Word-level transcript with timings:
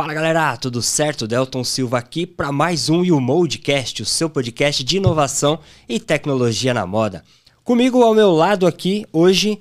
Fala 0.00 0.14
galera, 0.14 0.56
tudo 0.56 0.80
certo? 0.80 1.28
Delton 1.28 1.62
Silva 1.62 1.98
aqui 1.98 2.26
para 2.26 2.50
mais 2.50 2.88
um 2.88 3.04
You 3.04 3.20
Modecast, 3.20 4.00
o 4.02 4.06
seu 4.06 4.30
podcast 4.30 4.82
de 4.82 4.96
inovação 4.96 5.58
e 5.86 6.00
tecnologia 6.00 6.72
na 6.72 6.86
moda. 6.86 7.22
Comigo 7.62 8.02
ao 8.02 8.14
meu 8.14 8.30
lado 8.30 8.66
aqui 8.66 9.04
hoje, 9.12 9.58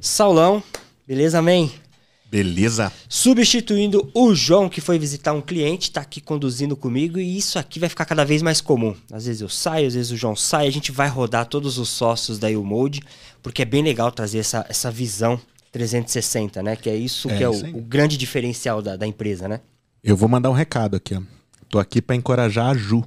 Saulão, 0.00 0.62
beleza, 1.04 1.42
man? 1.42 1.68
Beleza. 2.30 2.92
Substituindo 3.08 4.08
o 4.14 4.32
João, 4.36 4.68
que 4.68 4.80
foi 4.80 5.00
visitar 5.00 5.32
um 5.32 5.40
cliente, 5.40 5.90
tá 5.90 6.02
aqui 6.02 6.20
conduzindo 6.20 6.76
comigo 6.76 7.18
e 7.18 7.36
isso 7.36 7.58
aqui 7.58 7.80
vai 7.80 7.88
ficar 7.88 8.04
cada 8.04 8.24
vez 8.24 8.40
mais 8.40 8.60
comum. 8.60 8.94
Às 9.10 9.26
vezes 9.26 9.42
eu 9.42 9.48
saio, 9.48 9.88
às 9.88 9.94
vezes 9.94 10.12
o 10.12 10.16
João 10.16 10.36
sai, 10.36 10.68
a 10.68 10.72
gente 10.72 10.92
vai 10.92 11.08
rodar 11.08 11.46
todos 11.46 11.78
os 11.78 11.88
sócios 11.88 12.38
da 12.38 12.46
YouMode, 12.46 13.00
porque 13.42 13.62
é 13.62 13.64
bem 13.64 13.82
legal 13.82 14.12
trazer 14.12 14.38
essa, 14.38 14.64
essa 14.68 14.92
visão 14.92 15.40
360, 15.72 16.62
né? 16.62 16.76
Que 16.76 16.88
é 16.88 16.94
isso 16.94 17.28
É, 17.28 17.36
que 17.36 17.42
é 17.42 17.48
o, 17.48 17.78
o 17.78 17.80
grande 17.80 18.16
diferencial 18.16 18.80
da, 18.80 18.94
da 18.94 19.08
empresa, 19.08 19.48
né? 19.48 19.60
Eu 20.04 20.16
vou 20.16 20.28
mandar 20.28 20.50
um 20.50 20.54
recado 20.54 20.96
aqui, 20.96 21.14
ó. 21.14 21.22
Tô 21.68 21.78
aqui 21.78 22.02
pra 22.02 22.16
encorajar 22.16 22.70
a 22.70 22.74
Ju, 22.74 23.04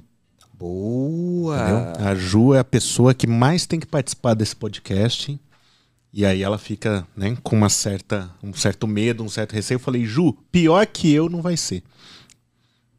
Boa! 0.54 1.56
entendeu? 1.56 2.06
A 2.06 2.14
Ju 2.14 2.54
é 2.54 2.58
a 2.58 2.64
pessoa 2.64 3.12
que 3.12 3.26
mais 3.26 3.66
tem 3.66 3.78
que 3.78 3.86
participar 3.86 4.32
desse 4.32 4.56
podcast. 4.56 5.38
E 6.10 6.24
aí 6.24 6.42
ela 6.42 6.56
fica, 6.56 7.06
né, 7.14 7.36
com 7.42 7.54
uma 7.54 7.68
certa, 7.68 8.30
um 8.42 8.54
certo 8.54 8.86
medo, 8.86 9.22
um 9.22 9.28
certo 9.28 9.52
receio. 9.52 9.76
Eu 9.76 9.80
falei, 9.80 10.06
Ju, 10.06 10.32
pior 10.50 10.86
que 10.86 11.12
eu 11.12 11.28
não 11.28 11.42
vai 11.42 11.54
ser. 11.54 11.82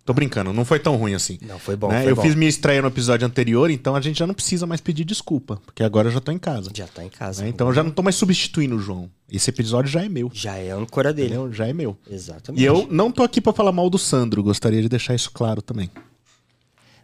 Tô 0.07 0.13
brincando, 0.13 0.53
não 0.53 0.63
foi 0.63 0.79
tão 0.79 0.95
ruim 0.95 1.13
assim. 1.13 1.37
Não, 1.45 1.59
foi 1.59 1.75
bom, 1.75 1.89
né? 1.89 2.01
foi 2.03 2.11
eu 2.11 2.15
bom. 2.15 2.21
fiz 2.21 2.33
minha 2.33 2.47
estreia 2.47 2.81
no 2.81 2.87
episódio 2.87 3.27
anterior, 3.27 3.69
então 3.69 3.93
a 3.93 3.99
gente 3.99 4.17
já 4.17 4.25
não 4.25 4.33
precisa 4.33 4.65
mais 4.65 4.79
pedir 4.79 5.03
desculpa, 5.03 5.59
porque 5.65 5.83
agora 5.83 6.07
eu 6.07 6.11
já 6.13 6.21
tô 6.21 6.31
em 6.31 6.37
casa. 6.39 6.71
Já 6.73 6.87
tá 6.87 7.03
em 7.03 7.09
casa. 7.09 7.43
né? 7.43 7.49
Então 7.49 7.67
eu 7.67 7.73
já 7.73 7.83
não 7.83 7.91
tô 7.91 8.01
mais 8.01 8.15
substituindo 8.15 8.77
o 8.77 8.79
João. 8.79 9.11
Esse 9.29 9.49
episódio 9.49 9.91
já 9.91 10.05
é 10.05 10.07
meu. 10.07 10.31
Já 10.33 10.55
é 10.55 10.71
a 10.71 10.77
âncora 10.77 11.11
dele. 11.11 11.33
Entendeu? 11.33 11.51
Já 11.51 11.67
é 11.67 11.73
meu. 11.73 11.97
Exatamente. 12.09 12.61
E 12.61 12.65
eu 12.65 12.87
não 12.89 13.11
tô 13.11 13.21
aqui 13.21 13.41
pra 13.41 13.51
falar 13.51 13.73
mal 13.73 13.89
do 13.89 13.97
Sandro, 13.97 14.41
gostaria 14.41 14.81
de 14.81 14.87
deixar 14.87 15.13
isso 15.13 15.29
claro 15.29 15.61
também. 15.61 15.91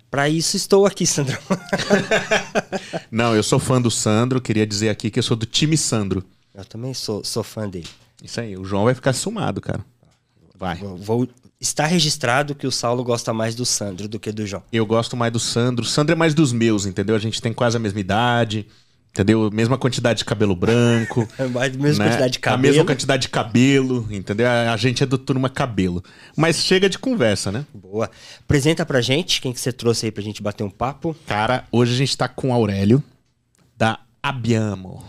Pra 0.10 0.30
isso 0.30 0.56
estou 0.56 0.86
aqui, 0.86 1.06
Sandrão. 1.06 1.40
Não, 3.12 3.36
eu 3.36 3.44
sou 3.44 3.60
fã 3.60 3.82
do 3.82 3.92
Sandro, 3.92 4.40
queria 4.40 4.66
dizer 4.66 4.90
aqui 4.90 5.10
que 5.12 5.20
eu 5.20 5.24
sou 5.24 5.36
do 5.36 5.46
time 5.46 5.78
Sandro. 5.78 6.24
Eu 6.56 6.64
também 6.64 6.94
sou, 6.94 7.24
sou 7.24 7.44
fã 7.44 7.68
dele. 7.68 7.88
Isso 8.24 8.40
aí, 8.40 8.56
o 8.58 8.64
João 8.64 8.86
vai 8.86 8.94
ficar 8.96 9.12
sumado, 9.14 9.60
cara. 9.60 9.84
Vai. 10.58 10.78
Vou, 10.78 10.96
vou- 10.98 11.28
Está 11.64 11.86
registrado 11.86 12.54
que 12.54 12.68
o 12.68 12.72
Saulo 12.72 13.06
gosta 13.06 13.32
mais 13.32 13.56
do 13.56 13.66
Sandro 13.66 14.10
do 14.10 14.20
que 14.20 14.34
do 14.34 14.46
João. 14.46 14.62
Eu 14.70 14.86
gosto 14.86 15.16
mais 15.16 15.32
do 15.32 15.40
Sandro. 15.40 15.86
Sandro 15.86 16.12
é 16.12 16.16
mais 16.16 16.34
dos 16.34 16.52
meus, 16.52 16.86
entendeu? 16.86 17.16
A 17.16 17.20
gente 17.20 17.42
tem 17.42 17.54
quase 17.54 17.78
a 17.78 17.80
mesma 17.80 18.02
idade, 18.02 18.68
entendeu? 19.14 19.50
Mesma 19.50 19.78
quantidade 19.78 20.20
de 20.20 20.26
cabelo 20.26 20.58
branco. 20.58 21.26
É 21.40 21.48
mais 21.48 21.74
a 21.74 21.78
mesma 21.80 22.04
né? 22.04 22.10
quantidade 22.10 22.34
de 22.34 22.40
A 22.40 22.42
cabelo. 22.42 22.62
mesma 22.64 22.86
quantidade 22.86 23.22
de 23.22 23.30
cabelo, 23.30 24.06
entendeu? 24.12 24.46
A 24.46 24.74
a 24.74 24.76
gente 24.76 25.04
é 25.04 25.06
do 25.06 25.18
turma 25.18 25.50
cabelo. 25.50 26.04
Mas 26.36 26.58
chega 26.58 26.90
de 26.90 27.00
conversa, 27.00 27.50
né? 27.50 27.66
Boa. 27.74 28.12
Apresenta 28.42 28.86
pra 28.86 29.00
gente 29.00 29.40
quem 29.40 29.54
que 29.54 29.60
você 29.62 29.72
trouxe 29.72 30.08
aí 30.08 30.12
pra 30.12 30.22
gente 30.22 30.44
bater 30.44 30.66
um 30.66 30.70
papo. 30.70 31.16
Cara, 31.26 31.64
hoje 31.72 31.94
a 31.94 31.98
gente 31.98 32.18
tá 32.18 32.28
com 32.28 32.50
o 32.50 32.54
Aurélio, 32.54 33.02
da 33.78 34.00
Abiamo. 34.22 35.02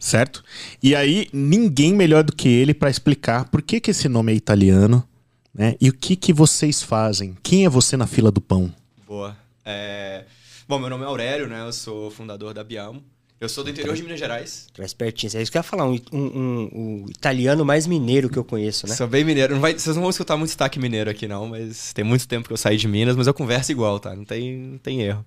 Certo? 0.00 0.42
E 0.82 0.96
aí, 0.96 1.28
ninguém 1.32 1.92
melhor 1.94 2.24
do 2.24 2.34
que 2.34 2.48
ele 2.48 2.72
para 2.72 2.88
explicar 2.90 3.44
por 3.50 3.60
que, 3.60 3.78
que 3.78 3.90
esse 3.90 4.08
nome 4.08 4.32
é 4.32 4.34
italiano, 4.34 5.06
né? 5.54 5.76
E 5.80 5.90
o 5.90 5.92
que 5.92 6.16
que 6.16 6.32
vocês 6.32 6.82
fazem? 6.82 7.36
Quem 7.42 7.66
é 7.66 7.68
você 7.68 7.96
na 7.98 8.06
fila 8.06 8.30
do 8.32 8.40
pão? 8.40 8.72
Boa. 9.06 9.36
É, 9.64 10.24
Bom, 10.66 10.78
meu 10.78 10.88
nome 10.88 11.02
é 11.04 11.06
Aurélio, 11.06 11.48
né? 11.48 11.60
Eu 11.66 11.72
sou 11.72 12.10
fundador 12.10 12.54
da 12.54 12.64
Biamo. 12.64 13.02
Eu 13.40 13.48
sou 13.48 13.64
do 13.64 13.70
interior 13.70 13.96
de 13.96 14.02
Minas 14.02 14.18
Gerais. 14.18 14.68
Traz 14.72 14.94
pertinho. 14.94 15.32
É 15.34 15.42
isso 15.42 15.50
que 15.50 15.56
eu 15.56 15.60
ia 15.60 15.64
falar. 15.64 15.84
Um, 15.88 15.98
um- 16.12 16.18
um- 16.18 17.04
o 17.04 17.10
italiano 17.10 17.64
mais 17.64 17.86
mineiro 17.86 18.28
que 18.30 18.38
eu 18.38 18.44
conheço, 18.44 18.86
né? 18.86 18.94
Sou 18.94 19.06
bem 19.08 19.24
mineiro. 19.24 19.54
Não 19.54 19.60
vai... 19.60 19.72
Vocês 19.78 19.96
não 19.96 20.02
vão 20.02 20.10
escutar 20.10 20.36
muito 20.36 20.50
sotaque 20.50 20.78
mineiro 20.78 21.10
aqui, 21.10 21.26
não, 21.26 21.48
mas 21.48 21.92
tem 21.92 22.04
muito 22.04 22.28
tempo 22.28 22.46
que 22.46 22.52
eu 22.52 22.56
saí 22.56 22.76
de 22.76 22.86
Minas, 22.86 23.16
mas 23.16 23.26
eu 23.26 23.34
converso 23.34 23.72
igual, 23.72 23.98
tá? 23.98 24.14
Não 24.14 24.24
tem, 24.24 24.56
não 24.58 24.78
tem 24.78 25.00
erro. 25.02 25.24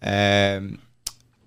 É, 0.00 0.62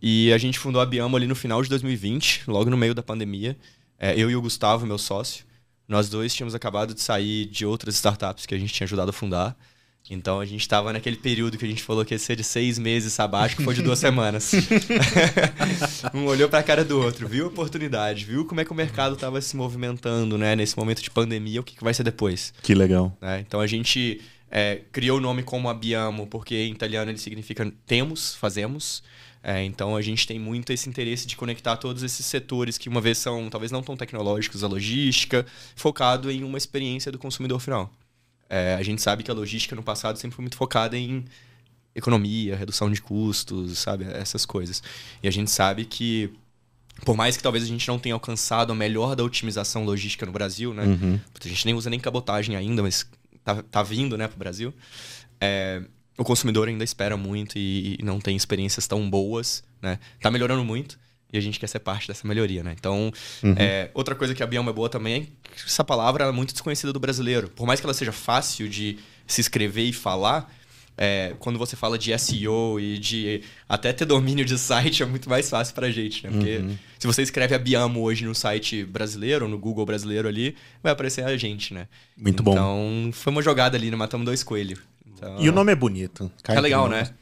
E 0.01 0.31
a 0.31 0.37
gente 0.37 0.57
fundou 0.57 0.81
a 0.81 0.85
Biamo 0.85 1.15
ali 1.15 1.27
no 1.27 1.35
final 1.35 1.61
de 1.61 1.69
2020, 1.69 2.43
logo 2.47 2.69
no 2.69 2.77
meio 2.77 2.93
da 2.95 3.03
pandemia. 3.03 3.57
É, 3.97 4.19
Eu 4.19 4.29
e 4.31 4.35
o 4.35 4.41
Gustavo, 4.41 4.85
meu 4.85 4.97
sócio, 4.97 5.45
nós 5.87 6.07
dois 6.09 6.33
tínhamos 6.33 6.55
acabado 6.55 6.93
de 6.93 7.01
sair 7.01 7.45
de 7.45 7.65
outras 7.65 7.95
startups 7.95 8.45
que 8.45 8.55
a 8.55 8.57
gente 8.57 8.73
tinha 8.73 8.85
ajudado 8.85 9.09
a 9.09 9.13
fundar. 9.13 9.57
Então 10.09 10.39
a 10.39 10.45
gente 10.45 10.61
estava 10.61 10.91
naquele 10.93 11.17
período 11.17 11.57
que 11.57 11.65
a 11.65 11.67
gente 11.67 11.83
falou 11.83 12.03
que 12.05 12.13
ia 12.13 12.19
ser 12.19 12.35
de 12.35 12.43
seis 12.43 12.79
meses 12.79 13.13
sabático, 13.13 13.61
foi 13.61 13.75
de 13.75 13.81
duas 13.81 13.99
semanas. 13.99 14.51
um 16.13 16.25
olhou 16.25 16.49
para 16.49 16.59
a 16.59 16.63
cara 16.63 16.83
do 16.85 16.99
outro, 16.99 17.27
viu 17.27 17.45
a 17.45 17.47
oportunidade, 17.47 18.25
viu 18.25 18.45
como 18.45 18.61
é 18.61 18.65
que 18.65 18.71
o 18.71 18.75
mercado 18.75 19.15
estava 19.15 19.39
se 19.41 19.55
movimentando, 19.55 20.37
né? 20.37 20.55
Nesse 20.55 20.77
momento 20.77 21.01
de 21.01 21.11
pandemia, 21.11 21.59
o 21.59 21.63
que, 21.63 21.75
que 21.75 21.83
vai 21.83 21.93
ser 21.93 22.03
depois. 22.03 22.53
Que 22.63 22.73
legal. 22.73 23.15
né? 23.21 23.43
Então 23.45 23.59
a 23.59 23.67
gente 23.67 24.21
é, 24.49 24.81
criou 24.91 25.17
o 25.17 25.21
nome 25.21 25.43
como 25.43 25.69
Abbiamo, 25.69 26.25
porque 26.27 26.55
em 26.55 26.71
italiano 26.71 27.11
ele 27.11 27.19
significa 27.19 27.71
temos, 27.85 28.35
fazemos. 28.35 29.03
É, 29.49 29.63
então 29.63 29.95
a 29.95 30.01
gente 30.03 30.27
tem 30.27 30.37
muito 30.37 30.71
esse 30.71 30.87
interesse 30.87 31.25
de 31.25 31.35
conectar 31.35 31.75
todos 31.75 32.03
esses 32.03 32.23
setores 32.23 32.77
que 32.77 32.87
uma 32.87 33.01
vez 33.01 33.17
são 33.17 33.49
talvez 33.49 33.71
não 33.71 33.81
tão 33.81 33.97
tecnológicos, 33.97 34.63
a 34.63 34.67
logística, 34.67 35.43
focado 35.75 36.29
em 36.29 36.43
uma 36.43 36.55
experiência 36.55 37.11
do 37.11 37.17
consumidor 37.17 37.59
final. 37.59 37.91
É, 38.47 38.75
a 38.75 38.83
gente 38.83 39.01
sabe 39.01 39.23
que 39.23 39.31
a 39.31 39.33
logística 39.33 39.75
no 39.75 39.81
passado 39.81 40.19
sempre 40.19 40.35
foi 40.35 40.43
muito 40.43 40.55
focada 40.55 40.95
em 40.95 41.25
economia, 41.95 42.55
redução 42.55 42.91
de 42.91 43.01
custos, 43.01 43.79
sabe? 43.79 44.03
Essas 44.03 44.45
coisas. 44.45 44.83
E 45.23 45.27
a 45.27 45.31
gente 45.31 45.49
sabe 45.49 45.83
que, 45.83 46.31
por 47.03 47.17
mais 47.17 47.35
que 47.35 47.41
talvez 47.41 47.63
a 47.63 47.67
gente 47.67 47.87
não 47.87 47.97
tenha 47.97 48.13
alcançado 48.13 48.71
a 48.71 48.75
melhor 48.75 49.15
da 49.15 49.23
otimização 49.23 49.83
logística 49.83 50.27
no 50.27 50.31
Brasil, 50.31 50.75
né? 50.75 50.83
A 51.43 51.47
gente 51.47 51.65
nem 51.65 51.73
usa 51.73 51.89
nem 51.89 51.99
cabotagem 51.99 52.55
ainda, 52.55 52.83
mas 52.83 53.03
tá, 53.43 53.63
tá 53.63 53.81
vindo, 53.81 54.15
né, 54.15 54.27
pro 54.27 54.37
Brasil. 54.37 54.71
É, 55.41 55.81
o 56.19 56.23
consumidor 56.23 56.67
ainda 56.67 56.83
espera 56.83 57.15
muito 57.15 57.57
e, 57.57 57.95
e 57.97 58.03
não 58.03 58.19
tem 58.19 58.35
experiências 58.35 58.85
tão 58.85 59.09
boas, 59.09 59.63
né? 59.81 59.97
Tá 60.21 60.29
melhorando 60.29 60.63
muito 60.65 60.99
e 61.31 61.37
a 61.37 61.41
gente 61.41 61.59
quer 61.59 61.67
ser 61.67 61.79
parte 61.79 62.07
dessa 62.07 62.27
melhoria, 62.27 62.61
né? 62.61 62.75
Então, 62.77 63.11
é, 63.55 63.89
outra 63.93 64.13
coisa 64.15 64.35
que 64.35 64.43
a 64.43 64.47
Bioma 64.47 64.71
é 64.71 64.73
boa 64.73 64.89
também 64.89 65.13
é 65.13 65.19
que 65.55 65.65
essa 65.65 65.83
palavra 65.83 66.25
é 66.25 66.31
muito 66.31 66.51
desconhecida 66.51 66.91
do 66.91 66.99
brasileiro. 66.99 67.49
Por 67.49 67.65
mais 67.65 67.79
que 67.79 67.85
ela 67.85 67.93
seja 67.93 68.11
fácil 68.11 68.67
de 68.67 68.99
se 69.25 69.39
escrever 69.39 69.83
e 69.83 69.93
falar, 69.93 70.51
é, 70.97 71.35
quando 71.39 71.57
você 71.57 71.77
fala 71.77 71.97
de 71.97 72.17
SEO 72.19 72.79
e 72.79 72.97
de 72.97 73.41
até 73.69 73.93
ter 73.93 74.03
domínio 74.03 74.43
de 74.43 74.57
site 74.57 75.01
é 75.01 75.05
muito 75.05 75.29
mais 75.29 75.49
fácil 75.49 75.73
pra 75.73 75.89
gente, 75.89 76.27
né? 76.27 76.31
Porque 76.33 76.61
se 76.97 77.07
você 77.07 77.21
escreve 77.21 77.55
a 77.55 77.59
Biamo 77.59 78.01
hoje 78.01 78.25
no 78.25 78.35
site 78.35 78.83
brasileiro, 78.83 79.47
no 79.47 79.57
Google 79.57 79.85
brasileiro 79.85 80.27
ali, 80.27 80.55
vai 80.83 80.91
aparecer 80.91 81.23
a 81.23 81.37
gente, 81.37 81.73
né? 81.73 81.87
Muito 82.17 82.43
bom. 82.43 82.51
Então, 82.51 83.09
foi 83.13 83.31
uma 83.31 83.41
jogada 83.41 83.77
ali, 83.77 83.89
né? 83.89 83.95
Matamos 83.95 84.25
dois 84.25 84.43
coelhos. 84.43 84.79
Então, 85.19 85.35
E 85.39 85.49
o 85.49 85.51
nome 85.51 85.71
é 85.71 85.75
bonito. 85.75 86.31
Cai 86.41 86.55
é 86.55 86.61
legal, 86.61 86.87
né? 86.87 86.99
nós. 86.99 87.13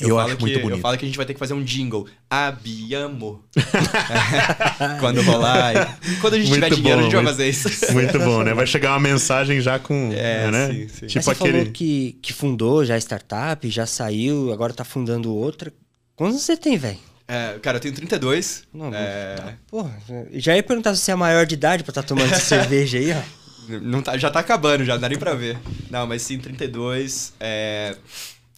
Eu 0.00 0.18
acho 0.18 0.36
que, 0.36 0.42
muito 0.42 0.60
bonito. 0.60 0.78
Eu 0.78 0.80
falo 0.80 0.96
que 0.96 1.04
a 1.04 1.08
gente 1.08 1.16
vai 1.16 1.26
ter 1.26 1.34
que 1.34 1.38
fazer 1.38 1.52
um 1.52 1.62
jingle. 1.62 2.08
Abiamo. 2.30 3.44
Quando 4.98 5.20
rolar. 5.20 5.98
Quando 6.20 6.34
a 6.34 6.38
gente 6.38 6.48
Muito 6.48 6.64
tiver 6.64 6.74
dinheiro, 6.76 7.00
a 7.00 7.02
gente 7.02 7.14
vai 7.14 7.24
fazer 7.26 7.48
isso. 7.48 7.68
Muito 7.92 8.18
bom, 8.18 8.42
né? 8.42 8.54
Vai 8.54 8.66
chegar 8.66 8.92
uma 8.92 9.00
mensagem 9.00 9.60
já 9.60 9.78
com. 9.78 10.10
É, 10.14 10.50
né? 10.50 10.68
sim, 10.68 10.88
sim. 10.88 11.06
Tipo 11.06 11.14
Mas 11.14 11.24
você 11.24 11.30
aquele. 11.30 11.58
falou 11.58 11.72
que, 11.72 12.18
que 12.22 12.32
fundou 12.32 12.84
já 12.86 12.96
startup, 12.96 13.68
já 13.68 13.84
saiu, 13.84 14.50
agora 14.50 14.72
tá 14.72 14.84
fundando 14.84 15.34
outra. 15.34 15.70
Quantos 16.16 16.40
você 16.40 16.56
tem, 16.56 16.78
velho? 16.78 16.98
É, 17.28 17.58
cara, 17.60 17.76
eu 17.76 17.80
tenho 17.80 17.94
32. 17.94 18.64
Não, 18.72 18.92
é, 18.94 19.36
tá, 19.36 19.54
porra, 19.70 19.96
já 20.32 20.56
ia 20.56 20.62
perguntar 20.62 20.94
se 20.94 21.02
você 21.02 21.12
é 21.12 21.14
maior 21.14 21.46
de 21.46 21.54
idade 21.54 21.82
pra 21.84 21.90
estar 21.90 22.02
tomando 22.02 22.32
essa 22.32 22.40
cerveja 22.44 22.98
aí, 22.98 23.12
ó. 23.12 23.41
Não 23.68 24.02
tá, 24.02 24.16
já 24.18 24.30
tá 24.30 24.40
acabando, 24.40 24.84
já 24.84 24.94
não 24.94 25.00
dá 25.00 25.08
nem 25.08 25.18
pra 25.18 25.34
ver. 25.34 25.58
Não, 25.90 26.06
mas 26.06 26.22
sim, 26.22 26.38
32. 26.38 27.32
É... 27.40 27.96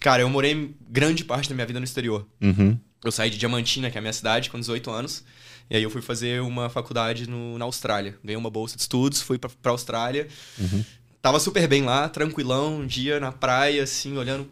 Cara, 0.00 0.22
eu 0.22 0.28
morei 0.28 0.75
grande 0.88 1.25
parte 1.25 1.48
da 1.48 1.54
minha 1.54 1.66
vida 1.66 1.78
no 1.81 1.84
exterior. 1.84 2.26
Uhum. 2.41 2.78
Eu 3.04 3.12
saí 3.12 3.31
de 3.31 3.38
Diamantina, 3.38 3.90
que 3.90 3.96
é 3.96 4.00
a 4.00 4.02
minha 4.02 4.12
cidade, 4.12 4.50
com 4.50 4.58
18 4.58 4.90
anos. 4.90 5.25
E 5.70 5.76
aí 5.76 5.82
eu 5.82 5.90
fui 5.90 6.02
fazer 6.02 6.40
uma 6.43 6.69
faculdade 6.69 7.28
no- 7.28 7.56
na 7.58 7.64
Austrália. 7.64 8.19
Ganhei 8.23 8.37
uma 8.37 8.50
bolsa 8.50 8.76
de 8.76 8.82
estudos, 8.82 9.20
fui 9.23 9.38
pra, 9.38 9.50
pra 9.62 9.73
Austrália. 9.73 10.28
Tava 11.23 11.40
super 11.40 11.67
bem 11.67 11.82
lá, 11.84 12.08
tranquilão, 12.08 12.81
um 12.81 12.87
dia 12.87 13.19
na 13.19 13.32
praia, 13.32 13.82
assim, 13.82 14.17
olhando 14.17 14.46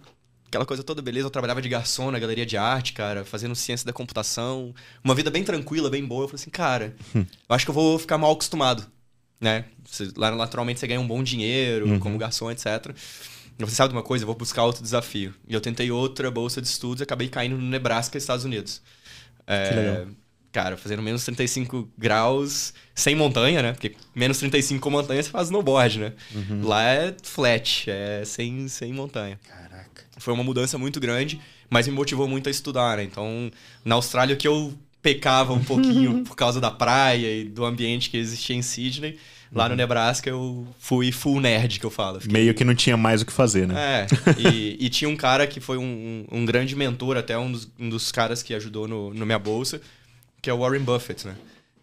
aquela 0.46 0.64
coisa 0.64 0.82
toda 0.82 1.02
beleza. 1.02 1.26
Eu 1.26 1.30
trabalhava 1.30 1.60
de 1.60 1.68
garçom 1.68 2.10
na 2.10 2.18
galeria 2.18 2.46
de 2.46 2.56
arte, 2.56 2.94
cara, 2.94 3.24
fazendo 3.26 3.54
ciência 3.54 3.84
da 3.86 3.92
computação. 3.92 4.74
Uma 5.04 5.14
vida 5.14 5.30
bem 5.30 5.44
tranquila, 5.44 5.90
bem 5.90 6.04
boa. 6.04 6.24
Eu 6.24 6.28
falei 6.28 6.40
assim, 6.40 6.50
cara, 6.50 6.94
eu 7.14 7.26
acho 7.50 7.66
que 7.66 7.70
eu 7.70 7.74
vou 7.74 7.98
ficar 7.98 8.16
mal 8.16 8.32
acostumado, 8.32 8.86
né? 9.42 9.66
Você- 9.84 10.10
lá 10.16 10.30
naturalmente 10.34 10.80
você 10.80 10.86
ganha 10.86 11.00
um 11.00 11.06
bom 11.06 11.22
dinheiro, 11.22 11.98
como 12.00 12.16
garçom, 12.16 12.50
etc. 12.50 12.66
Falei, 13.58 13.74
sabe 13.74 13.90
de 13.90 13.96
uma 13.96 14.02
coisa? 14.02 14.22
Eu 14.22 14.26
vou 14.26 14.34
buscar 14.36 14.64
outro 14.64 14.82
desafio. 14.82 15.34
E 15.46 15.52
eu 15.52 15.60
tentei 15.60 15.90
outra 15.90 16.30
bolsa 16.30 16.62
de 16.62 16.66
estudos 16.68 17.00
e 17.00 17.02
acabei 17.02 17.28
caindo 17.28 17.58
no 17.58 17.62
Nebraska, 17.68 18.16
Estados 18.16 18.44
Unidos. 18.46 18.80
É. 19.46 20.06
Cara, 20.52 20.76
fazendo 20.76 21.02
menos 21.02 21.24
35 21.24 21.88
graus 21.96 22.74
sem 22.94 23.14
montanha, 23.14 23.62
né? 23.62 23.72
Porque 23.72 23.94
menos 24.14 24.38
35 24.38 24.80
com 24.82 24.90
montanha 24.90 25.22
você 25.22 25.30
faz 25.30 25.46
snowboard, 25.48 25.98
né? 25.98 26.12
Lá 26.62 26.82
é 26.84 27.14
flat, 27.22 27.90
é 27.90 28.22
sem, 28.24 28.68
sem 28.68 28.92
montanha. 28.92 29.40
Caraca. 29.48 30.04
Foi 30.18 30.32
uma 30.34 30.44
mudança 30.44 30.76
muito 30.76 31.00
grande, 31.00 31.40
mas 31.70 31.88
me 31.88 31.94
motivou 31.94 32.28
muito 32.28 32.48
a 32.48 32.50
estudar, 32.50 32.98
né? 32.98 33.02
Então, 33.04 33.50
na 33.84 33.94
Austrália, 33.94 34.34
o 34.34 34.38
que 34.38 34.46
eu 34.46 34.74
pecava 35.02 35.52
um 35.52 35.62
pouquinho 35.62 36.22
por 36.24 36.36
causa 36.36 36.60
da 36.60 36.70
praia 36.70 37.40
e 37.40 37.44
do 37.44 37.64
ambiente 37.64 38.08
que 38.08 38.16
existia 38.16 38.56
em 38.56 38.62
Sydney, 38.62 39.18
Lá 39.54 39.68
no 39.68 39.76
Nebraska 39.76 40.30
eu 40.30 40.66
fui 40.78 41.12
full 41.12 41.38
nerd, 41.38 41.78
que 41.78 41.84
eu 41.84 41.90
falo. 41.90 42.18
Fiquei- 42.18 42.32
Meio 42.32 42.54
que 42.54 42.64
não 42.64 42.74
tinha 42.74 42.96
mais 42.96 43.20
o 43.20 43.26
que 43.26 43.32
fazer, 43.34 43.68
né? 43.68 43.74
É, 43.78 44.06
e, 44.40 44.78
e 44.80 44.88
tinha 44.88 45.06
um 45.10 45.14
cara 45.14 45.46
que 45.46 45.60
foi 45.60 45.76
um, 45.76 46.24
um- 46.32 46.38
um 46.38 46.44
grande 46.46 46.74
mentor, 46.74 47.18
até 47.18 47.36
um 47.36 47.52
dos, 47.52 47.68
um 47.78 47.90
dos 47.90 48.10
caras 48.10 48.42
que 48.42 48.54
ajudou 48.54 48.88
no, 48.88 49.12
no 49.12 49.26
Minha 49.26 49.38
Bolsa, 49.38 49.78
que 50.40 50.48
é 50.48 50.54
o 50.54 50.58
Warren 50.60 50.80
Buffett, 50.80 51.26
né? 51.26 51.34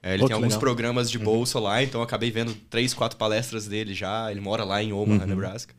É, 0.01 0.13
ele 0.15 0.21
Pô, 0.23 0.25
tem 0.29 0.33
alguns 0.33 0.47
legal. 0.47 0.59
programas 0.61 1.11
de 1.11 1.19
bolsa 1.19 1.59
lá, 1.59 1.83
então 1.83 2.01
eu 2.01 2.05
acabei 2.05 2.31
vendo 2.31 2.55
três, 2.71 2.91
quatro 2.91 3.19
palestras 3.19 3.67
dele 3.67 3.93
já. 3.93 4.31
Ele 4.31 4.41
mora 4.41 4.63
lá 4.63 4.81
em 4.81 4.91
Omaha, 4.91 5.27
Nebraska. 5.27 5.71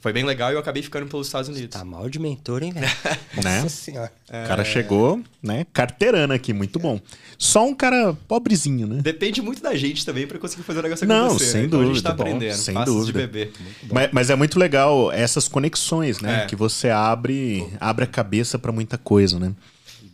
Foi 0.00 0.12
bem 0.14 0.24
legal 0.24 0.50
e 0.50 0.54
eu 0.54 0.58
acabei 0.58 0.82
ficando 0.82 1.06
pelos 1.06 1.26
Estados 1.26 1.48
Unidos. 1.48 1.76
Tá 1.76 1.84
mal 1.84 2.08
de 2.08 2.18
mentor, 2.18 2.62
hein, 2.62 2.72
velho? 2.72 2.86
Né? 3.44 3.62
Nossa 3.62 3.68
senhora. 3.68 4.12
O 4.28 4.48
cara 4.48 4.64
chegou, 4.64 5.22
né? 5.42 5.66
Carteirando 5.72 6.32
aqui, 6.32 6.52
muito 6.52 6.78
bom. 6.78 7.00
Só 7.38 7.66
um 7.66 7.74
cara 7.74 8.14
pobrezinho, 8.26 8.86
né? 8.86 9.00
Depende 9.02 9.40
muito 9.40 9.62
da 9.62 9.74
gente 9.74 10.04
também 10.04 10.26
pra 10.26 10.38
conseguir 10.38 10.62
fazer 10.62 10.80
o 10.80 10.82
negócio 10.82 11.06
Não, 11.06 11.26
acontecer. 11.26 11.52
sem 11.52 11.60
né? 11.62 11.66
Então 11.66 11.80
a 11.80 11.84
gente 11.84 11.92
dúvida, 11.94 12.08
tá 12.10 12.14
bom, 12.14 12.22
aprendendo. 12.22 12.56
sem 12.56 12.84
dúvida. 12.84 13.20
de 13.20 13.26
bebê. 13.26 13.50
Mas, 13.90 14.10
mas 14.12 14.30
é 14.30 14.34
muito 14.36 14.58
legal 14.58 15.12
essas 15.12 15.46
conexões, 15.48 16.20
né? 16.20 16.42
É. 16.42 16.46
Que 16.46 16.56
você 16.56 16.90
abre, 16.90 17.66
abre 17.78 18.04
a 18.04 18.08
cabeça 18.08 18.58
pra 18.58 18.72
muita 18.72 18.98
coisa, 18.98 19.38
né? 19.38 19.54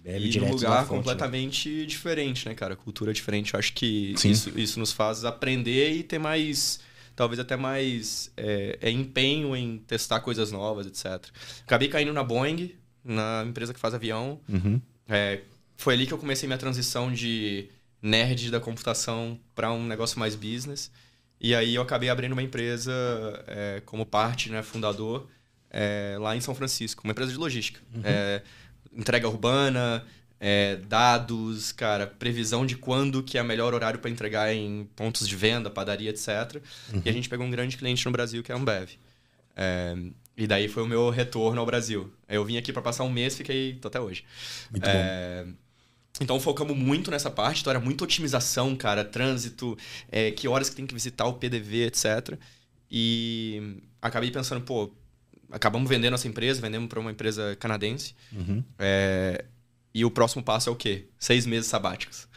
Bebe 0.05 0.31
e 0.31 0.39
num 0.39 0.47
da 0.47 0.53
lugar 0.53 0.71
fonte, 0.79 0.91
né? 0.91 0.97
completamente 0.99 1.85
diferente, 1.87 2.49
né, 2.49 2.55
cara? 2.55 2.77
Cultura 2.77 3.13
diferente. 3.13 3.55
Eu 3.55 3.59
acho 3.59 3.73
que 3.73 4.15
Sim. 4.17 4.31
isso, 4.31 4.53
isso 4.57 4.79
nos 4.79 4.93
faz 4.93 5.25
aprender 5.25 5.95
e 5.95 6.03
ter 6.05 6.19
mais. 6.19 6.79
Talvez 7.17 7.41
até 7.41 7.57
mais 7.57 8.31
é, 8.37 8.79
é, 8.81 8.91
empenho 8.91 9.57
em 9.57 9.79
testar 9.79 10.21
coisas 10.21 10.53
novas, 10.53 10.87
etc. 10.87 11.31
Acabei 11.63 11.89
caindo 11.89 12.13
na 12.13 12.23
Boeing, 12.23 12.75
na 13.03 13.43
empresa 13.47 13.73
que 13.73 13.81
faz 13.81 13.95
avião. 13.95 14.39
Uhum. 14.47 14.81
É, 15.09 15.41
foi 15.77 15.95
ali 15.95 16.07
que 16.07 16.13
eu 16.13 16.19
comecei 16.19 16.47
minha 16.47 16.59
transição 16.59 17.11
de 17.11 17.71
nerd 18.03 18.51
da 18.51 18.61
computação 18.61 19.41
para 19.55 19.73
um 19.73 19.85
negócio 19.87 20.19
mais 20.19 20.35
business. 20.35 20.91
E 21.41 21.55
aí 21.55 21.75
eu 21.75 21.83
acabei 21.83 22.11
abrindo 22.11 22.33
uma 22.33 22.43
empresa 22.43 22.93
é, 23.47 23.83
como 23.87 24.05
parte, 24.05 24.51
né, 24.51 24.63
fundador, 24.63 25.27
é, 25.71 26.17
lá 26.21 26.37
em 26.37 26.41
São 26.41 26.55
Francisco, 26.55 27.03
uma 27.05 27.13
empresa 27.13 27.33
de 27.33 27.39
logística. 27.39 27.81
É, 28.05 28.43
entrega 28.93 29.29
urbana, 29.29 30.05
é, 30.39 30.77
dados, 30.77 31.73
cara, 31.73 32.07
previsão 32.07 32.67
de 32.67 32.77
quando 32.77 33.23
que 33.23 33.39
é 33.39 33.43
o 33.43 33.45
melhor 33.45 33.73
horário 33.75 33.99
para 33.99 34.11
entregar 34.11 34.53
em 34.53 34.85
pontos 34.95 35.27
de 35.27 35.35
venda, 35.35 35.71
padaria, 35.71 36.11
etc. 36.11 36.63
E 37.05 37.09
a 37.09 37.13
gente 37.13 37.29
pegou 37.29 37.47
um 37.47 37.51
grande 37.51 37.77
cliente 37.77 38.05
no 38.05 38.13
Brasil 38.13 38.43
que 38.43 38.53
é 38.53 38.55
a 38.55 38.59
Ambev. 38.59 38.91
É, 39.57 39.97
e 40.37 40.47
daí 40.47 40.69
foi 40.69 40.83
o 40.83 40.87
meu 40.87 41.09
retorno 41.09 41.59
ao 41.61 41.67
Brasil. 41.67 42.13
Eu 42.29 42.45
vim 42.45 42.59
aqui 42.59 42.73
para 42.73 42.83
passar 42.83 43.05
um 43.05 43.11
mês, 43.11 43.37
fiquei 43.37 43.75
tô 43.81 43.89
até 43.89 43.99
hoje. 43.99 44.25
Muito 44.71 44.87
É, 44.87 45.47
Então 46.21 46.39
focamos 46.39 46.77
muito 46.77 47.11
nessa 47.11 47.31
parte, 47.31 47.63
então 47.63 47.71
era 47.71 47.81
muita 47.81 48.05
otimização, 48.05 48.77
cara, 48.77 49.05
trânsito, 49.05 49.77
é, 50.11 50.31
que 50.31 50.47
horas 50.47 50.69
que 50.69 50.77
tem 50.77 50.87
que 50.87 50.95
visitar 50.95 51.25
o 51.25 51.35
PDV, 51.35 51.87
etc. 51.87 52.39
E 52.91 53.79
acabei 54.01 54.31
pensando, 54.31 54.61
pô, 54.61 54.93
acabamos 55.51 55.89
vendendo 55.89 56.15
essa 56.15 56.29
empresa, 56.29 56.61
vendemos 56.61 56.89
para 56.89 57.01
uma 57.01 57.11
empresa 57.11 57.57
canadense. 57.57 58.15
Uhum. 58.33 58.63
É, 58.79 59.45
e 59.99 60.05
o 60.05 60.11
próximo 60.11 60.43
passo 60.43 60.69
é 60.69 60.73
o 60.73 60.77
quê? 60.77 61.07
Seis 61.19 61.47
meses 61.47 61.67
sabáticos. 61.69 62.29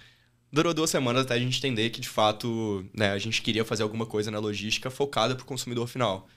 Durou 0.52 0.74
duas 0.74 0.90
semanas 0.90 1.24
até 1.24 1.36
a 1.36 1.40
gente 1.40 1.58
entender 1.58 1.90
que, 1.92 2.02
de 2.02 2.10
fato, 2.10 2.86
né, 2.94 3.12
a 3.12 3.18
gente 3.20 3.42
queria 3.42 3.64
fazer 3.64 3.84
alguma 3.84 4.06
coisa 4.06 4.32
na 4.32 4.40
logística 4.40 4.90
focada 4.90 5.36
para 5.36 5.44
o 5.44 5.46
consumidor 5.46 5.88
final. 5.88 6.28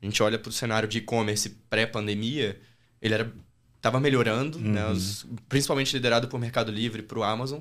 A 0.00 0.04
gente 0.06 0.22
olha 0.22 0.38
para 0.38 0.48
o 0.48 0.52
cenário 0.52 0.88
de 0.88 0.98
e-commerce 0.98 1.50
pré-pandemia, 1.68 2.58
ele 3.02 3.14
era 3.14 3.32
estava 3.76 4.00
melhorando, 4.00 4.58
né, 4.58 4.88
os- 4.90 5.26
principalmente 5.48 5.92
liderado 5.94 6.26
por 6.28 6.40
Mercado 6.40 6.72
Livre, 6.72 7.02
para 7.02 7.18
o 7.18 7.22
Amazon. 7.22 7.60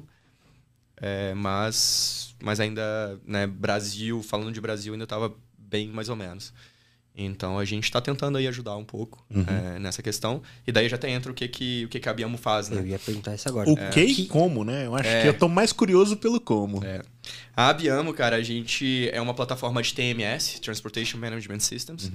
É, 1.00 1.34
mas, 1.36 2.36
mas 2.42 2.60
ainda, 2.60 3.20
né, 3.26 3.46
Brasil, 3.46 4.24
falando 4.24 4.52
de 4.52 4.60
Brasil, 4.62 4.94
ainda 4.94 5.04
estava 5.04 5.36
bem 5.58 5.90
mais 5.90 6.10
ou 6.10 6.16
menos. 6.16 6.54
Então 7.20 7.58
a 7.58 7.66
gente 7.66 7.86
está 7.86 8.00
tentando 8.00 8.38
aí 8.38 8.48
ajudar 8.48 8.78
um 8.78 8.86
pouco 8.86 9.26
é, 9.32 9.80
nessa 9.80 10.04
questão. 10.04 10.42
E 10.68 10.72
daí 10.72 10.88
já 10.88 10.96
até 10.98 11.10
entra 11.10 11.32
o 11.32 11.36
que, 11.36 11.48
que, 11.48 11.86
o 11.86 11.90
que, 11.90 12.00
que 12.00 12.08
a 12.08 12.14
Biamo 12.14 12.38
faz, 12.38 12.70
né? 12.70 12.80
Eu 12.80 12.86
ia 12.86 13.00
perguntar 13.00 13.34
isso 13.34 13.50
agora. 13.50 13.68
O 13.70 13.76
que 13.90 14.02
e 14.02 14.28
como, 14.28 14.64
né? 14.64 14.86
Eu 14.86 14.96
acho 14.96 15.10
É. 15.10 15.24
que 15.24 15.28
eu 15.30 15.34
tô 15.34 15.48
mais 15.50 15.74
curioso 15.74 16.16
pelo 16.18 16.40
como. 16.40 16.84
É. 16.86 17.02
A 17.56 17.70
Abiamo, 17.70 18.14
cara, 18.14 18.36
a 18.36 18.44
gente 18.44 19.10
é 19.12 19.20
uma 19.20 19.34
plataforma 19.34 19.82
de 19.82 19.94
TMS, 19.94 20.62
Transportation 20.62 21.18
Management 21.18 21.60
Systems, 21.62 22.12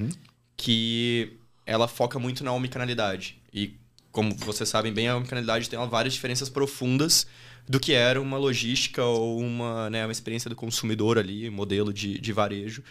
que 0.57 1.37
ela 1.67 1.89
foca 1.89 2.19
muito 2.19 2.45
na 2.45 2.53
omnicanalidade. 2.53 3.39
E 3.53 3.75
como 4.13 4.35
vocês 4.37 4.69
sabem 4.69 4.93
bem, 4.93 5.09
a 5.09 5.17
omnicanalidade 5.17 5.69
tem 5.69 5.79
várias 5.89 6.15
diferenças 6.15 6.49
profundas 6.49 7.27
do 7.69 7.81
que 7.81 7.93
era 7.93 8.21
uma 8.21 8.37
logística 8.37 9.05
ou 9.05 9.39
uma, 9.41 9.89
né, 9.91 10.05
uma 10.05 10.13
experiência 10.13 10.49
do 10.51 10.57
consumidor 10.57 11.19
ali, 11.19 11.49
modelo 11.51 11.93
de, 11.93 12.19
de 12.19 12.33
varejo 12.33 12.83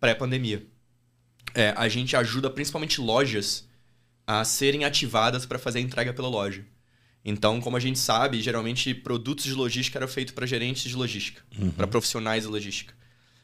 pré-pandemia. 0.00 0.62
É, 1.56 1.72
a 1.74 1.88
gente 1.88 2.14
ajuda 2.14 2.50
principalmente 2.50 3.00
lojas 3.00 3.66
a 4.26 4.44
serem 4.44 4.84
ativadas 4.84 5.46
para 5.46 5.58
fazer 5.58 5.78
a 5.78 5.80
entrega 5.80 6.12
pela 6.12 6.28
loja. 6.28 6.62
Então, 7.24 7.62
como 7.62 7.78
a 7.78 7.80
gente 7.80 7.98
sabe, 7.98 8.42
geralmente 8.42 8.94
produtos 8.94 9.46
de 9.46 9.54
logística 9.54 9.98
eram 9.98 10.06
feitos 10.06 10.34
para 10.34 10.46
gerentes 10.46 10.82
de 10.82 10.94
logística, 10.94 11.42
para 11.74 11.86
profissionais 11.86 12.42
de 12.42 12.48
logística. 12.50 12.94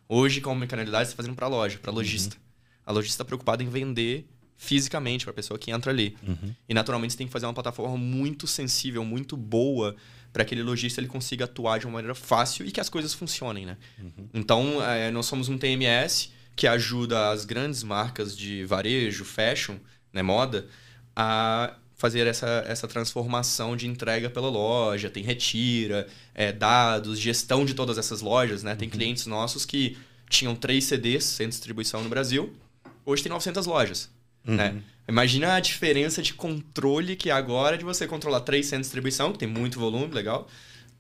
Hoje, 0.07 0.43
com 0.43 0.51
a 0.51 0.53
omnicanalidade, 0.53 1.07
você 1.09 1.13
está 1.13 1.23
fazendo 1.23 1.35
para 1.35 1.49
loja, 1.49 1.79
para 1.79 1.91
lojista. 1.91 2.37
A 2.85 2.93
lojista 2.93 3.15
está 3.15 3.25
preocupada 3.25 3.63
em 3.63 3.69
vender 3.69 4.29
fisicamente 4.59 5.25
para 5.25 5.33
a 5.33 5.35
pessoa 5.35 5.59
que 5.59 5.71
entra 5.71 5.91
ali. 5.91 6.15
E 6.69 6.75
naturalmente 6.75 7.13
você 7.13 7.19
tem 7.19 7.27
que 7.27 7.33
fazer 7.33 7.47
uma 7.47 7.55
plataforma 7.55 7.97
muito 7.97 8.47
sensível, 8.47 9.05
muito 9.05 9.39
boa 9.39 9.97
para 10.33 10.43
aquele 10.43 10.63
lojista 10.63 11.01
ele 11.01 11.09
consiga 11.09 11.47
atuar 11.47 11.79
de 11.79 11.87
uma 11.87 11.95
maneira 11.95 12.15
fácil 12.15 12.67
e 12.67 12.71
que 12.71 12.81
as 12.81 12.89
coisas 12.89 13.15
funcionem, 13.15 13.67
né? 13.67 13.77
Então, 14.33 14.83
é, 14.83 15.11
nós 15.11 15.27
somos 15.27 15.49
um 15.49 15.59
TMS 15.59 16.31
que 16.55 16.67
ajuda 16.67 17.31
as 17.31 17.45
grandes 17.45 17.83
marcas 17.83 18.37
de 18.37 18.65
varejo, 18.65 19.25
fashion, 19.25 19.77
né, 20.13 20.23
moda, 20.23 20.67
a 21.17 21.75
fazer 22.03 22.27
essa, 22.27 22.65
essa 22.67 22.89
transformação 22.89 23.77
de 23.77 23.87
entrega 23.87 24.29
pela 24.29 24.49
loja, 24.49 25.09
tem 25.09 25.23
retira, 25.23 26.09
é, 26.35 26.51
dados, 26.51 27.19
gestão 27.19 27.65
de 27.65 27.75
todas 27.75 27.97
essas 27.97 28.21
lojas, 28.21 28.65
né? 28.65 28.75
Tem 28.75 28.89
clientes 28.89 29.25
nossos 29.27 29.65
que 29.65 29.97
tinham 30.29 30.57
três 30.57 30.85
CDs 30.85 31.23
sem 31.25 31.49
distribuição 31.49 32.03
no 32.03 32.09
Brasil, 32.09 32.53
hoje 33.07 33.23
tem 33.23 33.31
900 33.31 33.67
lojas, 33.67 34.11
né? 34.45 34.83
Imagina 35.09 35.55
a 35.55 35.61
diferença 35.61 36.21
de 36.23 36.35
controle 36.35 37.15
que 37.15 37.31
é 37.31 37.33
agora 37.33 37.79
de 37.79 37.85
você 37.85 38.07
controlar 38.07 38.41
três 38.41 38.67
sem 38.67 38.81
distribuição, 38.81 39.33
que 39.33 39.39
tem 39.39 39.49
muito 39.49 39.79
volume, 39.79 40.13
legal, 40.13 40.49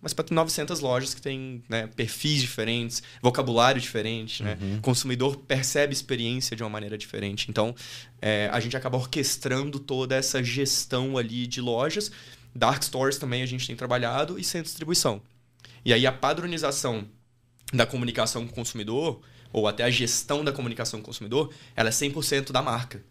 mas 0.03 0.13
para 0.13 0.27
900 0.29 0.81
lojas 0.81 1.15
que 1.15 1.23
tem 1.23 1.63
né, 1.69 1.87
perfis 1.87 2.41
diferentes, 2.41 3.03
vocabulário 3.23 3.81
diferente, 3.81 4.43
né? 4.43 4.59
O 4.79 4.81
consumidor 4.81 5.37
percebe 5.37 5.93
experiência 5.93 6.57
de 6.57 6.63
uma 6.65 6.69
maneira 6.69 6.99
diferente. 6.99 7.47
Então, 7.49 7.73
é, 8.21 8.51
a 8.53 8.59
gente 8.59 8.77
acaba 8.77 8.99
orquestrando 8.99 9.79
toda 9.79 10.17
essa 10.17 10.43
gestão 10.43 11.17
ali 11.17 11.47
de 11.47 11.61
lojas. 11.61 12.11
Dark 12.53 12.83
Stores 12.83 13.17
também 13.17 13.43
a 13.43 13.47
gente 13.47 13.65
tem 13.65 13.77
trabalhado 13.77 14.41
e 14.41 14.43
sem 14.43 14.61
distribuição. 14.61 15.23
E 15.85 15.93
aí 15.93 16.05
a 16.05 16.13
padronização 16.13 17.07
da 17.73 17.87
comunicação 17.87 18.45
com 18.45 18.53
o 18.53 18.55
consumidor, 18.55 19.21
ou 19.53 19.69
até 19.69 19.85
a 19.85 19.91
gestão 19.91 20.45
da 20.45 20.53
comunicação 20.53 20.99
com 20.99 21.05
o 21.05 21.07
consumidor, 21.07 21.53
ela 21.77 21.91
é 21.91 21.93
100% 21.93 22.51
da 22.51 22.61
marca. 22.61 23.05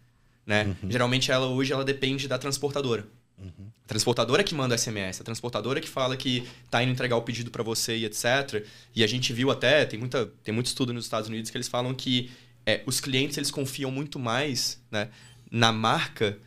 Né? 0.44 0.76
Geralmente 0.90 1.30
ela 1.30 1.46
hoje 1.46 1.72
ela 1.72 1.84
depende 1.84 2.28
da 2.28 2.38
transportadora. 2.38 3.06
A 3.92 3.94
transportadora 3.94 4.42
que 4.42 4.54
manda 4.54 4.76
SMS, 4.76 5.20
a 5.20 5.24
transportadora 5.24 5.78
que 5.78 5.88
fala 5.88 6.16
que 6.16 6.44
tá 6.70 6.82
indo 6.82 6.92
entregar 6.92 7.16
o 7.16 7.22
pedido 7.22 7.50
para 7.50 7.62
você 7.62 7.94
e 7.98 8.06
etc. 8.06 8.64
E 8.96 9.04
a 9.04 9.06
gente 9.06 9.32
viu 9.34 9.50
até, 9.50 9.84
tem, 9.84 9.98
muita, 9.98 10.32
tem 10.42 10.54
muito 10.54 10.66
estudo 10.66 10.94
nos 10.94 11.04
Estados 11.04 11.28
Unidos 11.28 11.50
que 11.50 11.56
eles 11.58 11.68
falam 11.68 11.92
que 11.92 12.30
é, 12.64 12.80
os 12.86 13.00
clientes 13.00 13.36
eles 13.36 13.50
confiam 13.50 13.90
muito 13.90 14.18
mais 14.18 14.80
né, 14.90 15.08
na 15.50 15.70
marca 15.72 16.38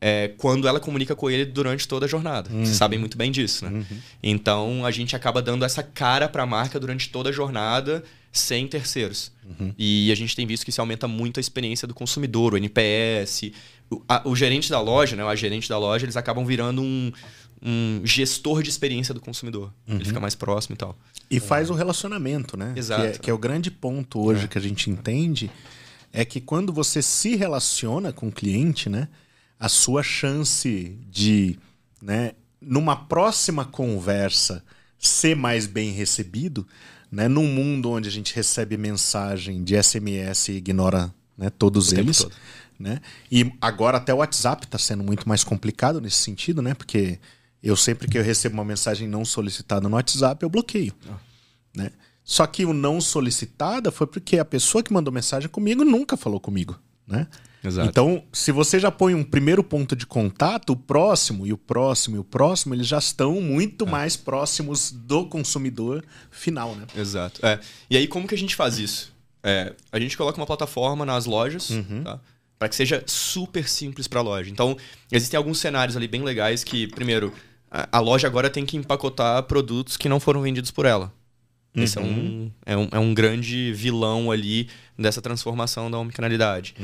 é, 0.00 0.28
quando 0.38 0.66
ela 0.66 0.80
comunica 0.80 1.14
com 1.14 1.30
ele 1.30 1.44
durante 1.44 1.86
toda 1.86 2.06
a 2.06 2.08
jornada. 2.08 2.50
Vocês 2.50 2.76
sabem 2.76 2.98
muito 2.98 3.16
bem 3.16 3.30
disso, 3.30 3.68
né? 3.68 3.84
Então 4.20 4.84
a 4.84 4.90
gente 4.90 5.14
acaba 5.14 5.40
dando 5.40 5.64
essa 5.64 5.82
cara 5.82 6.28
para 6.28 6.42
a 6.42 6.46
marca 6.46 6.80
durante 6.80 7.10
toda 7.10 7.30
a 7.30 7.32
jornada 7.32 8.02
sem 8.32 8.66
terceiros. 8.66 9.32
E 9.78 10.12
a 10.12 10.14
gente 10.14 10.36
tem 10.36 10.46
visto 10.46 10.64
que 10.64 10.70
isso 10.70 10.80
aumenta 10.80 11.08
muito 11.08 11.38
a 11.38 11.40
experiência 11.40 11.88
do 11.88 11.94
consumidor, 11.94 12.54
o 12.54 12.56
NPS. 12.56 13.50
O, 13.90 14.02
a- 14.08 14.22
o 14.26 14.36
gerente 14.36 14.68
da 14.70 14.80
loja, 14.80 15.16
né, 15.16 15.22
a 15.22 15.34
gerente 15.34 15.68
da 15.68 15.78
loja, 15.78 16.04
eles 16.04 16.16
acabam 16.16 16.44
virando 16.44 16.82
um, 16.82 17.10
um 17.62 18.00
gestor 18.04 18.62
de 18.62 18.68
experiência 18.70 19.14
do 19.14 19.20
consumidor. 19.20 19.72
Ele 19.86 20.04
fica 20.04 20.20
mais 20.20 20.34
próximo 20.34 20.74
e 20.74 20.78
tal. 20.78 20.96
E 21.30 21.40
faz 21.40 21.70
o 21.70 21.74
relacionamento, 21.74 22.56
né? 22.56 22.72
Exato. 22.76 23.02
Que 23.02 23.08
é, 23.08 23.12
que 23.18 23.30
é 23.30 23.32
o 23.32 23.38
grande 23.38 23.70
ponto 23.70 24.20
hoje 24.20 24.46
que 24.48 24.58
a 24.58 24.60
gente 24.60 24.90
entende 24.90 25.50
é 26.12 26.24
que 26.24 26.40
quando 26.40 26.72
você 26.72 27.02
se 27.02 27.36
relaciona 27.36 28.12
com 28.12 28.28
o 28.28 28.32
cliente, 28.32 28.88
né? 28.88 29.08
A 29.60 29.68
sua 29.68 30.02
chance 30.02 30.96
de, 31.10 31.58
né, 32.00 32.32
numa 32.60 32.94
próxima 32.94 33.64
conversa, 33.64 34.62
ser 34.98 35.34
mais 35.34 35.66
bem 35.66 35.90
recebido, 35.92 36.66
né? 37.10 37.26
Num 37.28 37.46
mundo 37.46 37.90
onde 37.90 38.08
a 38.08 38.12
gente 38.12 38.34
recebe 38.34 38.76
mensagem 38.76 39.64
de 39.64 39.74
SMS 39.82 40.48
e 40.48 40.52
ignora 40.52 41.12
né, 41.36 41.50
todos 41.50 41.90
O 41.92 41.98
eles. 41.98 42.18
todo. 42.18 42.32
Né? 42.78 43.00
E 43.30 43.52
agora 43.60 43.96
até 43.96 44.14
o 44.14 44.18
WhatsApp 44.18 44.64
está 44.64 44.78
sendo 44.78 45.02
muito 45.02 45.28
mais 45.28 45.42
complicado 45.42 46.00
nesse 46.00 46.18
sentido, 46.18 46.62
né? 46.62 46.74
Porque 46.74 47.18
eu 47.60 47.76
sempre 47.76 48.06
que 48.06 48.16
eu 48.16 48.22
recebo 48.22 48.54
uma 48.54 48.64
mensagem 48.64 49.08
não 49.08 49.24
solicitada 49.24 49.88
no 49.88 49.96
WhatsApp, 49.96 50.42
eu 50.44 50.48
bloqueio. 50.48 50.94
Né? 51.74 51.90
Só 52.22 52.46
que 52.46 52.64
o 52.64 52.72
não 52.72 53.00
solicitada 53.00 53.90
foi 53.90 54.06
porque 54.06 54.38
a 54.38 54.44
pessoa 54.44 54.82
que 54.82 54.92
mandou 54.92 55.12
mensagem 55.12 55.48
comigo 55.48 55.84
nunca 55.84 56.16
falou 56.16 56.38
comigo, 56.38 56.78
né? 57.06 57.26
Exato. 57.64 57.88
Então, 57.88 58.22
se 58.32 58.52
você 58.52 58.78
já 58.78 58.90
põe 58.92 59.14
um 59.14 59.24
primeiro 59.24 59.64
ponto 59.64 59.96
de 59.96 60.06
contato, 60.06 60.70
o 60.70 60.76
próximo 60.76 61.44
e 61.44 61.52
o 61.52 61.58
próximo 61.58 62.14
e 62.14 62.18
o 62.20 62.24
próximo, 62.24 62.74
eles 62.74 62.86
já 62.86 62.98
estão 62.98 63.40
muito 63.40 63.84
É. 63.84 63.90
mais 63.90 64.16
próximos 64.16 64.92
do 64.92 65.26
consumidor 65.26 66.04
final, 66.30 66.76
né? 66.76 66.86
Exato. 66.96 67.44
É. 67.44 67.58
E 67.90 67.96
aí, 67.96 68.06
como 68.06 68.28
que 68.28 68.34
a 68.36 68.38
gente 68.38 68.54
faz 68.54 68.78
isso? 68.78 69.12
É, 69.42 69.74
a 69.90 69.98
gente 69.98 70.16
coloca 70.16 70.38
uma 70.38 70.46
plataforma 70.46 71.04
nas 71.04 71.26
lojas, 71.26 71.70
tá? 72.04 72.20
Para 72.58 72.68
que 72.68 72.74
seja 72.74 73.02
super 73.06 73.68
simples 73.68 74.08
para 74.08 74.20
a 74.20 74.22
loja. 74.22 74.50
Então, 74.50 74.76
existem 75.12 75.38
alguns 75.38 75.58
cenários 75.58 75.96
ali 75.96 76.08
bem 76.08 76.22
legais 76.22 76.64
que, 76.64 76.88
primeiro, 76.88 77.32
a, 77.70 77.98
a 77.98 78.00
loja 78.00 78.26
agora 78.26 78.50
tem 78.50 78.66
que 78.66 78.76
empacotar 78.76 79.42
produtos 79.44 79.96
que 79.96 80.08
não 80.08 80.18
foram 80.18 80.42
vendidos 80.42 80.70
por 80.70 80.84
ela. 80.84 81.12
Esse 81.74 81.98
é 81.98 82.00
um, 82.00 82.50
é, 82.66 82.76
um, 82.76 82.88
é 82.92 82.98
um 82.98 83.14
grande 83.14 83.72
vilão 83.72 84.30
ali 84.30 84.68
dessa 84.98 85.22
transformação 85.22 85.90
da 85.90 85.98
omnicanalidade. 85.98 86.74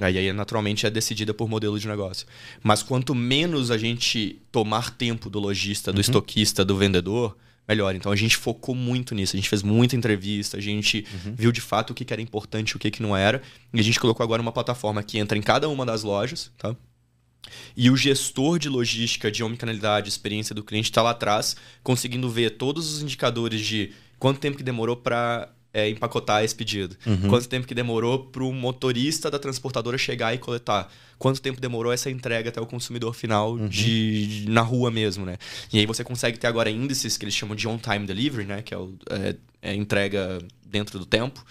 Aí, 0.00 0.16
aí, 0.16 0.32
naturalmente, 0.32 0.86
é 0.86 0.90
decidida 0.90 1.34
por 1.34 1.48
modelo 1.48 1.78
de 1.78 1.88
negócio. 1.88 2.26
Mas 2.62 2.82
quanto 2.82 3.14
menos 3.14 3.70
a 3.70 3.78
gente 3.78 4.40
tomar 4.52 4.90
tempo 4.90 5.28
do 5.28 5.40
lojista, 5.40 5.92
do 5.92 6.00
estoquista, 6.00 6.64
do 6.64 6.76
vendedor, 6.76 7.36
melhor. 7.66 7.94
Então 7.94 8.12
a 8.12 8.16
gente 8.16 8.36
focou 8.36 8.74
muito 8.74 9.14
nisso, 9.14 9.34
a 9.34 9.38
gente 9.38 9.48
fez 9.48 9.62
muita 9.62 9.96
entrevista, 9.96 10.56
a 10.56 10.60
gente 10.60 11.06
viu 11.34 11.50
de 11.50 11.60
fato 11.60 11.90
o 11.90 11.94
que 11.94 12.04
que 12.04 12.12
era 12.12 12.22
importante 12.22 12.70
e 12.70 12.76
o 12.76 12.78
que, 12.78 12.90
que 12.90 13.02
não 13.02 13.16
era. 13.16 13.42
E 13.72 13.80
a 13.80 13.82
gente 13.82 13.98
colocou 13.98 14.22
agora 14.22 14.40
uma 14.40 14.52
plataforma 14.52 15.02
que 15.02 15.18
entra 15.18 15.36
em 15.36 15.42
cada 15.42 15.68
uma 15.68 15.84
das 15.84 16.02
lojas, 16.02 16.50
tá? 16.58 16.74
E 17.76 17.90
o 17.90 17.96
gestor 17.96 18.58
de 18.58 18.68
logística, 18.68 19.30
de 19.30 19.42
omnicanalidade, 19.42 20.08
experiência 20.08 20.54
do 20.54 20.64
cliente 20.64 20.90
está 20.90 21.02
lá 21.02 21.10
atrás, 21.10 21.56
conseguindo 21.82 22.28
ver 22.30 22.50
todos 22.50 22.92
os 22.92 23.02
indicadores 23.02 23.60
de 23.60 23.92
quanto 24.18 24.40
tempo 24.40 24.56
que 24.56 24.62
demorou 24.62 24.96
para 24.96 25.50
empacotar 25.90 26.44
esse 26.44 26.54
pedido, 26.54 26.96
quanto 27.28 27.48
tempo 27.48 27.66
que 27.66 27.74
demorou 27.74 28.20
para 28.26 28.44
o 28.44 28.52
motorista 28.52 29.30
da 29.30 29.38
transportadora 29.38 29.98
chegar 29.98 30.32
e 30.34 30.38
coletar, 30.38 30.88
quanto 31.18 31.40
tempo 31.40 31.60
demorou 31.60 31.92
essa 31.92 32.10
entrega 32.10 32.48
até 32.50 32.60
o 32.60 32.66
consumidor 32.66 33.12
final 33.14 33.58
de, 33.68 34.42
de- 34.44 34.50
na 34.50 34.60
rua 34.62 34.90
mesmo, 34.90 35.24
né? 35.26 35.36
E 35.72 35.78
aí 35.78 35.86
você 35.86 36.04
consegue 36.04 36.38
ter 36.38 36.46
agora 36.46 36.70
índices 36.70 37.16
que 37.16 37.24
eles 37.24 37.34
chamam 37.34 37.56
de 37.56 37.66
on-time 37.66 38.06
delivery, 38.06 38.46
né? 38.46 38.62
Que 38.62 38.72
é, 38.74 38.78
o, 38.78 38.94
é, 39.10 39.34
é 39.62 39.74
entrega 39.74 40.38
dentro 40.64 40.98
do 40.98 41.06
tempo, 41.06 41.44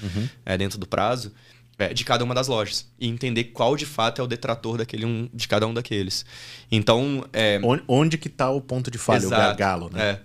é 0.46 0.58
dentro 0.58 0.77
do 0.77 0.86
prazo 0.88 1.32
é, 1.80 1.94
de 1.94 2.03
cada 2.06 2.24
uma 2.24 2.36
das 2.36 2.48
lojas 2.48 2.88
e 3.00 3.08
entender 3.08 3.46
qual 3.46 3.75
de 3.75 3.86
fato 3.86 4.22
é 4.22 4.24
o 4.24 4.27
detrator 4.27 4.77
daquele 4.77 5.06
um, 5.06 5.27
de 5.34 5.48
cada 5.48 5.65
um 5.65 5.74
daqueles. 5.74 6.25
Então, 6.72 7.25
é, 7.34 7.60
Onde, 7.63 7.84
onde 7.88 8.18
que 8.18 8.30
tá 8.30 8.50
o 8.51 8.62
ponto 8.62 8.92
de 8.92 8.98
falha, 8.98 9.22
o 9.24 9.25
Exato. 9.27 9.42
gargalo, 9.42 9.89
né? 9.92 10.01
é. 10.12 10.20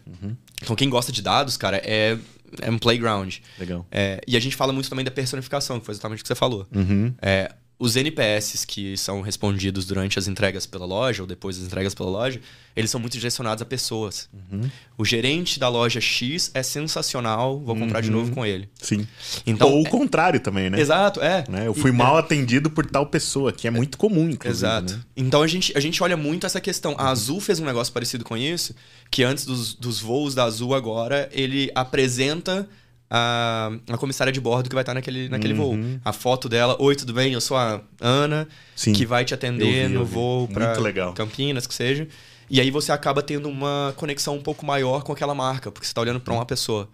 Então, 0.63 0.75
quem 0.77 0.89
gosta 0.91 1.11
de 1.13 1.23
dados, 1.23 1.57
cara, 1.57 1.77
é, 1.85 2.19
é 2.61 2.71
um 2.71 2.79
playground. 2.79 3.37
Legal. 3.59 3.87
É, 3.91 4.21
e 4.27 4.37
a 4.37 4.41
gente 4.41 4.57
fala 4.57 4.73
muito 4.73 4.89
também 4.89 5.05
da 5.05 5.11
personificação, 5.11 5.79
que 5.79 5.87
foi 5.87 5.93
exatamente 5.93 6.21
o 6.21 6.23
que 6.23 6.29
você 6.29 6.35
falou. 6.35 6.67
Uhum. 6.75 7.15
É, 7.21 7.53
os 7.79 7.95
NPS 7.95 8.65
que 8.65 8.97
são 8.97 9.21
respondidos 9.21 9.85
durante 9.87 10.19
as 10.19 10.27
entregas 10.27 10.67
pela 10.67 10.85
loja 10.85 11.23
ou 11.23 11.27
depois 11.29 11.57
das 11.57 11.67
entregas 11.67 11.95
pela 11.95 12.11
loja, 12.11 12.41
eles 12.75 12.91
são 12.91 13.01
muito 13.01 13.13
direcionados 13.13 13.63
a 13.63 13.65
pessoas. 13.65 14.29
Uhum. 14.51 14.69
O 14.97 15.05
gerente 15.05 15.61
da 15.61 15.69
loja 15.69 16.01
X 16.01 16.51
é 16.55 16.63
sensacional, 16.63 17.61
vou 17.61 17.77
comprar 17.77 18.01
de 18.01 18.11
novo 18.11 18.33
com 18.33 18.45
ele. 18.45 18.69
Sim. 18.81 19.07
Então, 19.47 19.71
Ou 19.71 19.85
o 19.85 19.87
é- 19.87 19.91
contrário 19.91 20.41
também, 20.41 20.69
né? 20.71 20.81
Exato, 20.81 21.21
é. 21.21 21.45
Né? 21.49 21.67
Eu 21.69 21.75
fui 21.75 21.91
E- 21.91 21.95
mal 21.95 22.17
atendido 22.19 22.69
por 22.69 22.85
tal 22.85 23.07
pessoa, 23.07 23.53
que 23.53 23.69
é 23.69 23.71
muito 23.71 23.97
comum, 23.97 24.29
inclusive. 24.29 24.67
Exato. 24.67 24.95
né? 24.95 25.01
Então 25.17 25.41
a 25.43 25.47
gente, 25.47 25.73
a 25.77 25.81
gente 25.81 26.03
olha 26.03 26.17
muito 26.17 26.47
essa 26.47 26.61
questão. 26.61 26.97
A 26.99 27.11
Azul 27.11 27.41
fez 27.41 27.61
um 27.61 27.65
negócio 27.65 27.93
parecido 27.93 28.25
com 28.25 28.37
isso, 28.37 28.75
que 29.11 29.23
antes 29.23 29.45
dos, 29.45 29.75
dos 29.75 30.01
voos 30.01 30.35
da 30.35 30.45
Azul 30.45 30.75
agora, 30.75 31.29
ele 31.33 31.71
apresenta 31.77 32.69
a, 33.11 33.71
a 33.89 33.97
comissária 33.97 34.33
de 34.33 34.41
bordo 34.41 34.69
que 34.69 34.75
vai 34.75 34.83
estar 34.83 34.95
naquele, 34.95 35.29
naquele 35.29 35.55
voo. 35.55 35.77
A 36.05 36.13
foto 36.13 36.49
dela, 36.49 36.77
oi, 36.79 36.95
tudo 36.95 37.13
bem? 37.13 37.33
Eu 37.33 37.41
sou 37.41 37.57
a 37.57 37.81
Ana, 38.01 38.47
Sim. 38.77 38.93
que 38.93 39.07
vai 39.07 39.25
te 39.25 39.35
atender 39.35 39.65
Eu 39.65 39.89
vi, 39.89 39.95
eu 39.95 40.01
no 40.01 40.05
voo 40.05 40.49
para 40.49 40.79
legal. 40.79 41.13
Campinas, 41.15 41.67
que 41.67 41.75
seja. 41.75 42.07
E 42.51 42.61
aí 42.61 42.71
você 42.71 42.93
acaba 42.93 43.23
tendo 43.23 43.49
uma 43.49 43.93
conexão 43.97 44.37
um 44.37 44.43
pouco 44.43 44.65
maior 44.65 45.03
com 45.03 45.13
aquela 45.13 45.35
marca, 45.35 45.71
porque 45.71 45.87
você 45.87 45.91
está 45.91 46.01
olhando 46.01 46.21
para 46.21 46.33
uma 46.33 46.47
pessoa. 46.47 46.89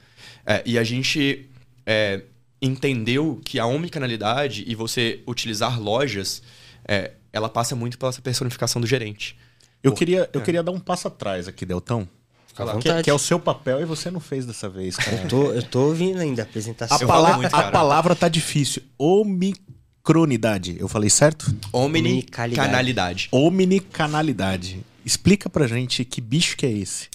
É, 0.45 0.63
e 0.67 0.79
a 0.79 0.85
gente 0.85 1.49
é, 1.87 2.23
entendeu 2.61 3.41
que 3.45 3.59
a 3.59 3.67
omnicanalidade 3.67 4.65
e 4.67 4.75
você 4.75 5.21
utilizar 5.27 5.81
lojas, 5.81 6.43
é, 6.87 7.13
ela 7.33 7.49
passa 7.49 7.77
muito 7.77 7.99
pela 7.99 8.11
essa 8.11 8.21
personificação 8.21 8.81
do 8.81 8.87
gerente. 8.87 9.37
Eu, 9.83 9.93
Pô, 9.93 9.99
queria, 9.99 10.29
eu 10.33 10.41
é. 10.41 10.45
queria 10.45 10.63
dar 10.63 10.73
um 10.73 10.81
passo 10.81 11.07
atrás 11.07 11.47
aqui, 11.47 11.65
Deltão. 11.67 12.09
Fica 12.55 12.63
à 12.63 12.67
Lá. 12.67 12.73
Que, 12.79 12.89
vontade. 12.89 13.03
que 13.05 13.11
é 13.11 13.15
o 13.15 13.19
seu 13.19 13.41
papel 13.41 13.81
e 13.81 13.85
você 13.85 14.11
não 14.13 14.21
fez 14.21 14.47
dessa 14.47 14.69
vez, 14.69 14.95
cara. 14.97 15.23
Eu 15.23 15.29
tô, 15.29 15.53
eu 15.53 15.63
tô 15.63 15.81
ouvindo 15.89 16.21
ainda 16.21 16.43
a 16.43 16.45
apresentação. 16.45 16.97
A, 16.97 17.01
pala- 17.01 17.29
falo 17.31 17.41
muito, 17.41 17.55
a 17.55 17.71
palavra 17.71 18.15
tá 18.15 18.29
difícil. 18.29 18.81
Omicronidade. 18.97 20.77
Eu 20.79 20.87
falei 20.89 21.11
certo? 21.11 21.53
Omnicanalidade. 21.73 23.29
Omnicanalidade. 23.33 24.85
Explica 25.05 25.51
pra 25.51 25.67
gente 25.67 26.05
que 26.05 26.21
bicho 26.21 26.57
que 26.57 26.65
é 26.65 26.71
esse. 26.73 27.09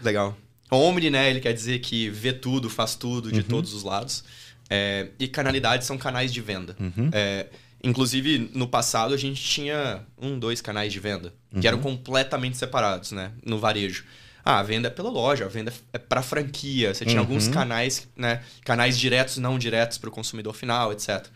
Legal. 0.00 0.36
Omni, 0.70 1.10
né? 1.10 1.30
Ele 1.30 1.40
quer 1.40 1.52
dizer 1.52 1.80
que 1.80 2.08
vê 2.10 2.32
tudo, 2.32 2.70
faz 2.70 2.94
tudo, 2.94 3.30
de 3.30 3.42
todos 3.42 3.74
os 3.74 3.82
lados. 3.82 4.24
É, 4.70 5.08
e 5.18 5.28
canalidade 5.28 5.84
são 5.84 5.96
canais 5.98 6.32
de 6.32 6.40
venda. 6.40 6.76
É, 7.12 7.46
inclusive, 7.82 8.50
no 8.54 8.66
passado, 8.66 9.12
a 9.14 9.16
gente 9.16 9.42
tinha 9.42 10.00
um, 10.20 10.38
dois 10.38 10.60
canais 10.60 10.92
de 10.92 10.98
venda, 10.98 11.32
que 11.60 11.66
eram 11.68 11.78
completamente 11.78 12.56
separados, 12.56 13.12
né? 13.12 13.30
No 13.44 13.58
varejo. 13.58 14.04
Ah, 14.44 14.58
a 14.58 14.62
venda 14.62 14.88
é 14.88 14.90
pela 14.90 15.08
loja, 15.10 15.46
a 15.46 15.48
venda 15.48 15.72
é 15.92 15.98
para 15.98 16.20
franquia. 16.22 16.92
Você 16.94 17.04
tinha 17.06 17.18
alguns 17.20 17.48
canais, 17.48 18.06
né? 18.16 18.42
Canais 18.64 18.98
diretos, 18.98 19.38
não 19.38 19.58
diretos 19.58 19.96
para 19.96 20.08
o 20.08 20.12
consumidor 20.12 20.52
final, 20.54 20.92
etc. 20.92 21.26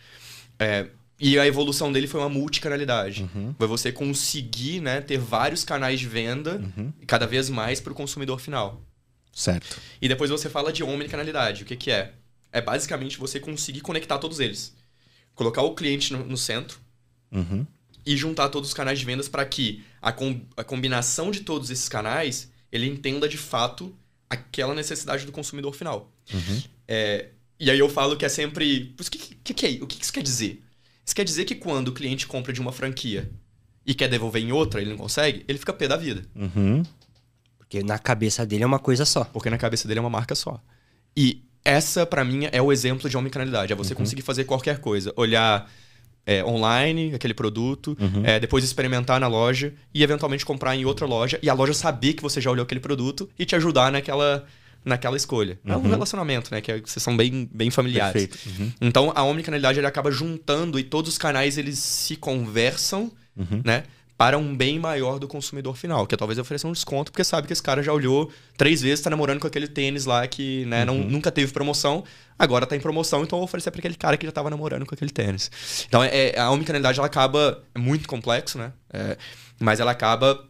É, 0.58 0.86
e 1.18 1.38
a 1.38 1.46
evolução 1.46 1.90
dele 1.90 2.06
foi 2.06 2.20
uma 2.20 2.28
multicanalidade. 2.28 3.28
Foi 3.56 3.66
você 3.66 3.90
conseguir 3.90 4.80
né, 4.80 5.00
ter 5.00 5.18
vários 5.18 5.64
canais 5.64 5.98
de 5.98 6.06
venda, 6.06 6.60
cada 7.06 7.26
vez 7.26 7.48
mais 7.48 7.80
para 7.80 7.92
o 7.92 7.96
consumidor 7.96 8.38
final. 8.40 8.82
Certo. 9.32 9.78
E 10.02 10.08
depois 10.08 10.30
você 10.30 10.48
fala 10.50 10.72
de 10.72 10.82
omnicanalidade. 10.84 11.62
O 11.62 11.66
que, 11.66 11.76
que 11.76 11.90
é? 11.90 12.12
É 12.52 12.60
basicamente 12.60 13.18
você 13.18 13.38
conseguir 13.40 13.80
conectar 13.80 14.18
todos 14.18 14.38
eles. 14.40 14.74
Colocar 15.34 15.62
o 15.62 15.74
cliente 15.74 16.12
no, 16.12 16.24
no 16.24 16.36
centro 16.36 16.78
Uhum. 17.30 17.66
e 18.06 18.16
juntar 18.16 18.48
todos 18.48 18.68
os 18.70 18.74
canais 18.74 18.98
de 18.98 19.04
vendas 19.04 19.28
para 19.28 19.44
que 19.44 19.82
a, 20.00 20.10
com- 20.12 20.40
a 20.56 20.64
combinação 20.64 21.30
de 21.30 21.40
todos 21.40 21.68
esses 21.70 21.88
canais 21.88 22.50
ele 22.72 22.87
entenda 22.87 23.28
de 23.28 23.38
fato 23.38 23.94
aquela 24.28 24.75
necessidade 24.75 25.25
do 25.26 25.32
consumidor 25.32 25.75
final. 25.75 26.12
É, 26.87 27.28
e 27.58 27.70
aí 27.70 27.78
eu 27.78 27.88
falo 27.88 28.16
que 28.16 28.25
é 28.25 28.28
sempre. 28.28 28.94
"Mas 28.96 29.06
O 29.06 29.10
que, 29.10 29.18
que, 29.18 29.54
que 29.54 29.66
é, 29.66 29.70
o 29.82 29.87
que 29.87 29.96
que 29.98 30.04
isso 30.04 30.12
quer 30.12 30.22
dizer? 30.22 30.62
Isso 31.04 31.14
quer 31.14 31.25
dizer 31.25 31.44
que 31.44 31.54
quando 31.54 31.88
o 31.88 31.92
cliente 31.92 32.26
compra 32.26 32.52
de 32.52 32.60
uma 32.60 32.70
franquia 32.72 33.30
e 33.87 33.94
quer 33.94 34.08
devolver 34.08 34.42
em 34.42 34.52
outra, 34.52 34.80
ele 34.80 34.90
não 34.90 34.98
consegue, 34.98 35.44
ele 35.48 35.58
fica 35.58 35.72
pé 35.72 35.88
da 35.88 35.96
vida. 35.96 36.22
Uhum. 36.34 36.82
Porque 37.56 37.82
na 37.82 37.98
cabeça 37.98 38.44
dele 38.46 38.62
é 38.64 38.66
uma 38.66 38.78
coisa 38.78 39.04
só. 39.04 39.25
Porque 39.25 39.48
na 39.50 39.58
cabeça 39.58 39.88
dele 39.88 39.98
é 39.98 40.00
uma 40.02 40.10
marca 40.10 40.34
só. 40.34 40.62
E 41.16 41.42
essa, 41.64 42.06
pra 42.06 42.25
mim, 42.25 42.48
é 42.52 42.60
o 42.62 42.70
exemplo 42.72 43.08
de 43.10 43.16
omnicanalidade. 43.16 43.72
É 43.72 43.76
você 43.76 43.94
conseguir 43.94 44.22
fazer 44.22 44.44
qualquer 44.44 44.78
coisa. 44.80 45.12
Olhar 45.16 45.70
é, 46.28 46.44
online 46.44 47.14
aquele 47.14 47.32
produto, 47.32 47.97
é, 48.23 48.38
depois 48.38 48.62
experimentar 48.62 49.18
na 49.18 49.26
loja 49.26 49.73
e 49.94 50.02
eventualmente 50.02 50.44
comprar 50.44 50.76
em 50.76 50.85
outra 50.85 51.06
loja. 51.06 51.38
E 51.42 51.49
a 51.49 51.54
loja 51.54 51.73
saber 51.73 52.12
que 52.12 52.23
você 52.23 52.38
já 52.38 52.50
olhou 52.50 52.64
aquele 52.64 52.80
produto 52.80 53.26
e 53.38 53.47
te 53.47 53.56
ajudar 53.56 53.90
naquela, 53.90 54.44
naquela 54.85 55.16
escolha. 55.16 55.58
É 55.64 55.75
um 55.75 55.88
relacionamento, 55.88 56.50
né? 56.52 56.61
Que 56.61 56.70
é- 56.73 56.80
vocês 56.85 57.02
são 57.02 57.16
bem, 57.16 57.49
bem 57.50 57.70
familiares. 57.70 58.26
Perfeito. 58.26 58.61
Uhum. 58.61 58.73
Então, 58.78 59.11
a 59.14 59.23
omnicanalidade 59.25 59.80
ele 59.80 59.87
acaba 59.87 60.11
juntando 60.11 60.78
e 60.78 60.82
todos 60.82 61.11
os 61.12 61.16
canais 61.16 61.56
eles 61.56 61.78
se 61.78 62.14
conversam, 62.14 63.11
né? 63.64 63.85
Para 64.18 64.37
um 64.37 64.54
bem 64.54 64.80
maior 64.80 65.20
do 65.20 65.28
consumidor 65.28 65.76
final, 65.76 66.04
que 66.04 66.14
é 66.14 66.18
talvez 66.18 66.38
oferecer 66.40 66.66
um 66.66 66.72
desconto, 66.72 67.12
porque 67.12 67.22
sabe 67.22 67.46
que 67.46 67.52
esse 67.52 67.62
cara 67.62 67.82
já 67.84 67.92
olhou 67.92 68.30
três 68.56 68.82
vezes, 68.82 69.00
tá 69.00 69.08
namorando 69.08 69.38
com 69.38 69.46
aquele 69.46 69.68
tênis 69.68 70.04
lá 70.06 70.26
que 70.26 70.64
né, 70.66 70.84
não, 70.84 70.96
nunca 70.98 71.30
teve 71.30 71.52
promoção, 71.52 72.02
agora 72.37 72.66
tá 72.66 72.75
em 72.75 72.80
promoção, 72.80 73.22
então 73.22 73.37
eu 73.37 73.40
vou 73.40 73.44
oferecer 73.44 73.70
para 73.70 73.78
aquele 73.78 73.94
cara 73.94 74.16
que 74.16 74.26
já 74.26 74.32
tava 74.32 74.50
namorando 74.50 74.84
com 74.84 74.92
aquele 74.92 75.12
tênis. 75.12 75.50
Então, 75.88 76.02
é, 76.02 76.30
é- 76.30 76.38
a 76.40 76.50
omnicanalidade 76.50 76.98
ela 76.98 77.06
acaba. 77.06 77.62
É 77.72 77.78
muito 77.78 78.08
complexo, 78.08 78.58
né? 78.58 78.72
É, 78.92 79.16
mas 79.60 79.78
ela 79.78 79.92
acaba 79.92 80.44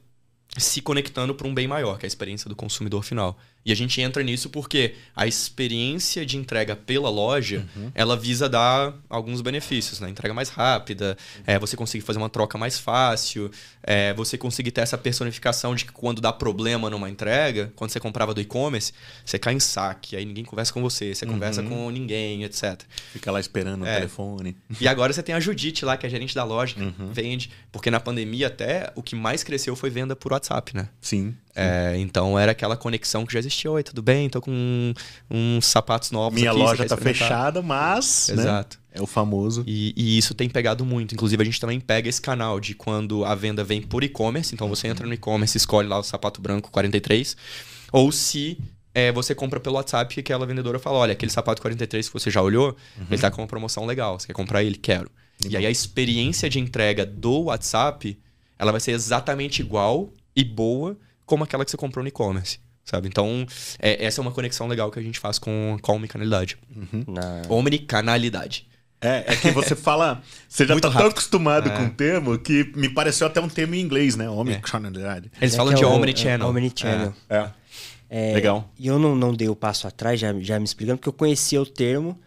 se 0.56 0.80
conectando 0.80 1.34
para 1.34 1.46
um 1.46 1.54
bem 1.54 1.68
maior, 1.68 1.98
que 1.98 2.06
é 2.06 2.06
a 2.06 2.08
experiência 2.08 2.48
do 2.48 2.56
consumidor 2.56 3.02
final. 3.02 3.36
E 3.68 3.72
a 3.72 3.74
gente 3.76 4.00
entra 4.00 4.22
nisso 4.22 4.48
porque 4.48 4.94
a 5.14 5.26
experiência 5.26 6.24
de 6.24 6.38
entrega 6.38 6.74
pela 6.74 7.10
loja, 7.10 7.66
ela 7.94 8.16
visa 8.16 8.48
dar 8.48 8.94
alguns 9.10 9.42
benefícios, 9.42 10.00
né? 10.00 10.08
Entrega 10.08 10.32
mais 10.32 10.48
rápida, 10.48 11.18
é, 11.46 11.58
você 11.58 11.76
conseguir 11.76 12.02
fazer 12.02 12.18
uma 12.18 12.30
troca 12.30 12.56
mais 12.56 12.78
fácil, 12.78 13.50
é, 13.82 14.14
você 14.14 14.38
conseguir 14.38 14.70
ter 14.70 14.80
essa 14.80 14.96
personificação 14.96 15.74
de 15.74 15.84
que 15.84 15.92
quando 15.92 16.18
dá 16.22 16.32
problema 16.32 16.88
numa 16.88 17.10
entrega, 17.10 17.70
quando 17.76 17.90
você 17.90 18.00
comprava 18.00 18.32
do 18.32 18.40
e-commerce, 18.40 18.90
você 19.22 19.38
cai 19.38 19.52
em 19.52 19.60
saque, 19.60 20.16
aí 20.16 20.24
ninguém 20.24 20.46
conversa 20.46 20.72
com 20.72 20.80
você, 20.80 21.14
você 21.14 21.26
conversa 21.26 21.62
com 21.62 21.90
ninguém, 21.90 22.44
etc. 22.44 22.80
Fica 23.12 23.30
lá 23.30 23.38
esperando 23.38 23.86
É. 23.86 23.92
o 23.92 23.94
telefone. 23.96 24.56
E 24.80 24.88
agora 24.88 25.12
você 25.12 25.22
tem 25.22 25.34
a 25.34 25.40
Judite 25.40 25.84
lá, 25.84 25.98
que 25.98 26.06
é 26.06 26.08
gerente 26.08 26.34
da 26.34 26.42
loja, 26.42 26.74
que 26.74 26.82
vende. 27.12 27.50
Porque 27.70 27.90
na 27.90 28.00
pandemia 28.00 28.46
até 28.46 28.90
o 28.94 29.02
que 29.02 29.14
mais 29.14 29.44
cresceu 29.44 29.76
foi 29.76 29.90
venda 29.90 30.16
por. 30.16 30.32
WhatsApp, 30.32 30.74
né? 30.76 30.88
Sim. 31.00 31.34
É, 31.58 31.96
então 31.98 32.38
era 32.38 32.52
aquela 32.52 32.76
conexão 32.76 33.26
que 33.26 33.32
já 33.32 33.38
existia. 33.38 33.70
Oi, 33.70 33.82
tudo 33.82 34.00
bem? 34.02 34.28
Tô 34.30 34.40
com 34.40 34.50
um- 34.50 34.94
uns 35.30 35.66
sapatos 35.66 36.10
novos 36.10 36.38
Minha 36.38 36.50
aqui, 36.52 36.58
loja 36.60 36.84
tá 36.86 36.96
fechada, 36.96 37.60
mas. 37.62 38.28
né, 38.34 38.42
Exato. 38.42 38.78
é 38.92 39.02
o 39.02 39.06
famoso. 39.06 39.64
E, 39.66 39.92
e 39.96 40.16
isso 40.18 40.34
tem 40.34 40.48
pegado 40.48 40.84
muito. 40.84 41.14
Inclusive, 41.14 41.42
a 41.42 41.44
gente 41.44 41.60
também 41.60 41.80
pega 41.80 42.08
esse 42.08 42.20
canal 42.20 42.60
de 42.60 42.74
quando 42.74 43.24
a 43.24 43.34
venda 43.34 43.64
vem 43.64 43.82
por 43.82 44.04
e-commerce. 44.04 44.54
Então, 44.54 44.68
você 44.68 44.88
entra 44.88 45.06
no 45.06 45.12
e-commerce, 45.14 45.56
escolhe 45.56 45.88
lá 45.88 45.98
o 45.98 46.02
sapato 46.02 46.40
branco 46.40 46.70
43. 46.70 47.36
Ou 47.92 48.12
se 48.12 48.58
é, 48.94 49.10
você 49.12 49.34
compra 49.34 49.58
pelo 49.60 49.76
WhatsApp 49.76 50.14
e 50.16 50.20
aquela 50.20 50.46
vendedora 50.46 50.78
fala: 50.78 50.98
olha, 50.98 51.12
aquele 51.12 51.32
sapato 51.32 51.60
43 51.62 52.06
que 52.08 52.12
você 52.14 52.30
já 52.30 52.40
olhou, 52.42 52.76
ele 53.10 53.20
tá 53.20 53.30
com 53.30 53.40
uma 53.40 53.46
promoção 53.48 53.84
legal. 53.86 54.18
Você 54.18 54.26
quer 54.28 54.32
comprar 54.32 54.62
ele? 54.62 54.76
Quero. 54.76 55.10
E 55.48 55.56
aí, 55.56 55.64
a 55.66 55.70
experiência 55.70 56.48
de 56.50 56.58
entrega 56.58 57.06
do 57.06 57.42
WhatsApp, 57.44 58.18
ela 58.58 58.72
vai 58.72 58.80
ser 58.80 58.90
exatamente 58.92 59.60
igual 59.62 60.10
e 60.34 60.42
boa 60.44 60.96
como 61.28 61.44
aquela 61.44 61.64
que 61.64 61.70
você 61.70 61.76
comprou 61.76 62.02
no 62.02 62.08
e-commerce. 62.08 62.58
Sabe? 62.84 63.06
Então, 63.06 63.46
é, 63.78 64.02
essa 64.06 64.18
é 64.18 64.22
uma 64.22 64.30
conexão 64.32 64.66
legal 64.66 64.90
que 64.90 64.98
a 64.98 65.02
gente 65.02 65.18
faz 65.20 65.38
com, 65.38 65.76
com 65.82 65.92
a 65.92 65.94
omnicanalidade. 65.94 66.56
Na- 67.06 67.42
Omnicanalidade. 67.48 68.66
É, 69.00 69.24
é 69.32 69.36
que 69.36 69.50
você 69.50 69.76
fala. 69.76 70.22
Você 70.48 70.66
já 70.66 70.72
Muito 70.74 70.90
tá 70.90 70.98
tão 70.98 71.06
acostumado 71.08 71.68
É. 71.68 71.76
com 71.76 71.84
o 71.84 71.90
termo 71.90 72.38
que 72.38 72.72
me 72.74 72.88
pareceu 72.88 73.26
até 73.26 73.40
um 73.40 73.48
termo 73.48 73.74
em 73.74 73.80
inglês, 73.80 74.16
né? 74.16 74.28
Omnicanalidade. 74.30 75.30
Eles 75.40 75.52
É 75.52 75.56
falam 75.56 75.72
que 75.74 75.78
de 75.80 75.84
é 75.84 75.86
omnichannel. 75.86 76.46
é 76.46 76.50
Omnichannel. 76.50 77.14
É. 77.28 77.48
É, 78.10 78.32
Legal. 78.32 78.72
E 78.78 78.86
eu 78.86 78.98
não, 78.98 79.14
não 79.14 79.34
dei 79.34 79.50
o 79.50 79.54
passo 79.54 79.86
atrás, 79.86 80.18
já, 80.18 80.32
já 80.40 80.58
me 80.58 80.64
explicando, 80.64 80.96
porque 80.96 81.10
eu 81.10 81.12
conhecia 81.12 81.60
o 81.60 81.66
termo. 81.66 82.18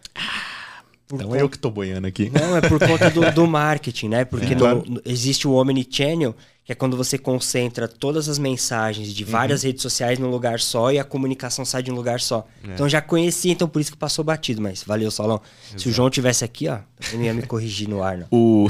por 1.08 1.16
Então 1.16 1.26
conta- 1.26 1.38
é 1.40 1.42
eu 1.42 1.48
que 1.48 1.58
tô 1.58 1.70
boiando 1.70 2.06
aqui. 2.06 2.30
Não, 2.30 2.56
é 2.56 2.60
por 2.60 2.78
conta 2.78 3.10
do, 3.10 3.32
do 3.32 3.46
marketing, 3.48 4.08
né? 4.08 4.24
Porque 4.24 4.52
É. 4.52 4.56
no- 4.56 4.84
no- 4.84 5.02
existe 5.04 5.46
o 5.48 5.52
Omnichannel, 5.54 6.36
que 6.64 6.70
é 6.70 6.74
quando 6.74 6.96
você 6.96 7.18
concentra 7.18 7.88
todas 7.88 8.28
as 8.28 8.38
mensagens 8.38 9.12
de 9.12 9.24
várias 9.24 9.64
redes 9.64 9.82
sociais 9.82 10.18
num 10.18 10.30
lugar 10.30 10.60
só 10.60 10.92
e 10.92 10.98
a 10.98 11.02
comunicação 11.02 11.64
sai 11.64 11.82
de 11.82 11.90
um 11.90 11.94
lugar 11.94 12.20
só. 12.20 12.46
Então 12.62 12.86
eu 12.86 12.90
já 12.90 13.02
conhecia, 13.02 13.50
então 13.50 13.68
por 13.68 13.80
isso 13.80 13.90
que 13.90 13.96
passou 13.96 14.24
batido. 14.24 14.62
Mas 14.62 14.84
valeu, 14.84 15.10
Salão. 15.10 15.40
Se 15.76 15.88
o 15.88 15.92
João 15.92 16.08
tivesse 16.08 16.44
aqui, 16.44 16.68
ó, 16.68 16.78
eu 17.12 17.18
não 17.18 17.24
ia 17.24 17.34
me 17.34 17.42
corrigir 17.42 17.88
no 17.88 18.00
ar, 18.00 18.16
não. 18.16 18.28
O, 18.30 18.68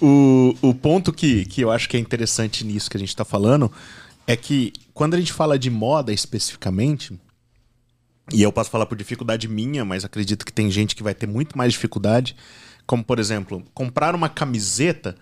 o, 0.00 0.56
o 0.62 0.74
ponto 0.74 1.12
que, 1.12 1.44
que 1.44 1.60
eu 1.60 1.70
acho 1.70 1.86
que 1.86 1.96
é 1.98 2.00
interessante 2.00 2.64
nisso 2.64 2.90
que 2.90 2.96
a 2.96 3.00
gente 3.00 3.14
tá 3.14 3.24
falando 3.24 3.70
é 4.26 4.34
que 4.34 4.72
quando 4.94 5.14
a 5.14 5.18
gente 5.18 5.34
fala 5.34 5.58
de 5.58 5.68
moda 5.68 6.10
especificamente, 6.10 7.18
e 8.32 8.42
eu 8.42 8.50
posso 8.50 8.70
falar 8.70 8.86
por 8.86 8.96
dificuldade 8.96 9.46
minha, 9.46 9.84
mas 9.84 10.06
acredito 10.06 10.46
que 10.46 10.52
tem 10.52 10.70
gente 10.70 10.96
que 10.96 11.02
vai 11.02 11.14
ter 11.14 11.26
muito 11.26 11.58
mais 11.58 11.74
dificuldade, 11.74 12.34
como 12.86 13.04
por 13.04 13.18
exemplo, 13.18 13.62
comprar 13.74 14.14
uma 14.14 14.28
camiseta 14.30 15.16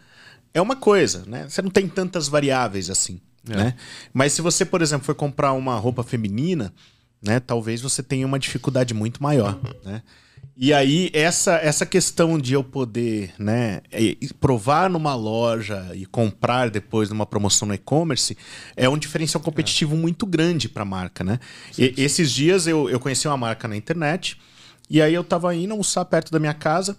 é 0.55 0.61
uma 0.61 0.77
coisa, 0.77 1.25
né? 1.27 1.47
Você 1.49 1.63
não 1.63 1.71
tem 1.71 1.89
tantas 1.89 2.29
variáveis 2.29 2.91
assim, 2.91 3.21
né? 3.47 3.75
Mas 4.13 4.33
se 4.33 4.43
você, 4.43 4.65
por 4.65 4.83
exemplo, 4.83 5.05
for 5.05 5.15
comprar 5.15 5.53
uma 5.53 5.77
roupa 5.77 6.03
feminina, 6.03 6.73
né, 7.23 7.41
talvez 7.41 7.81
você 7.81 8.03
tenha 8.03 8.27
uma 8.27 8.39
dificuldade 8.39 8.95
muito 8.95 9.23
maior, 9.23 9.59
né? 9.85 10.03
E 10.61 10.73
aí, 10.75 11.09
essa, 11.13 11.55
essa 11.59 11.87
questão 11.87 12.37
de 12.37 12.53
eu 12.53 12.65
poder 12.65 13.33
né, 13.39 13.81
provar 14.41 14.91
numa 14.91 15.15
loja 15.15 15.93
e 15.95 16.05
comprar 16.05 16.69
depois 16.69 17.09
numa 17.09 17.25
promoção 17.25 17.69
no 17.69 17.75
e-commerce 17.75 18.37
é 18.77 18.89
um 18.89 18.99
diferencial 18.99 19.41
competitivo 19.41 19.97
muito 19.97 20.27
grande 20.27 20.69
para 20.69 20.83
a 20.83 20.85
marca. 20.85 21.23
Né? 21.23 21.39
E- 21.79 21.95
esses 21.97 22.33
dias 22.33 22.67
eu, 22.67 22.91
eu 22.91 22.99
conheci 22.99 23.29
uma 23.29 23.37
marca 23.37 23.69
na 23.69 23.77
internet 23.77 24.37
e 24.91 25.01
aí 25.01 25.15
eu 25.15 25.23
tava 25.23 25.55
indo 25.55 25.71
almoçar 25.71 26.05
perto 26.07 26.33
da 26.33 26.41
minha 26.41 26.55
casa 26.55 26.99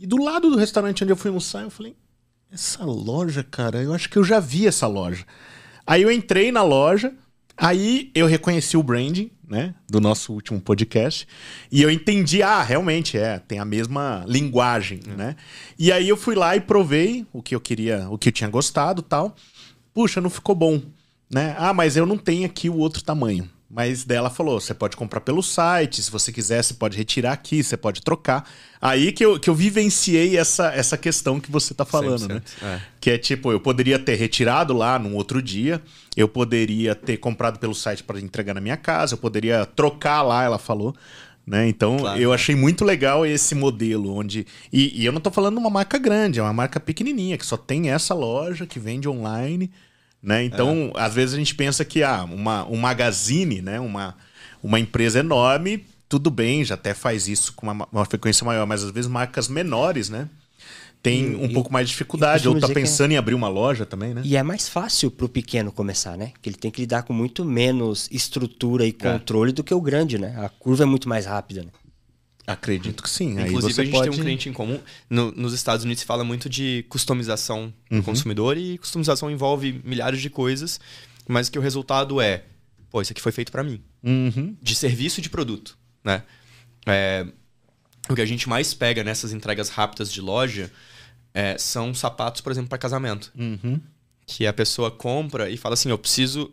e 0.00 0.06
do 0.06 0.16
lado 0.16 0.50
do 0.50 0.56
restaurante 0.56 1.04
onde 1.04 1.12
eu 1.12 1.16
fui 1.16 1.28
almoçar, 1.28 1.62
eu 1.62 1.70
falei: 1.70 1.94
essa 2.52 2.84
loja, 2.84 3.42
cara, 3.42 3.82
eu 3.82 3.94
acho 3.94 4.08
que 4.08 4.18
eu 4.18 4.24
já 4.24 4.38
vi 4.38 4.66
essa 4.66 4.86
loja. 4.86 5.24
Aí 5.86 6.02
eu 6.02 6.12
entrei 6.12 6.52
na 6.52 6.62
loja, 6.62 7.12
aí 7.56 8.10
eu 8.14 8.26
reconheci 8.26 8.76
o 8.76 8.82
branding, 8.82 9.30
né, 9.48 9.74
do 9.88 10.00
nosso 10.00 10.32
último 10.32 10.60
podcast, 10.60 11.26
e 11.70 11.82
eu 11.82 11.90
entendi, 11.90 12.42
ah, 12.42 12.62
realmente 12.62 13.18
é, 13.18 13.38
tem 13.38 13.58
a 13.58 13.64
mesma 13.64 14.24
linguagem, 14.26 15.00
né? 15.06 15.36
E 15.78 15.90
aí 15.90 16.08
eu 16.08 16.16
fui 16.16 16.34
lá 16.34 16.56
e 16.56 16.60
provei 16.60 17.26
o 17.32 17.42
que 17.42 17.54
eu 17.54 17.60
queria, 17.60 18.08
o 18.10 18.16
que 18.16 18.28
eu 18.28 18.32
tinha 18.32 18.48
gostado, 18.48 19.02
tal. 19.02 19.34
Puxa, 19.92 20.20
não 20.20 20.30
ficou 20.30 20.54
bom, 20.54 20.80
né? 21.30 21.54
Ah, 21.58 21.74
mas 21.74 21.96
eu 21.96 22.06
não 22.06 22.16
tenho 22.16 22.46
aqui 22.46 22.70
o 22.70 22.76
outro 22.76 23.02
tamanho. 23.02 23.48
Mas 23.72 24.04
dela 24.04 24.28
falou: 24.28 24.60
você 24.60 24.74
pode 24.74 24.98
comprar 24.98 25.22
pelo 25.22 25.42
site, 25.42 26.02
se 26.02 26.10
você 26.10 26.30
quiser, 26.30 26.62
você 26.62 26.74
pode 26.74 26.94
retirar 26.94 27.32
aqui, 27.32 27.64
você 27.64 27.74
pode 27.74 28.02
trocar. 28.02 28.46
Aí 28.78 29.10
que 29.12 29.24
eu, 29.24 29.40
que 29.40 29.48
eu 29.48 29.54
vivenciei 29.54 30.36
essa, 30.36 30.74
essa 30.74 30.98
questão 30.98 31.40
que 31.40 31.50
você 31.50 31.72
tá 31.72 31.82
falando, 31.82 32.28
né? 32.28 32.42
100%, 32.60 32.66
é. 32.66 32.80
Que 33.00 33.10
é 33.12 33.16
tipo, 33.16 33.50
eu 33.50 33.58
poderia 33.58 33.98
ter 33.98 34.16
retirado 34.16 34.74
lá 34.74 34.98
num 34.98 35.16
outro 35.16 35.40
dia, 35.40 35.80
eu 36.14 36.28
poderia 36.28 36.94
ter 36.94 37.16
comprado 37.16 37.58
pelo 37.58 37.74
site 37.74 38.02
para 38.02 38.20
entregar 38.20 38.52
na 38.52 38.60
minha 38.60 38.76
casa, 38.76 39.14
eu 39.14 39.18
poderia 39.18 39.64
trocar 39.64 40.20
lá, 40.20 40.44
ela 40.44 40.58
falou. 40.58 40.94
Né? 41.46 41.66
Então 41.66 41.96
Claro, 41.96 42.20
eu 42.20 42.32
achei 42.32 42.54
muito 42.54 42.84
legal 42.84 43.24
esse 43.24 43.54
modelo, 43.54 44.14
onde. 44.14 44.46
E, 44.70 45.00
e 45.00 45.06
eu 45.06 45.12
não 45.12 45.20
tô 45.20 45.30
falando 45.30 45.54
de 45.54 45.60
uma 45.60 45.70
marca 45.70 45.96
grande, 45.96 46.38
é 46.38 46.42
uma 46.42 46.52
marca 46.52 46.78
pequenininha, 46.78 47.38
que 47.38 47.46
só 47.46 47.56
tem 47.56 47.90
essa 47.90 48.12
loja 48.12 48.66
que 48.66 48.78
vende 48.78 49.08
online. 49.08 49.70
Né? 50.22 50.44
Então, 50.44 50.92
às 50.94 51.14
vezes 51.14 51.34
a 51.34 51.38
gente 51.38 51.54
pensa 51.54 51.84
que 51.84 52.02
ah, 52.02 52.22
uma, 52.24 52.64
um 52.68 52.76
magazine, 52.76 53.60
né? 53.60 53.80
uma, 53.80 54.16
uma 54.62 54.78
empresa 54.78 55.18
enorme, 55.18 55.84
tudo 56.08 56.30
bem, 56.30 56.64
já 56.64 56.74
até 56.74 56.94
faz 56.94 57.26
isso 57.26 57.52
com 57.54 57.66
uma, 57.68 57.88
uma 57.90 58.04
frequência 58.04 58.44
maior, 58.44 58.64
mas 58.66 58.84
às 58.84 58.90
vezes 58.92 59.10
marcas 59.10 59.48
menores, 59.48 60.08
né? 60.08 60.28
Tem 61.02 61.32
E- 61.32 61.34
um 61.34 61.46
e- 61.46 61.52
pouco 61.52 61.72
mais 61.72 61.88
de 61.88 61.92
dificuldade, 61.94 62.46
ou 62.48 62.54
tá 62.60 62.66
que 62.66 62.72
é- 62.72 62.74
pensando 62.76 63.10
em 63.10 63.16
abrir 63.16 63.34
uma 63.34 63.48
loja 63.48 63.84
também, 63.84 64.14
né? 64.14 64.22
E 64.24 64.36
é 64.36 64.42
mais 64.44 64.68
fácil 64.68 65.10
pro 65.10 65.28
pequeno 65.28 65.72
começar, 65.72 66.16
né? 66.16 66.30
Que 66.40 66.48
ele 66.48 66.56
tem 66.56 66.70
que 66.70 66.82
lidar 66.82 67.02
com 67.02 67.12
muito 67.12 67.44
menos 67.44 68.08
estrutura 68.12 68.86
e 68.86 68.92
controle 68.92 69.50
do 69.50 69.64
que 69.64 69.74
o 69.74 69.80
grande, 69.80 70.16
né? 70.18 70.36
A 70.38 70.48
curva 70.48 70.84
é 70.84 70.86
muito 70.86 71.08
mais 71.08 71.26
rápida, 71.26 71.62
né? 71.64 71.70
Acredito 72.46 73.02
que 73.02 73.08
sim. 73.10 73.40
Inclusive, 73.40 73.80
a 73.80 73.84
gente 73.84 73.92
pode... 73.94 74.10
tem 74.10 74.18
um 74.18 74.22
cliente 74.22 74.48
em 74.48 74.52
comum. 74.52 74.80
No- 75.08 75.30
nos 75.32 75.52
Estados 75.52 75.84
Unidos 75.84 76.00
se 76.00 76.06
fala 76.06 76.24
muito 76.24 76.48
de 76.48 76.84
customização 76.88 77.72
Uhum. 77.90 77.98
do 77.98 78.02
consumidor 78.02 78.56
e 78.58 78.78
customização 78.78 79.30
envolve 79.30 79.80
milhares 79.84 80.20
de 80.20 80.28
coisas, 80.28 80.80
mas 81.28 81.48
que 81.48 81.58
o 81.58 81.62
resultado 81.62 82.20
é, 82.20 82.44
pô, 82.90 83.00
isso 83.00 83.12
aqui 83.12 83.20
foi 83.20 83.32
feito 83.32 83.52
pra 83.52 83.62
mim. 83.62 83.80
Uhum. 84.02 84.56
De 84.60 84.74
serviço 84.74 85.20
e 85.20 85.22
de 85.22 85.30
produto, 85.30 85.78
né? 86.02 86.24
É, 86.84 87.24
o 88.08 88.14
que 88.16 88.20
a 88.20 88.26
gente 88.26 88.48
mais 88.48 88.74
pega 88.74 89.04
nessas 89.04 89.32
entregas 89.32 89.68
rápidas 89.68 90.12
de 90.12 90.20
loja 90.20 90.70
é, 91.32 91.56
são 91.56 91.94
sapatos, 91.94 92.40
por 92.40 92.50
exemplo, 92.50 92.68
para 92.68 92.78
casamento. 92.78 93.32
Uhum. 93.38 93.80
Que 94.26 94.46
a 94.46 94.52
pessoa 94.52 94.90
compra 94.90 95.48
e 95.48 95.56
fala 95.56 95.74
assim, 95.74 95.90
eu 95.90 95.98
preciso, 95.98 96.52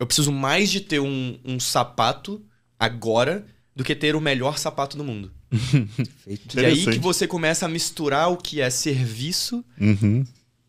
eu 0.00 0.06
preciso 0.06 0.32
mais 0.32 0.68
de 0.68 0.80
ter 0.80 0.98
um, 0.98 1.38
um 1.44 1.60
sapato 1.60 2.44
agora 2.78 3.46
do 3.78 3.84
que 3.84 3.94
ter 3.94 4.16
o 4.16 4.20
melhor 4.20 4.58
sapato 4.58 4.96
do 4.96 5.04
mundo. 5.04 5.30
E 6.56 6.64
aí 6.64 6.84
que 6.84 6.98
você 6.98 7.28
começa 7.28 7.64
a 7.64 7.68
misturar 7.68 8.28
o 8.28 8.36
que 8.36 8.60
é 8.60 8.68
serviço 8.70 9.64
Uhum. 9.80 10.26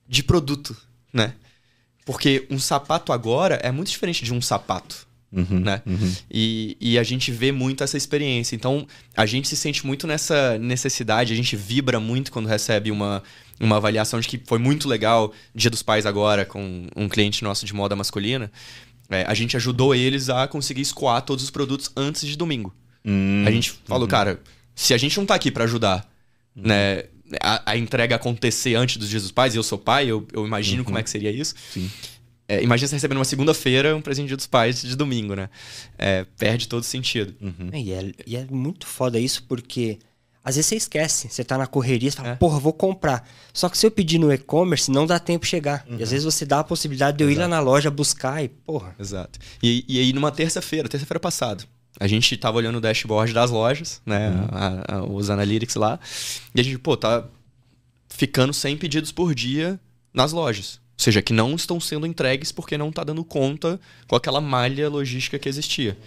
de 0.08 0.22
produto, 0.22 0.78
né? 1.12 1.34
Porque 2.06 2.46
um 2.52 2.60
sapato 2.60 3.12
agora 3.12 3.56
é 3.64 3.72
muito 3.72 3.90
diferente 3.90 4.24
de 4.24 4.32
um 4.32 4.40
sapato, 4.40 5.08
Uhum. 5.32 5.60
né? 5.60 5.82
E, 6.30 6.78
e 6.80 7.00
a 7.00 7.04
gente 7.04 7.32
vê 7.32 7.52
muito 7.52 7.84
essa 7.84 7.98
experiência. 7.98 8.56
Então, 8.56 8.86
a 9.18 9.26
gente 9.26 9.48
se 9.48 9.56
sente 9.58 9.88
muito 9.88 10.06
nessa 10.06 10.60
necessidade, 10.60 11.34
a 11.34 11.36
gente 11.36 11.56
vibra 11.56 12.00
muito 12.00 12.32
quando 12.32 12.46
recebe 12.48 12.92
uma, 12.92 13.24
uma 13.60 13.78
avaliação 13.78 14.20
de 14.20 14.28
que 14.28 14.40
foi 14.46 14.60
muito 14.60 14.88
legal 14.88 15.34
Dia 15.56 15.72
dos 15.72 15.82
Pais 15.82 16.06
agora 16.06 16.46
com 16.46 16.86
um 16.96 17.10
cliente 17.10 17.44
nosso 17.44 17.66
de 17.66 17.74
moda 17.74 17.96
masculina. 17.96 18.52
É, 19.10 19.24
a 19.28 19.34
gente 19.34 19.58
ajudou 19.58 19.96
eles 19.96 20.30
a 20.30 20.48
conseguir 20.48 20.82
escoar 20.82 21.24
todos 21.24 21.44
os 21.44 21.50
produtos 21.50 21.90
antes 21.98 22.28
de 22.28 22.38
domingo. 22.38 22.72
Uhum. 23.10 23.44
A 23.48 23.52
gente 23.52 23.72
falou, 23.86 24.08
cara, 24.08 24.40
se 24.76 24.94
a 24.94 24.98
gente 24.98 25.18
não 25.18 25.26
tá 25.26 25.36
aqui 25.36 25.50
pra 25.52 25.64
ajudar, 25.64 26.08
né, 26.56 27.04
a, 27.42 27.72
a 27.72 27.78
entrega 27.78 28.16
acontecer 28.16 28.76
antes 28.76 28.98
dos 28.98 29.10
dias 29.10 29.24
dos 29.24 29.32
pais, 29.32 29.54
e 29.54 29.58
eu 29.58 29.64
sou 29.64 29.78
pai, 29.78 30.08
eu, 30.08 30.28
eu 30.34 30.46
imagino 30.46 30.84
como 30.84 30.98
é 30.98 31.04
que 31.04 31.10
seria 31.10 31.32
isso. 31.32 31.56
Sim. 31.74 31.90
É, 32.48 32.64
imagina 32.64 32.88
você 32.88 32.96
recebendo 32.96 33.18
uma 33.20 33.26
segunda-feira 33.26 33.96
um 33.96 34.02
presente 34.02 34.30
de 34.30 34.36
dos 34.36 34.48
pais 34.48 34.82
de 34.82 34.96
domingo, 34.96 35.36
né? 35.36 35.50
É, 35.98 36.26
perde 36.38 36.68
todo 36.68 36.82
sentido. 36.84 37.36
E, 37.74 37.92
é, 37.92 38.12
e 38.26 38.36
é 38.36 38.46
muito 38.50 38.88
foda 38.88 39.20
isso 39.20 39.44
porque 39.44 40.00
às 40.44 40.56
vezes 40.56 40.68
você 40.68 40.76
esquece. 40.78 41.30
Você 41.30 41.44
tá 41.44 41.60
na 41.60 41.68
correria, 41.68 42.10
você 42.10 42.18
fala, 42.18 42.30
É. 42.30 42.36
porra, 42.36 42.58
vou 42.60 42.74
comprar. 42.74 43.28
Só 43.54 43.70
que 43.70 43.78
se 43.78 43.86
eu 43.86 43.92
pedir 43.92 44.18
no 44.18 44.34
e-commerce, 44.34 44.90
não 44.90 45.06
dá 45.06 45.20
tempo 45.20 45.46
chegar. 45.46 45.86
E 45.88 46.02
às 46.02 46.10
vezes 46.10 46.26
você 46.26 46.44
dá 46.44 46.62
a 46.62 46.64
possibilidade 46.64 47.18
de 47.18 47.24
eu 47.24 47.30
ir 47.30 47.36
lá 47.36 47.48
na 47.48 47.60
loja 47.60 47.92
buscar 47.92 48.44
e, 48.44 48.48
porra. 48.50 48.96
Exato. 49.00 49.38
E, 49.62 49.86
e 49.88 50.00
aí, 50.00 50.12
numa 50.12 50.32
terça-feira, 50.32 50.90
terça-feira 50.90 51.20
passada, 51.20 51.64
a 52.00 52.08
gente 52.08 52.36
tava 52.38 52.58
olhando 52.58 52.78
o 52.78 52.82
dashboard 52.82 53.34
das 53.34 53.52
lojas, 53.52 54.02
né? 54.06 54.32
a- 54.52 54.96
a- 54.96 55.04
os 55.04 55.30
analytics 55.30 55.76
lá. 55.76 56.00
E 56.56 56.62
a 56.62 56.64
gente, 56.64 56.78
pô, 56.80 56.96
tá 56.96 57.26
ficando 58.10 58.54
100 58.54 58.78
pedidos 58.78 59.12
por 59.12 59.34
dia 59.36 59.80
nas 60.14 60.32
lojas. 60.32 60.76
Ou 60.98 61.04
seja, 61.04 61.22
que 61.22 61.32
não 61.34 61.56
estão 61.56 61.80
sendo 61.80 62.06
entregues 62.06 62.52
porque 62.52 62.78
não 62.78 62.92
tá 62.92 63.04
dando 63.04 63.24
conta 63.24 63.80
com 64.08 64.16
aquela 64.16 64.42
malha 64.42 64.90
logística 64.90 65.40
que 65.40 65.48
existia. 65.48 65.98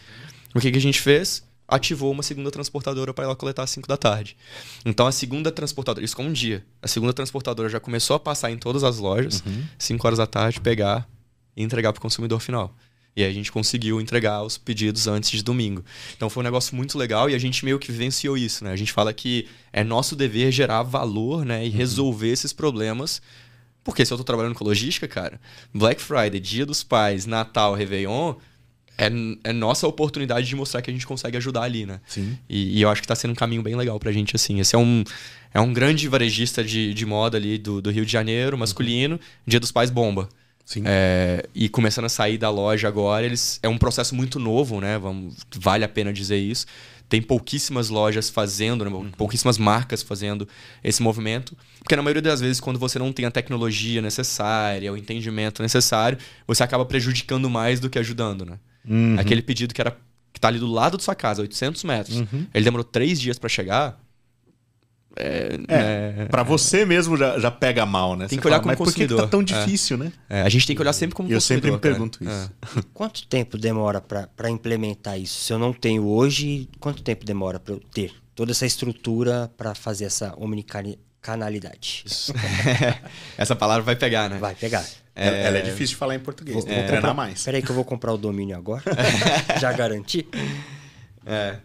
O 0.54 0.60
que, 0.60 0.70
que 0.70 0.78
a 0.78 0.80
gente 0.82 1.00
fez? 1.00 1.42
ativou 1.68 2.12
uma 2.12 2.22
segunda 2.22 2.50
transportadora 2.50 3.14
para 3.14 3.24
ela 3.24 3.34
coletar 3.36 3.62
às 3.62 3.70
5 3.70 3.88
da 3.88 3.96
tarde. 3.96 4.36
Então 4.84 5.06
a 5.06 5.12
segunda 5.12 5.50
transportadora, 5.50 6.04
isso 6.04 6.14
com 6.14 6.24
um 6.24 6.32
dia, 6.32 6.62
a 6.82 6.88
segunda 6.88 7.14
transportadora 7.14 7.66
já 7.66 7.80
começou 7.80 8.14
a 8.14 8.20
passar 8.20 8.50
em 8.50 8.58
todas 8.58 8.84
as 8.84 8.98
lojas, 8.98 9.42
Uhum. 9.46 9.64
5 9.78 10.06
horas 10.06 10.18
da 10.18 10.26
tarde, 10.26 10.60
pegar 10.60 11.08
e 11.56 11.62
entregar 11.62 11.90
para 11.94 11.98
o 11.98 12.02
consumidor 12.02 12.40
final. 12.40 12.76
E 13.14 13.22
aí 13.22 13.30
a 13.30 13.34
gente 13.34 13.52
conseguiu 13.52 14.00
entregar 14.00 14.42
os 14.42 14.56
pedidos 14.56 15.06
antes 15.06 15.30
de 15.30 15.42
domingo. 15.42 15.84
Então 16.16 16.30
foi 16.30 16.42
um 16.42 16.44
negócio 16.44 16.74
muito 16.74 16.96
legal 16.96 17.28
e 17.28 17.34
a 17.34 17.38
gente 17.38 17.64
meio 17.64 17.78
que 17.78 17.92
vivenciou 17.92 18.38
isso, 18.38 18.64
né? 18.64 18.72
A 18.72 18.76
gente 18.76 18.92
fala 18.92 19.12
que 19.12 19.46
é 19.72 19.84
nosso 19.84 20.16
dever 20.16 20.50
gerar 20.50 20.82
valor, 20.82 21.44
né? 21.44 21.66
E 21.66 21.68
resolver 21.68 22.28
esses 22.28 22.52
problemas. 22.52 23.20
Porque 23.84 24.04
se 24.06 24.12
eu 24.12 24.16
tô 24.16 24.24
trabalhando 24.24 24.54
com 24.54 24.64
logística, 24.64 25.06
cara, 25.06 25.40
Black 25.74 26.00
Friday, 26.00 26.40
Dia 26.40 26.64
dos 26.64 26.82
Pais, 26.82 27.26
Natal, 27.26 27.74
Réveillon, 27.74 28.34
é, 28.96 29.10
é 29.44 29.52
nossa 29.52 29.86
oportunidade 29.86 30.46
de 30.46 30.54
mostrar 30.54 30.80
que 30.80 30.90
a 30.90 30.92
gente 30.92 31.06
consegue 31.06 31.36
ajudar 31.36 31.62
ali, 31.62 31.84
né? 31.84 32.00
Sim. 32.06 32.38
E, 32.48 32.78
e 32.78 32.82
eu 32.82 32.88
acho 32.88 33.02
que 33.02 33.08
tá 33.08 33.16
sendo 33.16 33.32
um 33.32 33.34
caminho 33.34 33.62
bem 33.62 33.74
legal 33.74 33.98
pra 33.98 34.12
gente, 34.12 34.36
assim. 34.36 34.60
Esse 34.60 34.74
é 34.74 34.78
um, 34.78 35.02
é 35.52 35.60
um 35.60 35.72
grande 35.72 36.06
varejista 36.08 36.62
de, 36.62 36.94
de 36.94 37.04
moda 37.04 37.36
ali 37.36 37.58
do, 37.58 37.82
do 37.82 37.90
Rio 37.90 38.06
de 38.06 38.12
Janeiro, 38.12 38.56
masculino. 38.56 39.18
Dia 39.46 39.58
dos 39.58 39.72
Pais 39.72 39.90
bomba. 39.90 40.28
Sim. 40.64 40.82
É, 40.86 41.46
e 41.54 41.68
começando 41.68 42.04
a 42.06 42.08
sair 42.08 42.38
da 42.38 42.48
loja 42.50 42.88
agora, 42.88 43.24
eles 43.26 43.58
é 43.62 43.68
um 43.68 43.76
processo 43.78 44.14
muito 44.14 44.38
novo, 44.38 44.80
né? 44.80 44.98
Vamos, 44.98 45.36
vale 45.56 45.84
a 45.84 45.88
pena 45.88 46.12
dizer 46.12 46.38
isso. 46.38 46.66
Tem 47.08 47.20
pouquíssimas 47.20 47.90
lojas 47.90 48.30
fazendo, 48.30 48.84
né? 48.88 49.10
pouquíssimas 49.18 49.58
marcas 49.58 50.02
fazendo 50.02 50.48
esse 50.82 51.02
movimento. 51.02 51.54
Porque 51.80 51.94
na 51.94 52.00
maioria 52.02 52.22
das 52.22 52.40
vezes, 52.40 52.58
quando 52.58 52.78
você 52.78 52.98
não 52.98 53.12
tem 53.12 53.26
a 53.26 53.30
tecnologia 53.30 54.00
necessária, 54.00 54.90
o 54.90 54.96
entendimento 54.96 55.60
necessário, 55.62 56.16
você 56.46 56.62
acaba 56.62 56.86
prejudicando 56.86 57.50
mais 57.50 57.80
do 57.80 57.90
que 57.90 57.98
ajudando, 57.98 58.46
né? 58.46 58.58
Uhum. 58.88 59.16
Aquele 59.18 59.42
pedido 59.42 59.74
que 59.74 59.80
era 59.80 59.94
que 60.32 60.40
tá 60.40 60.48
ali 60.48 60.58
do 60.58 60.66
lado 60.66 60.96
da 60.96 61.02
sua 61.02 61.14
casa, 61.14 61.42
800 61.42 61.84
metros, 61.84 62.16
Uhum. 62.20 62.46
ele 62.54 62.64
demorou 62.64 62.82
três 62.84 63.20
dias 63.20 63.38
pra 63.38 63.50
chegar. 63.50 64.01
É, 65.16 65.58
É, 65.68 66.12
né? 66.12 66.26
pra 66.30 66.42
você 66.42 66.84
mesmo 66.86 67.16
já, 67.16 67.38
já 67.38 67.50
pega 67.50 67.84
mal, 67.84 68.16
né? 68.16 68.26
Tem 68.28 68.36
Você 68.38 68.40
que 68.40 68.46
olhar 68.46 68.56
fala, 68.56 68.62
como 68.62 68.70
Mas 68.72 68.78
por 68.78 68.86
que 68.94 69.06
que 69.06 69.14
tá 69.14 69.22
consumidor." 69.26 69.28
tão 69.30 69.40
É. 69.40 69.64
difícil, 69.64 69.98
né? 69.98 70.12
É, 70.28 70.42
a 70.42 70.48
gente 70.48 70.66
tem 70.66 70.74
que 70.74 70.80
olhar 70.82 70.92
sempre 70.92 71.14
como 71.14 71.30
Eu 71.30 71.40
sempre 71.40 71.70
me 71.70 71.76
consumidor, 71.78 71.80
cara. 71.80 71.94
pergunto 71.94 72.24
isso. 72.24 72.78
É. 72.80 72.82
Quanto 72.94 73.26
tempo 73.26 73.58
demora 73.58 74.00
para 74.00 74.50
implementar 74.50 75.18
isso? 75.20 75.40
Se 75.44 75.52
eu 75.52 75.58
não 75.58 75.72
tenho 75.72 76.06
hoje, 76.06 76.68
quanto 76.80 77.02
tempo 77.02 77.24
demora 77.24 77.60
para 77.60 77.74
eu 77.74 77.80
ter 77.80 78.12
toda 78.34 78.52
essa 78.52 78.64
estrutura 78.64 79.50
para 79.56 79.74
fazer 79.74 80.06
essa 80.06 80.34
omnicanalidade? 80.38 82.04
Isso. 82.06 82.32
Essa 83.36 83.54
palavra 83.54 83.82
vai 83.82 83.96
pegar, 83.96 84.28
né? 84.30 84.38
Vai 84.38 84.54
pegar. 84.54 84.84
Ela, 85.14 85.36
ela 85.36 85.58
é 85.58 85.60
difícil 85.60 85.88
de 85.88 85.96
falar 85.96 86.14
em 86.14 86.20
português. 86.20 86.56
Vou- 86.56 86.64
Vou, 86.66 86.74
vou 86.74 86.86
treinar 86.86 87.14
mais. 87.14 87.44
Peraí 87.44 87.60
que 87.62 87.70
eu 87.70 87.74
vou 87.74 87.84
comprar 87.84 88.14
o 88.14 88.16
domínio 88.18 88.56
agora. 88.56 88.82
Já 89.60 89.70
garanti? 89.72 90.26
É. 91.26 91.56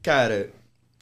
Cara, 0.00 0.50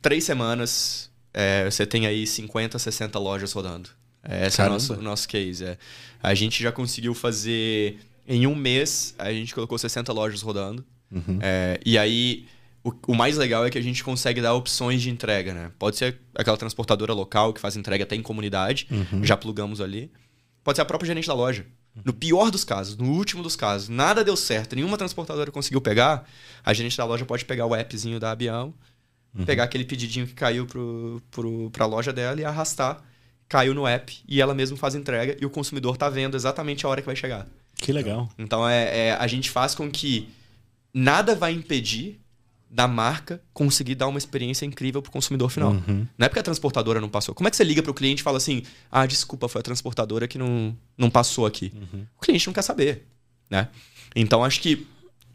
três 0.01 0.25
semanas, 0.25 1.11
é, 1.35 1.65
você 1.71 1.87
tem 1.87 2.07
aí 2.07 2.27
50, 2.27 2.79
60 2.79 3.19
lojas 3.19 3.53
rodando. 3.53 3.91
É, 4.23 4.47
esse 4.47 4.61
é 4.61 4.65
o 4.65 4.67
Caramba. 4.69 4.75
nosso, 4.75 4.95
o 4.95 5.03
nosso 5.03 5.29
case. 5.29 5.65
É. 5.65 5.79
A 6.23 6.35
gente 6.35 6.63
já 6.63 6.71
conseguiu 6.73 7.15
fazer. 7.15 7.99
Em 8.27 8.47
um 8.47 8.55
mês, 8.55 9.15
a 9.19 9.33
gente 9.33 9.53
colocou 9.55 9.77
60 9.77 10.13
lojas 10.13 10.43
rodando. 10.43 10.85
Uhum. 11.11 11.39
É, 11.43 11.81
e 11.85 11.99
aí, 11.99 12.47
o, 12.85 12.93
o 13.09 13.15
mais 13.15 13.37
legal 13.37 13.67
é 13.67 13.71
que 13.71 13.77
a 13.77 13.83
gente 13.83 14.05
consegue 14.05 14.41
dar 14.41 14.55
opções 14.55 15.03
de 15.03 15.11
entrega, 15.11 15.53
né? 15.53 15.71
Pode 15.79 15.97
ser 15.97 16.21
aquela 16.35 16.57
transportadora 16.57 17.13
local 17.13 17.53
que 17.53 17.61
faz 17.61 17.77
entrega 17.77 18.05
até 18.05 18.15
em 18.15 18.23
comunidade, 18.23 18.87
Uhum. 18.91 19.25
já 19.25 19.37
plugamos 19.37 19.81
ali. 19.81 20.11
Pode 20.63 20.77
ser 20.77 20.83
a 20.83 20.85
própria 20.85 21.09
gerente 21.09 21.27
da 21.27 21.35
loja. 21.35 21.67
No 22.05 22.13
pior 22.15 22.51
dos 22.51 22.65
casos, 22.65 22.97
no 22.97 23.11
último 23.11 23.43
dos 23.43 23.55
casos, 23.55 23.89
nada 23.91 24.25
deu 24.25 24.35
certo, 24.37 24.75
nenhuma 24.75 24.97
transportadora 24.97 25.51
conseguiu 25.51 25.79
pegar, 25.81 26.27
a 26.65 26.73
gerente 26.73 26.97
da 26.97 27.05
loja 27.05 27.27
pode 27.27 27.45
pegar 27.45 27.67
o 27.67 27.75
appzinho 27.75 28.19
da 28.19 28.31
Abião, 28.31 28.73
Uhum. 29.35 29.45
pegar 29.47 29.65
aquele 29.65 29.85
pedidinho 29.85 30.27
que 30.27 30.35
caiu 30.35 30.67
pro, 30.67 31.23
pro, 31.31 31.71
pra 31.71 31.87
loja 31.87 32.13
dela 32.13 32.41
e 32.41 32.45
arrastar. 32.45 33.03
Caiu 33.49 33.75
no 33.75 33.87
app 33.87 34.19
e 34.29 34.41
ela 34.41 34.55
mesma 34.55 34.77
faz 34.77 34.95
entrega 34.95 35.37
e 35.41 35.45
o 35.47 35.51
consumidor 35.51 35.97
tá 35.97 36.09
vendo 36.09 36.37
exatamente 36.37 36.85
a 36.85 36.89
hora 36.89 37.01
que 37.01 37.07
vai 37.07 37.17
chegar. 37.17 37.47
Que 37.77 37.93
legal. 37.93 38.31
Então 38.39 38.67
é, 38.69 39.09
é- 39.09 39.13
a 39.13 39.27
gente 39.27 39.51
faz 39.51 39.75
com 39.75 39.91
que 39.91 40.29
nada 40.95 41.35
vai 41.35 41.53
impedir 41.53 42.19
da 42.71 42.89
marca 42.89 43.43
conseguir 43.53 43.95
dar 43.95 44.07
uma 44.09 44.17
experiência 44.17 44.65
incrível 44.65 45.03
pro 45.03 45.13
consumidor 45.13 45.51
final. 45.51 45.73
Uhum. 45.73 46.07
Não 46.17 46.25
é 46.25 46.29
porque 46.29 46.41
a 46.41 46.43
transportadora 46.43 47.01
não 47.01 47.09
passou. 47.09 47.35
Como 47.35 47.47
é 47.47 47.51
que 47.51 47.57
você 47.57 47.65
liga 47.65 47.83
pro 47.83 47.93
cliente 47.93 48.21
e 48.21 48.25
fala 48.25 48.39
assim: 48.39 48.63
"Ah, 48.91 49.05
desculpa, 49.05 49.47
foi 49.49 49.61
a 49.61 49.63
transportadora 49.63 50.27
que 50.27 50.39
não, 50.39 50.75
não 50.97 51.11
passou 51.11 51.45
aqui". 51.45 51.71
Uhum. 51.75 52.07
O 52.17 52.21
cliente 52.23 52.47
não 52.47 52.55
quer 52.55 52.63
saber, 52.63 53.07
né? 53.51 53.69
Então 54.17 54.43
acho 54.43 54.61
que 54.61 54.87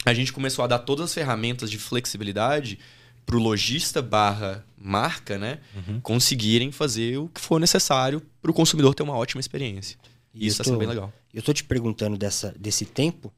a 0.05 0.13
gente 0.13 0.33
começou 0.33 0.63
a 0.65 0.67
dar 0.67 0.79
todas 0.79 1.05
as 1.05 1.13
ferramentas 1.13 1.69
de 1.69 1.77
flexibilidade 1.77 2.79
pro 3.27 3.37
lojista 3.37 4.01
barra 4.01 4.65
marca, 4.75 5.37
né? 5.37 5.59
Uhum. 5.75 5.99
Conseguirem 5.99 6.71
fazer 6.71 7.17
o 7.17 7.27
que 7.27 7.41
for 7.41 7.59
necessário 7.59 8.21
pro 8.41 8.53
consumidor 8.53 8.95
ter 8.95 9.03
uma 9.03 9.17
ótima 9.17 9.41
experiência. 9.41 9.97
E 10.33 10.47
isso 10.47 10.59
tá 10.59 10.63
sendo 10.63 10.77
bem 10.77 10.87
legal. 10.87 11.11
Eu 11.33 11.43
tô 11.43 11.51
te 11.51 11.63
perguntando 11.63 12.17
dessa, 12.17 12.55
desse 12.57 12.85
tempo, 12.85 13.31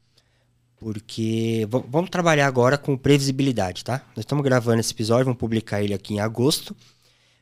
porque 0.78 1.66
vamos 1.88 2.08
trabalhar 2.08 2.46
agora 2.46 2.78
com 2.78 2.96
previsibilidade, 2.96 3.84
tá? 3.84 4.02
Nós 4.14 4.22
estamos 4.24 4.44
gravando 4.44 4.80
esse 4.80 4.92
episódio, 4.92 5.24
vamos 5.24 5.40
publicar 5.40 5.82
ele 5.82 5.92
aqui 5.92 6.14
em 6.14 6.20
agosto, 6.20 6.74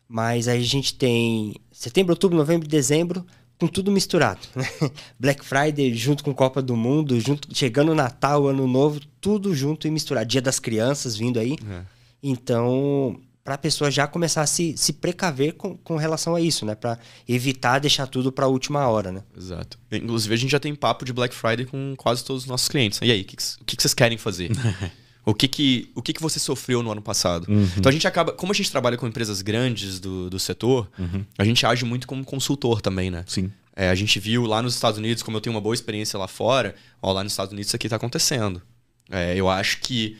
mas 0.08 0.48
aí 0.48 0.58
a 0.58 0.64
gente 0.64 0.94
tem 0.94 1.54
setembro, 1.70 2.12
outubro, 2.12 2.36
novembro 2.36 2.66
e 2.66 2.70
dezembro, 2.70 3.26
com 3.58 3.66
tudo 3.66 3.90
misturado. 3.90 4.40
né? 4.56 4.64
Black 5.20 5.44
Friday 5.44 5.92
junto 5.94 6.24
com 6.24 6.32
Copa 6.32 6.62
do 6.62 6.74
Mundo, 6.74 7.20
junto, 7.20 7.54
chegando 7.54 7.92
o 7.92 7.94
Natal, 7.94 8.46
Ano 8.46 8.66
Novo, 8.66 9.00
tudo 9.20 9.54
junto 9.54 9.86
e 9.86 9.90
misturado. 9.90 10.26
Dia 10.26 10.40
das 10.40 10.58
Crianças 10.58 11.16
vindo 11.16 11.38
aí. 11.38 11.56
É. 11.68 11.97
Então, 12.22 13.20
para 13.48 13.54
a 13.54 13.58
pessoa 13.58 13.90
já 13.90 14.06
começar 14.06 14.42
a 14.42 14.46
se, 14.46 14.76
se 14.76 14.92
precaver 14.92 15.54
com, 15.54 15.74
com 15.78 15.96
relação 15.96 16.34
a 16.34 16.40
isso, 16.40 16.66
né? 16.66 16.74
Para 16.74 16.98
evitar 17.26 17.78
deixar 17.78 18.06
tudo 18.06 18.30
para 18.30 18.44
a 18.44 18.48
última 18.48 18.86
hora, 18.86 19.10
né? 19.10 19.22
Exato. 19.34 19.78
Inclusive, 19.90 20.34
a 20.34 20.36
gente 20.36 20.50
já 20.50 20.60
tem 20.60 20.74
papo 20.74 21.04
de 21.04 21.14
Black 21.14 21.34
Friday 21.34 21.64
com 21.64 21.94
quase 21.96 22.22
todos 22.22 22.42
os 22.42 22.48
nossos 22.48 22.68
clientes. 22.68 23.00
E 23.02 23.10
aí, 23.10 23.22
o 23.22 23.24
que, 23.24 23.36
que, 23.64 23.76
que 23.76 23.82
vocês 23.82 23.94
querem 23.94 24.18
fazer? 24.18 24.50
o 25.24 25.32
que, 25.32 25.48
que, 25.48 25.90
o 25.94 26.02
que, 26.02 26.12
que 26.12 26.20
você 26.20 26.38
sofreu 26.38 26.82
no 26.82 26.92
ano 26.92 27.00
passado? 27.00 27.46
Então, 27.76 27.88
a 27.88 27.92
gente 27.92 28.06
acaba... 28.06 28.32
Como 28.32 28.52
a 28.52 28.54
gente 28.54 28.70
trabalha 28.70 28.98
com 28.98 29.06
empresas 29.06 29.40
grandes 29.40 29.98
do, 29.98 30.28
do 30.28 30.38
setor, 30.38 30.90
a 31.38 31.44
gente 31.44 31.64
age 31.64 31.86
muito 31.86 32.06
como 32.06 32.22
consultor 32.26 32.82
também, 32.82 33.10
né? 33.10 33.24
Sim. 33.26 33.50
É, 33.74 33.88
a 33.88 33.94
gente 33.94 34.20
viu 34.20 34.44
lá 34.44 34.60
nos 34.60 34.74
Estados 34.74 34.98
Unidos, 34.98 35.22
como 35.22 35.36
eu 35.36 35.40
tenho 35.40 35.54
uma 35.54 35.60
boa 35.62 35.74
experiência 35.74 36.18
lá 36.18 36.26
fora, 36.28 36.74
ó, 37.00 37.12
lá 37.12 37.22
nos 37.22 37.32
Estados 37.32 37.52
Unidos 37.52 37.68
isso 37.68 37.76
aqui 37.76 37.88
tá 37.88 37.96
acontecendo. 37.96 38.60
É, 39.08 39.36
eu 39.36 39.48
acho 39.48 39.78
que 39.80 40.18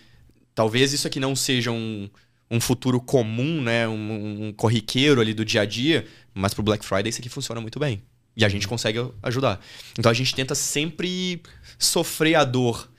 talvez 0.59 0.93
isso 0.93 1.07
aqui 1.07 1.21
não 1.21 1.37
seja 1.37 1.71
um, 1.71 2.11
um 2.51 2.61
futuro 2.61 3.01
comum, 3.01 3.63
né? 3.63 3.87
Um, 3.87 4.49
um 4.49 4.53
corriqueiro 4.53 5.21
ali 5.21 5.33
do 5.33 5.45
dia 5.45 5.61
a 5.61 5.65
dia, 5.65 6.05
mas 6.35 6.53
pro 6.53 6.65
Black 6.65 6.85
Friday 6.85 7.11
isso 7.11 7.21
aqui 7.21 7.29
funciona 7.29 7.61
muito 7.61 7.79
bem. 7.79 8.03
E 8.37 8.45
a 8.45 8.49
gente 8.49 8.67
consegue 8.67 8.99
ajudar. 9.23 9.61
Então 9.97 10.11
a 10.11 10.15
gente 10.15 10.35
tenta 10.35 10.57
sempre 10.57 11.41
sofrer 11.79 12.35
a 12.35 12.43
dor 12.43 12.91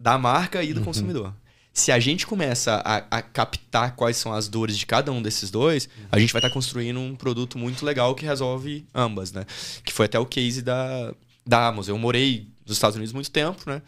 da 0.00 0.16
marca 0.16 0.64
e 0.64 0.72
do 0.72 0.80
consumidor. 0.80 1.34
Se 1.70 1.92
a 1.92 2.00
gente 2.00 2.26
começa 2.26 2.82
a, 2.82 3.18
a 3.18 3.20
captar 3.20 3.94
quais 3.94 4.16
são 4.16 4.32
as 4.32 4.48
dores 4.48 4.78
de 4.78 4.86
cada 4.86 5.12
um 5.12 5.20
desses 5.20 5.50
dois, 5.50 5.90
a 6.10 6.18
gente 6.18 6.32
vai 6.32 6.40
estar 6.40 6.50
construindo 6.50 6.98
um 6.98 7.14
produto 7.14 7.58
muito 7.58 7.84
legal 7.84 8.14
que 8.14 8.24
resolve 8.24 8.86
ambas, 8.94 9.32
né? 9.32 9.44
Que 9.84 9.92
foi 9.92 10.06
até 10.06 10.18
o 10.18 10.24
case 10.24 10.62
da, 10.62 11.14
da 11.46 11.66
Amazon. 11.66 11.94
Eu 11.94 11.98
morei 11.98 12.48
nos 12.66 12.76
Estados 12.78 12.96
Unidos 12.96 13.12
muito 13.12 13.30
tempo, 13.30 13.62
né? 13.66 13.82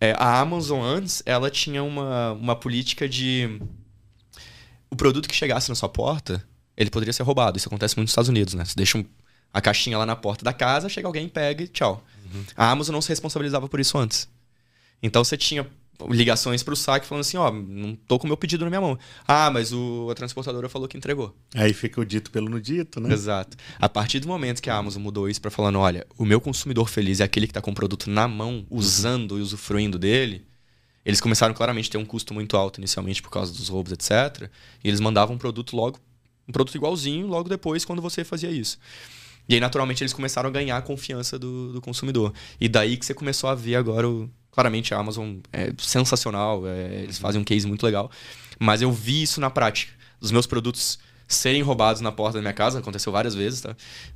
É, 0.00 0.12
a 0.18 0.40
Amazon 0.40 0.80
antes, 0.82 1.22
ela 1.26 1.50
tinha 1.50 1.82
uma, 1.82 2.32
uma 2.32 2.56
política 2.56 3.08
de... 3.08 3.60
O 4.90 4.96
produto 4.96 5.28
que 5.28 5.34
chegasse 5.36 5.68
na 5.68 5.74
sua 5.74 5.88
porta, 5.88 6.42
ele 6.76 6.90
poderia 6.90 7.12
ser 7.12 7.22
roubado. 7.22 7.56
Isso 7.58 7.68
acontece 7.68 7.94
muito 7.96 8.06
nos 8.06 8.12
Estados 8.12 8.28
Unidos, 8.28 8.54
né? 8.54 8.64
Você 8.64 8.74
deixa 8.74 8.98
um- 8.98 9.04
a 9.52 9.60
caixinha 9.60 9.98
lá 9.98 10.06
na 10.06 10.16
porta 10.16 10.44
da 10.44 10.52
casa, 10.52 10.88
chega 10.88 11.06
alguém, 11.06 11.28
pega 11.28 11.62
e 11.64 11.68
tchau. 11.68 12.02
A 12.56 12.70
Amazon 12.70 12.94
não 12.94 13.02
se 13.02 13.08
responsabilizava 13.08 13.68
por 13.68 13.78
isso 13.78 13.98
antes. 13.98 14.28
Então 15.02 15.22
você 15.22 15.36
tinha 15.36 15.66
ligações 16.08 16.62
pro 16.62 16.76
saque 16.76 17.06
falando 17.06 17.22
assim, 17.22 17.36
ó, 17.36 17.50
não 17.50 17.94
tô 17.94 18.18
com 18.18 18.24
o 18.24 18.28
meu 18.28 18.36
pedido 18.36 18.64
na 18.64 18.70
minha 18.70 18.80
mão. 18.80 18.98
Ah, 19.26 19.50
mas 19.50 19.72
o, 19.72 20.08
a 20.10 20.14
transportadora 20.14 20.68
falou 20.68 20.88
que 20.88 20.96
entregou. 20.96 21.34
Aí 21.54 21.72
fica 21.72 22.00
o 22.00 22.04
dito 22.04 22.30
pelo 22.30 22.48
no 22.48 22.60
dito, 22.60 23.00
né? 23.00 23.12
Exato. 23.12 23.56
A 23.78 23.88
partir 23.88 24.20
do 24.20 24.28
momento 24.28 24.62
que 24.62 24.70
a 24.70 24.76
Amazon 24.76 25.02
mudou 25.02 25.28
isso 25.28 25.40
pra 25.40 25.50
falando, 25.50 25.78
olha, 25.78 26.06
o 26.16 26.24
meu 26.24 26.40
consumidor 26.40 26.88
feliz 26.88 27.20
é 27.20 27.24
aquele 27.24 27.46
que 27.46 27.52
tá 27.52 27.60
com 27.60 27.70
o 27.70 27.74
produto 27.74 28.10
na 28.10 28.26
mão, 28.26 28.66
usando 28.70 29.38
e 29.38 29.42
usufruindo 29.42 29.98
dele, 29.98 30.46
eles 31.04 31.20
começaram 31.20 31.54
claramente 31.54 31.88
a 31.88 31.92
ter 31.92 31.98
um 31.98 32.04
custo 32.04 32.34
muito 32.34 32.56
alto 32.56 32.78
inicialmente 32.78 33.22
por 33.22 33.30
causa 33.30 33.52
dos 33.52 33.68
roubos, 33.68 33.92
etc. 33.92 34.50
E 34.84 34.88
eles 34.88 35.00
mandavam 35.00 35.34
um 35.34 35.38
produto 35.38 35.74
logo, 35.74 35.98
um 36.46 36.52
produto 36.52 36.74
igualzinho 36.74 37.26
logo 37.26 37.48
depois 37.48 37.84
quando 37.84 38.02
você 38.02 38.22
fazia 38.24 38.50
isso. 38.50 38.78
E 39.50 39.54
aí, 39.54 39.60
naturalmente, 39.60 40.00
eles 40.04 40.12
começaram 40.12 40.48
a 40.48 40.52
ganhar 40.52 40.76
a 40.76 40.80
confiança 40.82 41.36
do, 41.36 41.72
do 41.72 41.80
consumidor. 41.80 42.32
E 42.60 42.68
daí 42.68 42.96
que 42.96 43.04
você 43.04 43.12
começou 43.12 43.50
a 43.50 43.54
ver 43.56 43.74
agora, 43.74 44.08
o, 44.08 44.30
claramente, 44.52 44.94
a 44.94 44.98
Amazon 44.98 45.38
é 45.52 45.72
sensacional, 45.76 46.64
é, 46.68 47.02
eles 47.02 47.18
fazem 47.18 47.40
um 47.40 47.44
case 47.44 47.66
muito 47.66 47.84
legal. 47.84 48.08
Mas 48.60 48.80
eu 48.80 48.92
vi 48.92 49.22
isso 49.22 49.40
na 49.40 49.50
prática. 49.50 49.92
Os 50.20 50.30
meus 50.30 50.46
produtos 50.46 51.00
serem 51.26 51.62
roubados 51.62 52.00
na 52.00 52.12
porta 52.12 52.38
da 52.38 52.42
minha 52.42 52.52
casa, 52.52 52.78
aconteceu 52.78 53.10
várias 53.10 53.34
vezes, 53.34 53.60
tá? 53.60 53.74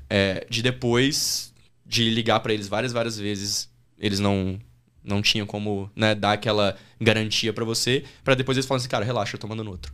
É, 0.08 0.46
de 0.48 0.62
depois 0.62 1.52
de 1.84 2.08
ligar 2.10 2.38
pra 2.38 2.54
eles 2.54 2.68
várias, 2.68 2.92
várias 2.92 3.18
vezes, 3.18 3.68
eles 3.98 4.20
não 4.20 4.58
não 5.02 5.20
tinham 5.20 5.46
como 5.46 5.90
né, 5.94 6.14
dar 6.14 6.32
aquela 6.32 6.76
garantia 6.98 7.52
pra 7.52 7.62
você, 7.64 8.04
pra 8.22 8.34
depois 8.34 8.56
eles 8.56 8.66
falarem 8.66 8.82
assim, 8.82 8.88
cara, 8.88 9.04
relaxa, 9.04 9.34
eu 9.36 9.40
tô 9.40 9.46
mandando 9.46 9.70
outro. 9.70 9.92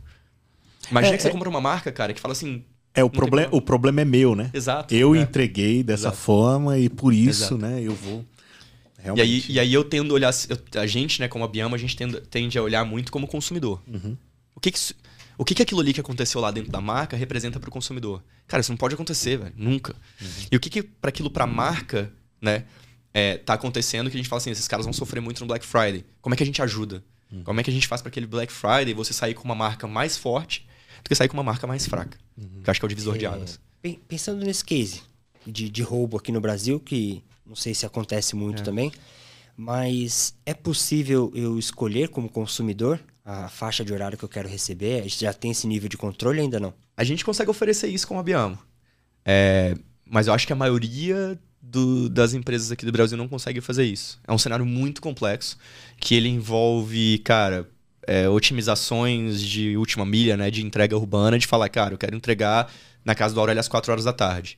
Imagina 0.89 1.15
É, 1.15 1.17
que 1.17 1.23
você 1.23 1.27
é- 1.29 1.31
compra 1.31 1.49
uma 1.49 1.59
marca, 1.59 1.91
cara, 1.91 2.13
que 2.13 2.21
fala 2.21 2.31
assim. 2.31 2.63
É, 2.93 3.03
o, 3.03 3.09
problema. 3.09 3.49
o 3.51 3.61
problema 3.61 4.01
é 4.01 4.05
meu, 4.05 4.35
né? 4.35 4.49
Exato. 4.53 4.93
Eu 4.93 5.15
é. 5.15 5.19
entreguei 5.19 5.81
dessa 5.81 6.09
Exato. 6.09 6.17
forma 6.17 6.77
e 6.77 6.89
por 6.89 7.13
isso, 7.13 7.55
Exato. 7.55 7.57
né, 7.57 7.81
eu 7.81 7.95
vou. 7.95 8.25
E 8.99 9.03
Realmente. 9.03 9.23
aí, 9.23 9.55
e 9.55 9.59
aí 9.59 9.73
eu 9.73 9.83
tendo 9.83 10.11
a 10.11 10.15
olhar. 10.15 10.31
eu- 10.49 10.81
a 10.81 10.85
gente, 10.85 11.19
né, 11.21 11.27
como 11.27 11.43
a 11.43 11.47
Biama, 11.47 11.75
a 11.75 11.79
gente 11.79 11.95
tende, 11.95 12.19
tende 12.21 12.57
a 12.57 12.61
olhar 12.61 12.85
muito 12.85 13.11
como 13.11 13.27
consumidor. 13.27 13.81
Uhum. 13.87 14.15
O 14.53 14.59
que 14.59 14.71
que, 14.71 14.79
o 15.37 15.45
que 15.45 15.55
que 15.55 15.61
aquilo 15.63 15.79
ali 15.79 15.93
que 15.93 16.01
aconteceu 16.01 16.41
lá 16.41 16.51
dentro 16.51 16.71
da 16.71 16.81
marca 16.81 17.15
representa 17.15 17.59
para 17.59 17.69
o 17.69 17.71
consumidor? 17.71 18.21
Cara, 18.45 18.61
isso 18.61 18.71
não 18.71 18.77
pode 18.77 18.93
acontecer, 18.93 19.37
velho. 19.37 19.53
Nunca. 19.55 19.95
Uhum. 20.21 20.27
E 20.51 20.55
o 20.57 20.59
que 20.59 20.69
que 20.69 20.83
para 20.83 21.09
aquilo 21.09 21.31
para 21.31 21.47
marca, 21.47 22.11
né, 22.41 22.65
é, 23.13 23.37
tá 23.37 23.53
acontecendo 23.53 24.09
que 24.09 24.17
a 24.17 24.19
gente 24.19 24.29
fala 24.29 24.37
assim, 24.41 24.51
esses 24.51 24.67
caras 24.67 24.85
vão 24.85 24.93
sofrer 24.93 25.21
muito 25.21 25.39
no 25.39 25.47
Black 25.47 25.65
Friday. 25.65 26.03
Como 26.21 26.33
é 26.33 26.37
que 26.37 26.43
a 26.43 26.45
gente 26.45 26.61
ajuda? 26.61 27.01
Uhum. 27.31 27.43
Como 27.43 27.59
é 27.59 27.63
que 27.63 27.69
a 27.69 27.73
gente 27.73 27.87
faz 27.87 28.01
para 28.01 28.09
aquele 28.09 28.27
Black 28.27 28.51
Friday 28.51 28.93
você 28.93 29.13
sair 29.13 29.33
com 29.33 29.43
uma 29.45 29.55
marca 29.55 29.87
mais 29.87 30.17
forte 30.17 30.67
do 31.03 31.07
que 31.09 31.15
sair 31.15 31.27
com 31.27 31.33
uma 31.35 31.43
marca 31.43 31.65
mais 31.67 31.85
fraca? 31.85 32.17
Uhum. 32.37 32.61
Que 32.63 32.69
eu 32.69 32.71
acho 32.71 32.79
que 32.79 32.85
é 32.85 32.87
o 32.87 32.89
divisor 32.89 33.17
de 33.17 33.25
É, 33.25 33.29
águas. 33.29 33.59
pen- 33.81 33.99
Pensando 34.07 34.43
nesse 34.45 34.63
case 34.63 35.01
de, 35.45 35.69
de 35.69 35.81
roubo 35.83 36.17
aqui 36.17 36.31
no 36.31 36.39
Brasil, 36.41 36.79
que 36.79 37.23
não 37.45 37.55
sei 37.55 37.73
se 37.73 37.85
acontece 37.85 38.35
muito 38.35 38.63
também, 38.63 38.91
mas 39.57 40.33
é 40.45 40.53
possível 40.53 41.31
eu 41.35 41.57
escolher 41.59 42.09
como 42.09 42.29
consumidor 42.29 42.99
a 43.23 43.47
faixa 43.49 43.85
de 43.85 43.93
horário 43.93 44.17
que 44.17 44.23
eu 44.25 44.29
quero 44.29 44.47
receber? 44.49 44.99
A 44.99 45.03
gente 45.03 45.19
já 45.21 45.33
tem 45.33 45.51
esse 45.51 45.67
nível 45.67 45.87
de 45.89 45.97
controle 45.97 46.39
ainda 46.41 46.59
não? 46.59 46.73
A 46.97 47.03
gente 47.03 47.23
consegue 47.23 47.51
oferecer 47.51 47.87
isso 47.87 48.07
com 48.07 48.17
a 48.17 48.23
Biamo. 48.23 48.57
É, 49.23 49.75
mas 50.05 50.27
eu 50.27 50.33
acho 50.33 50.47
que 50.47 50.53
a 50.53 50.55
maioria 50.55 51.39
do- 51.61 52.09
das 52.09 52.33
empresas 52.33 52.71
aqui 52.71 52.85
do 52.85 52.91
Brasil 52.91 53.17
não 53.17 53.27
consegue 53.27 53.61
fazer 53.61 53.85
isso. 53.85 54.19
É 54.27 54.31
um 54.33 54.37
cenário 54.37 54.65
muito 54.65 55.01
complexo 55.01 55.57
que 55.99 56.15
ele 56.15 56.27
envolve, 56.27 57.19
cara, 57.19 57.69
é, 58.07 58.27
otimizações 58.29 59.41
de 59.41 59.75
última 59.77 60.05
milha, 60.05 60.35
né, 60.37 60.49
de 60.51 60.65
entrega 60.65 60.95
urbana, 60.97 61.37
de 61.37 61.47
falar, 61.47 61.69
cara, 61.69 61.93
eu 61.93 61.97
quero 61.97 62.15
entregar 62.15 62.71
na 63.03 63.15
casa 63.15 63.33
do 63.33 63.39
Aurélio 63.39 63.59
às 63.59 63.67
4 63.67 63.91
horas 63.91 64.05
da 64.05 64.13
tarde. 64.13 64.57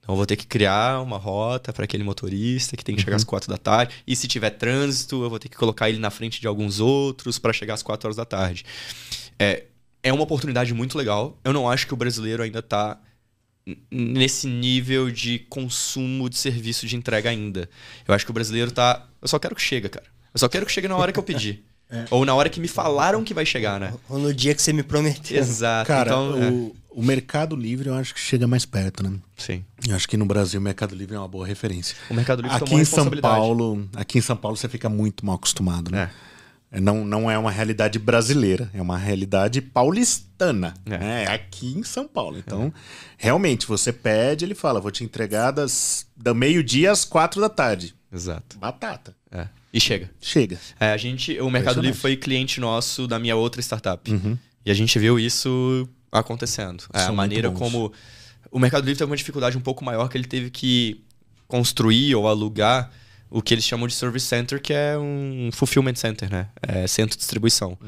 Então 0.00 0.14
eu 0.14 0.16
vou 0.16 0.26
ter 0.26 0.34
que 0.36 0.46
criar 0.46 1.00
uma 1.00 1.16
rota 1.16 1.72
para 1.72 1.84
aquele 1.84 2.02
motorista 2.02 2.76
que 2.76 2.84
tem 2.84 2.96
que 2.96 3.02
chegar 3.02 3.16
às 3.16 3.22
4 3.24 3.48
da 3.48 3.56
tarde. 3.56 3.94
E 4.04 4.16
se 4.16 4.26
tiver 4.26 4.50
trânsito, 4.50 5.22
eu 5.22 5.30
vou 5.30 5.38
ter 5.38 5.48
que 5.48 5.56
colocar 5.56 5.88
ele 5.88 5.98
na 5.98 6.10
frente 6.10 6.40
de 6.40 6.46
alguns 6.48 6.80
outros 6.80 7.38
para 7.38 7.52
chegar 7.52 7.74
às 7.74 7.82
4 7.84 8.08
horas 8.08 8.16
da 8.16 8.24
tarde. 8.24 8.64
É, 9.38 9.64
é 10.02 10.12
uma 10.12 10.24
oportunidade 10.24 10.74
muito 10.74 10.98
legal. 10.98 11.38
Eu 11.44 11.52
não 11.52 11.70
acho 11.70 11.86
que 11.86 11.94
o 11.94 11.96
brasileiro 11.96 12.42
ainda 12.42 12.60
tá 12.60 12.98
n- 13.64 13.78
nesse 13.92 14.48
nível 14.48 15.08
de 15.08 15.38
consumo 15.38 16.28
de 16.28 16.36
serviço 16.36 16.84
de 16.84 16.96
entrega 16.96 17.30
ainda. 17.30 17.70
Eu 18.06 18.12
acho 18.12 18.24
que 18.24 18.30
o 18.32 18.34
brasileiro 18.34 18.72
tá. 18.72 19.06
Eu 19.20 19.28
só 19.28 19.38
quero 19.38 19.54
que 19.54 19.62
chega, 19.62 19.88
cara. 19.88 20.06
Eu 20.34 20.38
só 20.40 20.48
quero 20.48 20.66
que 20.66 20.72
chegue 20.72 20.88
na 20.88 20.96
hora 20.96 21.12
que 21.12 21.18
eu 21.20 21.22
pedi. 21.92 22.06
Ou 22.10 22.24
na 22.24 22.34
hora 22.34 22.48
que 22.48 22.60
me 22.60 22.68
falaram 22.68 23.22
que 23.22 23.34
vai 23.34 23.44
chegar, 23.44 23.78
né? 23.78 23.94
Ou 24.08 24.18
no 24.18 24.32
dia 24.32 24.54
que 24.54 24.62
você 24.62 24.72
me 24.72 24.82
prometeu. 24.82 25.38
Exato. 25.38 25.86
Cara, 25.86 26.10
então, 26.10 26.42
é. 26.42 26.50
o, 26.50 26.76
o 26.90 27.02
Mercado 27.02 27.54
Livre 27.54 27.88
eu 27.88 27.94
acho 27.94 28.14
que 28.14 28.20
chega 28.20 28.46
mais 28.46 28.64
perto, 28.64 29.02
né? 29.02 29.16
Sim. 29.36 29.64
Eu 29.86 29.94
acho 29.94 30.08
que 30.08 30.16
no 30.16 30.24
Brasil 30.24 30.60
o 30.60 30.62
Mercado 30.62 30.94
Livre 30.94 31.14
é 31.14 31.18
uma 31.18 31.28
boa 31.28 31.46
referência. 31.46 31.96
O 32.10 32.14
Mercado 32.14 32.42
Livre 32.42 32.56
Aqui 32.56 32.74
em 32.74 32.84
São. 32.84 33.10
Paulo, 33.10 33.88
aqui 33.94 34.18
em 34.18 34.22
São 34.22 34.36
Paulo 34.36 34.56
você 34.56 34.68
fica 34.68 34.88
muito 34.88 35.24
mal 35.24 35.36
acostumado, 35.36 35.90
né? 35.90 36.10
É. 36.72 36.80
Não, 36.80 37.04
não 37.04 37.30
é 37.30 37.36
uma 37.36 37.50
realidade 37.50 37.98
brasileira, 37.98 38.70
é 38.72 38.80
uma 38.80 38.96
realidade 38.96 39.60
paulistana. 39.60 40.72
É. 40.86 40.98
né? 40.98 41.26
aqui 41.26 41.74
em 41.76 41.82
São 41.82 42.08
Paulo. 42.08 42.38
Então, 42.38 42.72
realmente, 43.18 43.66
você 43.66 43.92
pede, 43.92 44.44
ele 44.44 44.54
fala: 44.54 44.80
vou 44.80 44.90
te 44.90 45.04
entregar 45.04 45.50
das, 45.50 46.06
da 46.16 46.32
meio-dia 46.32 46.90
às 46.90 47.04
quatro 47.04 47.40
da 47.40 47.48
tarde. 47.50 47.94
Exato. 48.10 48.58
Batata. 48.58 49.14
É. 49.30 49.48
E 49.72 49.80
chega. 49.80 50.10
Chega. 50.20 50.58
É, 50.78 50.92
a 50.92 50.96
gente, 50.96 51.40
o 51.40 51.50
Mercado. 51.50 51.80
Livre 51.80 51.98
foi 51.98 52.16
cliente 52.16 52.60
nosso 52.60 53.06
da 53.06 53.18
minha 53.18 53.34
outra 53.34 53.60
startup. 53.62 54.10
E 54.64 54.70
a 54.70 54.74
gente 54.74 54.98
viu 54.98 55.18
isso 55.18 55.88
acontecendo. 56.10 56.84
É, 56.92 57.02
a 57.04 57.12
maneira 57.12 57.50
como. 57.50 57.92
O 58.50 58.58
Mercado 58.58 58.84
Livre 58.84 58.98
teve 58.98 59.10
uma 59.10 59.16
dificuldade 59.16 59.56
um 59.56 59.60
pouco 59.60 59.82
maior 59.84 60.08
que 60.08 60.18
ele 60.18 60.26
teve 60.26 60.50
que 60.50 61.02
construir 61.48 62.14
ou 62.14 62.28
alugar 62.28 62.90
o 63.32 63.40
que 63.40 63.54
eles 63.54 63.64
chamam 63.64 63.86
de 63.88 63.94
service 63.94 64.26
center, 64.26 64.60
que 64.60 64.72
é 64.72 64.96
um 64.98 65.48
fulfillment 65.52 65.94
center, 65.94 66.30
né? 66.30 66.48
É 66.60 66.86
centro 66.86 67.12
de 67.16 67.18
distribuição. 67.20 67.78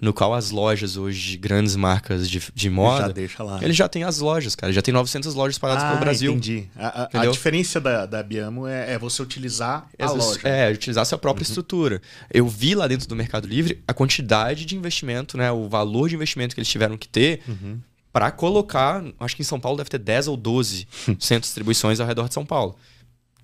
No 0.00 0.12
qual 0.12 0.34
as 0.34 0.50
lojas 0.50 0.96
hoje, 0.96 1.36
grandes 1.38 1.74
marcas 1.76 2.28
de, 2.28 2.42
de 2.54 2.68
moda, 2.70 3.06
Já 3.06 3.12
deixa 3.12 3.42
lá. 3.42 3.58
ele 3.62 3.72
já 3.72 3.88
tem 3.88 4.04
as 4.04 4.18
lojas, 4.18 4.54
cara. 4.54 4.72
Já 4.72 4.82
tem 4.82 4.92
900 4.92 5.34
lojas 5.34 5.54
espalhadas 5.54 5.84
pelo 5.84 5.98
Brasil. 6.00 6.30
Ah, 6.32 6.36
Entendi. 6.36 6.68
A, 6.76 7.02
a- 7.18 7.22
a 7.22 7.26
diferença 7.26 7.80
da, 7.80 8.04
da 8.06 8.22
Biamo 8.22 8.66
é, 8.66 8.92
é 8.92 8.98
você 8.98 9.22
utilizar 9.22 9.88
a 9.98 10.04
Essas- 10.04 10.16
loja. 10.18 10.40
É, 10.48 10.70
utilizar 10.70 11.06
sua 11.06 11.18
própria 11.18 11.42
estrutura. 11.44 12.00
Eu 12.30 12.46
vi 12.46 12.74
lá 12.74 12.86
dentro 12.86 13.08
do 13.08 13.16
Mercado 13.16 13.48
Livre 13.48 13.82
a 13.88 13.94
quantidade 13.94 14.64
de 14.66 14.76
investimento, 14.76 15.36
né? 15.38 15.50
O 15.50 15.68
valor 15.68 16.08
de 16.08 16.14
investimento 16.14 16.54
que 16.54 16.60
eles 16.60 16.68
tiveram 16.68 16.96
que 16.98 17.08
ter 17.08 17.40
para 18.12 18.30
colocar. 18.30 19.02
Acho 19.18 19.34
que 19.36 19.42
em 19.42 19.44
São 19.44 19.58
Paulo 19.58 19.78
deve 19.78 19.88
ter 19.88 19.98
10 19.98 20.28
ou 20.28 20.36
12 20.36 20.86
centros 21.18 21.26
de 21.28 21.40
distribuições 21.40 21.98
ao 22.00 22.06
redor 22.06 22.28
de 22.28 22.34
São 22.34 22.44
Paulo. 22.44 22.76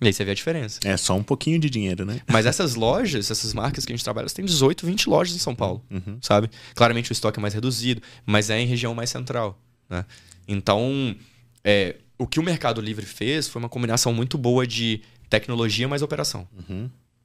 E 0.00 0.06
aí 0.06 0.12
você 0.12 0.24
vê 0.24 0.30
a 0.30 0.34
diferença. 0.34 0.78
É 0.84 0.96
só 0.96 1.16
um 1.16 1.22
pouquinho 1.22 1.58
de 1.58 1.68
dinheiro, 1.68 2.04
né? 2.04 2.20
Mas 2.28 2.46
essas 2.46 2.74
lojas, 2.74 3.30
essas 3.30 3.52
marcas 3.52 3.84
que 3.84 3.92
a 3.92 3.96
gente 3.96 4.04
trabalha, 4.04 4.24
elas 4.24 4.32
têm 4.32 4.44
18, 4.44 4.86
20 4.86 5.08
lojas 5.08 5.34
em 5.34 5.38
São 5.38 5.54
Paulo, 5.54 5.84
sabe? 6.20 6.50
Claramente 6.74 7.10
o 7.10 7.12
estoque 7.12 7.38
é 7.38 7.42
mais 7.42 7.54
reduzido, 7.54 8.00
mas 8.24 8.48
é 8.50 8.60
em 8.60 8.66
região 8.66 8.94
mais 8.94 9.10
central, 9.10 9.60
né? 9.88 10.04
Então, 10.46 11.16
é, 11.64 11.96
o 12.16 12.26
que 12.26 12.40
o 12.40 12.42
Mercado 12.42 12.80
Livre 12.80 13.04
fez 13.04 13.48
foi 13.48 13.60
uma 13.60 13.68
combinação 13.68 14.12
muito 14.12 14.38
boa 14.38 14.66
de 14.66 15.02
tecnologia 15.28 15.86
mais 15.86 16.02
operação. 16.02 16.48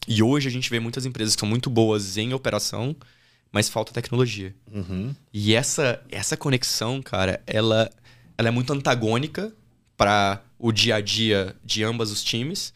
E 0.07 0.21
hoje 0.21 0.47
a 0.47 0.51
gente 0.51 0.69
vê 0.69 0.79
muitas 0.79 1.05
empresas 1.05 1.35
que 1.35 1.39
são 1.39 1.49
muito 1.49 1.69
boas 1.69 2.17
em 2.17 2.33
operação, 2.33 2.95
mas 3.51 3.69
falta 3.69 3.93
tecnologia. 3.93 4.53
Uhum. 4.71 5.15
E 5.33 5.53
essa, 5.53 6.03
essa 6.11 6.35
conexão, 6.35 7.01
cara, 7.01 7.41
ela, 7.47 7.89
ela 8.37 8.49
é 8.49 8.51
muito 8.51 8.73
antagônica 8.73 9.53
para 9.97 10.41
o 10.57 10.71
dia 10.71 10.95
a 10.95 11.01
dia 11.01 11.55
de 11.63 11.83
ambas 11.83 12.11
os 12.11 12.23
times, 12.23 12.73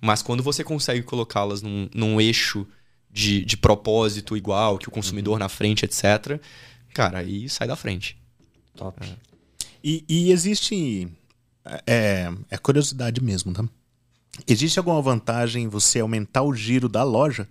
mas 0.00 0.22
quando 0.22 0.42
você 0.42 0.64
consegue 0.64 1.02
colocá-las 1.02 1.62
num, 1.62 1.88
num 1.94 2.20
eixo 2.20 2.66
de, 3.10 3.44
de 3.44 3.56
propósito 3.56 4.36
igual, 4.36 4.78
que 4.78 4.88
o 4.88 4.90
consumidor 4.90 5.38
na 5.38 5.48
frente, 5.48 5.84
etc., 5.84 6.40
cara, 6.94 7.18
aí 7.18 7.48
sai 7.48 7.68
da 7.68 7.76
frente. 7.76 8.16
Top. 8.76 8.98
E, 9.82 10.04
e 10.08 10.32
existe. 10.32 11.08
É, 11.86 12.30
é 12.50 12.58
curiosidade 12.58 13.22
mesmo, 13.22 13.52
tá? 13.52 13.64
Existe 14.46 14.78
alguma 14.78 15.00
vantagem 15.02 15.64
em 15.64 15.68
você 15.68 16.00
aumentar 16.00 16.42
o 16.42 16.54
giro 16.54 16.88
da 16.88 17.02
loja? 17.02 17.46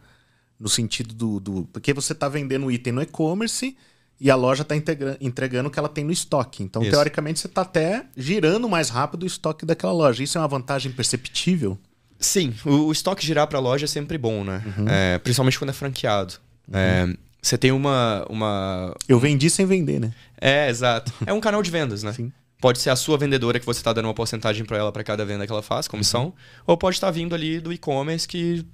No 0.60 0.68
sentido 0.68 1.14
do. 1.14 1.40
do- 1.40 1.70
porque 1.72 1.94
você 1.94 2.14
está 2.14 2.28
vendendo 2.28 2.72
item 2.72 2.94
no 2.94 3.02
e-commerce 3.02 3.78
e 4.20 4.30
a 4.30 4.36
loja 4.36 4.64
está 4.64 4.76
entregando 4.76 5.70
o 5.70 5.72
que 5.72 5.80
ela 5.80 5.88
tem 5.88 6.04
no 6.04 6.12
estoque. 6.12 6.62
Então, 6.62 6.82
Isso. 6.82 6.92
teoricamente, 6.92 7.40
você 7.40 7.48
está 7.48 7.62
até 7.62 8.06
girando 8.18 8.68
mais 8.68 8.90
rápido 8.90 9.24
o 9.24 9.26
estoque 9.26 9.66
daquela 9.66 9.94
loja. 9.94 10.22
Isso 10.22 10.38
é 10.38 10.42
uma 10.42 10.48
vantagem 10.48 10.92
perceptível? 10.92 11.78
Sim, 12.20 12.54
o, 12.66 12.88
o 12.88 12.92
estoque 12.92 13.26
girar 13.26 13.48
para 13.48 13.58
a 13.58 13.62
loja 13.62 13.86
é 13.86 13.88
sempre 13.88 14.18
bom, 14.18 14.44
né? 14.44 14.62
É, 14.88 15.18
principalmente 15.20 15.58
quando 15.58 15.70
é 15.70 15.74
franqueado. 15.74 16.34
É, 16.72 17.08
você 17.42 17.58
tem 17.58 17.72
uma, 17.72 18.26
uma 18.30 18.94
Eu 19.08 19.20
vendi 19.20 19.50
sem 19.50 19.66
vender, 19.66 20.02
né? 20.02 20.12
É, 20.40 20.70
exato. 20.70 21.14
É 21.26 21.32
um 21.32 21.40
canal 21.40 21.64
de 21.64 21.72
vendas, 21.72 22.04
né? 22.04 22.12
Sim. 22.14 22.32
Pode 22.62 22.80
ser 22.80 22.90
a 22.90 22.96
sua 22.98 23.18
vendedora 23.18 23.58
que 23.58 23.66
você 23.66 23.80
está 23.80 23.94
dando 23.94 24.06
uma 24.06 24.14
porcentagem 24.14 24.66
para 24.66 24.78
ela 24.78 24.92
para 24.92 25.02
cada 25.02 25.24
venda 25.24 25.46
que 25.46 25.52
ela 25.52 25.64
faz, 25.64 25.88
comissão, 25.88 26.34
ou 26.68 26.76
pode 26.76 26.98
estar 26.98 27.10
vindo 27.10 27.34
ali 27.34 27.62
do 27.62 27.72
e-commerce 27.72 28.28
que 28.28 28.66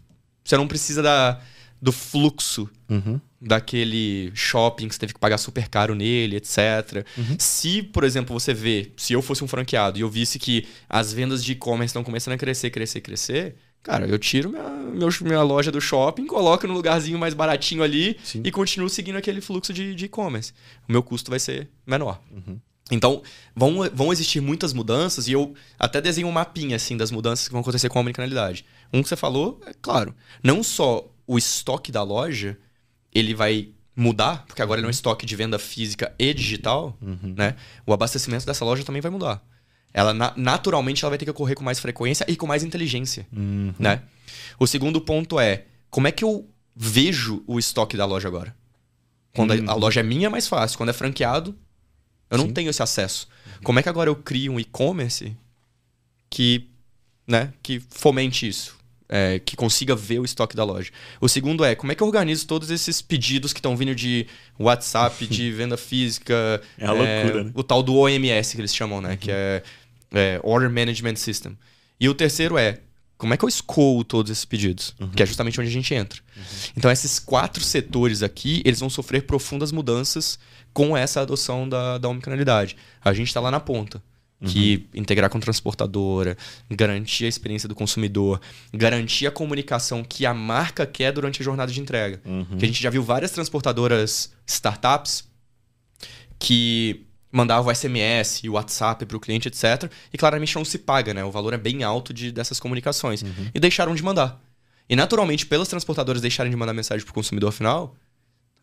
você 0.44 0.58
não 0.58 0.68
precisa 0.68 1.04
da, 1.04 1.40
do 1.82 1.92
fluxo 1.92 2.70
Uhum. 2.90 3.20
daquele 3.42 4.32
shopping 4.36 4.88
que 4.88 4.94
você 4.96 5.00
teve 5.00 5.14
que 5.14 5.20
pagar 5.20 5.38
super 5.38 5.68
caro 5.68 5.96
nele, 5.96 6.36
etc. 6.38 7.06
Se, 7.40 7.82
por 7.84 8.04
exemplo, 8.04 8.38
você 8.38 8.54
vê, 8.54 8.92
se 8.98 9.14
eu 9.14 9.22
fosse 9.22 9.44
um 9.44 9.48
franqueado 9.48 9.98
e 9.98 10.02
eu 10.02 10.10
visse 10.10 10.38
que 10.40 10.68
as 10.90 11.12
vendas 11.14 11.44
de 11.44 11.54
e-commerce 11.54 11.90
estão 11.92 12.04
começando 12.04 12.34
a 12.34 12.38
crescer, 12.38 12.70
crescer, 12.70 13.02
crescer, 13.02 13.56
cara, 13.84 14.08
eu 14.08 14.18
tiro 14.20 14.50
minha, 14.52 14.70
meu- 14.70 15.10
minha 15.22 15.42
loja 15.44 15.72
do 15.72 15.80
shopping, 15.82 16.26
coloco 16.28 16.68
no 16.68 16.74
lugarzinho 16.74 17.18
mais 17.20 17.34
baratinho 17.34 17.84
ali 17.84 18.18
Sim. 18.24 18.42
e 18.44 18.52
continuo 18.52 18.90
seguindo 18.90 19.16
aquele 19.18 19.42
fluxo 19.42 19.74
de 19.74 20.06
e-commerce. 20.06 20.52
o 20.88 20.92
meu 20.92 21.02
custo 21.04 21.30
vai 21.30 21.40
ser 21.40 21.70
menor. 21.86 22.22
Então, 22.92 23.24
vão, 23.56 23.78
vão 23.94 24.14
existir 24.14 24.40
muitas 24.42 24.72
mudanças 24.72 25.28
e 25.28 25.32
eu 25.32 25.56
até 25.80 26.00
desenho 26.00 26.28
um 26.28 26.32
mapinha 26.32 26.76
assim 26.76 26.96
das 26.96 27.10
mudanças 27.10 27.48
que 27.48 27.52
vão 27.52 27.62
acontecer 27.62 27.90
com 27.90 27.98
a 27.98 28.02
omnicanalidade. 28.02 28.64
Um 28.94 29.02
que 29.02 29.10
você 29.10 29.16
falou, 29.16 29.60
é 29.66 29.72
claro, 29.82 30.14
não 30.44 30.62
só 30.62 31.08
o 31.28 31.38
estoque 31.38 31.92
da 31.92 32.04
loja, 32.04 32.58
ele 33.14 33.34
vai 33.34 33.70
mudar, 33.96 34.46
porque 34.46 34.62
agora 34.62 34.80
ele 34.80 34.86
é 34.86 34.90
um 34.90 34.92
estoque 34.92 35.26
de 35.26 35.36
venda 35.36 35.58
física 35.58 36.14
e 36.20 36.34
digital, 36.34 36.98
né? 37.02 37.56
O 37.86 37.94
abastecimento 37.94 38.46
dessa 38.46 38.66
loja 38.66 38.84
também 38.84 39.02
vai 39.02 39.10
mudar. 39.12 39.42
Ela 39.94 40.14
na- 40.14 40.34
naturalmente 40.36 41.04
ela 41.06 41.10
vai 41.12 41.18
ter 41.18 41.24
que 41.26 41.32
ocorrer 41.32 41.56
com 41.56 41.64
mais 41.64 41.80
frequência 41.80 42.26
e 42.28 42.36
com 42.36 42.46
mais 42.46 42.64
inteligência, 42.64 43.26
né? 43.80 44.02
O 44.60 44.68
segundo 44.68 45.00
ponto 45.00 45.40
é, 45.40 45.66
como 45.90 46.08
é 46.08 46.12
que 46.12 46.24
eu 46.26 46.50
vejo 46.76 47.42
o 47.48 47.58
estoque 47.58 47.96
da 47.96 48.06
loja 48.06 48.28
agora? 48.28 48.54
Quando 49.34 49.52
a- 49.54 49.72
a 49.72 49.76
loja 49.76 50.02
é 50.02 50.04
minha 50.04 50.28
é 50.28 50.30
mais 50.30 50.48
fácil, 50.48 50.78
quando 50.78 50.90
é 50.90 50.94
franqueado, 50.94 51.56
eu 52.30 52.38
não 52.38 52.52
tenho 52.54 52.70
esse 52.70 52.84
acesso. 52.84 53.28
Como 53.64 53.80
é 53.80 53.84
que 53.84 53.88
agora 53.90 54.10
eu 54.10 54.16
crio 54.18 54.52
um 54.52 54.60
e-commerce 54.60 55.36
que, 56.30 56.70
né, 57.26 57.54
que 57.64 57.80
fomente 57.90 58.46
isso? 58.48 58.76
É, 59.08 59.40
que 59.40 59.56
consiga 59.56 59.96
ver 59.96 60.20
o 60.20 60.26
estoque 60.26 60.56
da 60.56 60.64
loja. 60.64 60.92
O 61.22 61.28
segundo 61.28 61.64
é 61.64 61.76
como 61.76 61.92
é 61.92 61.96
que 61.96 62.02
eu 62.02 62.08
organizo 62.08 62.48
todos 62.48 62.70
esses 62.72 63.02
pedidos 63.02 63.54
que 63.54 63.60
estão 63.60 63.76
vindo 63.78 63.96
de 63.96 64.28
WhatsApp, 64.60 65.28
de 65.28 65.52
venda 65.54 65.78
física. 65.78 66.62
É 66.78 66.86
a 66.86 66.92
loucura, 66.92 67.44
né? 67.44 67.52
O 67.54 67.64
tal 67.64 67.84
do 67.84 67.96
OMS 67.96 68.56
que 68.56 68.62
eles 68.62 68.76
chamam, 68.76 69.02
né? 69.02 69.16
Que 69.18 69.32
é, 69.32 69.64
é 70.14 70.40
Order 70.44 70.70
Management 70.70 71.16
System. 71.18 71.58
E 72.00 72.10
o 72.10 72.14
terceiro 72.14 72.58
é 72.58 72.80
como 73.18 73.34
é 73.34 73.38
que 73.38 73.46
eu 73.46 73.50
escoo 73.50 74.04
todos 74.04 74.30
esses 74.30 74.44
pedidos? 74.44 74.94
Que 75.16 75.24
é 75.24 75.26
justamente 75.26 75.60
onde 75.60 75.70
a 75.70 75.74
gente 75.74 75.94
entra. 75.94 76.20
Então, 76.76 76.92
esses 76.92 77.18
quatro 77.18 77.64
setores 77.64 78.22
aqui, 78.22 78.62
eles 78.66 78.82
vão 78.82 78.90
sofrer 78.90 79.24
profundas 79.24 79.72
mudanças 79.72 80.38
com 80.74 80.98
essa 80.98 81.22
adoção 81.22 81.68
da, 81.68 81.98
da 81.98 82.10
omnicanalidade. 82.10 82.76
A 83.04 83.14
gente 83.14 83.28
está 83.28 83.40
lá 83.40 83.50
na 83.50 83.60
ponta. 83.62 84.04
Que 84.44 84.88
integrar 84.94 85.30
com 85.30 85.40
transportadora, 85.40 86.38
garantir 86.70 87.26
a 87.26 87.28
experiência 87.28 87.68
do 87.68 87.74
consumidor, 87.74 88.40
garantir 88.74 89.26
a 89.26 89.32
comunicação 89.32 90.04
que 90.04 90.26
a 90.26 90.34
marca 90.34 90.86
quer 90.86 91.12
durante 91.12 91.42
a 91.42 91.46
jornada 91.46 91.72
de 91.72 91.80
entrega. 91.80 92.22
Que 92.58 92.66
a 92.66 92.68
gente 92.68 92.82
já 92.84 92.90
viu 92.90 93.02
várias 93.02 93.32
transportadoras 93.32 94.32
startups 94.46 95.24
que 96.38 97.06
mandavam 97.32 97.74
SMS 97.74 98.44
e 98.44 98.50
WhatsApp 98.50 99.06
para 99.06 99.18
o 99.18 99.20
cliente, 99.20 99.48
etc. 99.48 99.92
E 100.14 100.18
claramente 100.18 100.56
não 100.56 100.64
se 100.64 100.78
paga, 100.78 101.14
né? 101.14 101.24
O 101.24 101.32
valor 101.32 101.54
é 101.54 101.58
bem 101.58 101.84
alto 101.84 102.14
de, 102.14 102.32
dessas 102.32 102.60
comunicações. 102.60 103.24
E 103.54 103.60
deixaram 103.60 103.94
de 103.96 104.04
mandar. 104.04 104.42
E 104.88 104.96
naturalmente, 104.96 105.46
pelas 105.46 105.68
transportadoras 105.68 106.22
deixarem 106.22 106.50
de 106.50 106.56
mandar 106.56 106.74
mensagem 106.74 107.04
para 107.04 107.12
o 107.12 107.14
consumidor 107.14 107.52
final, 107.52 107.96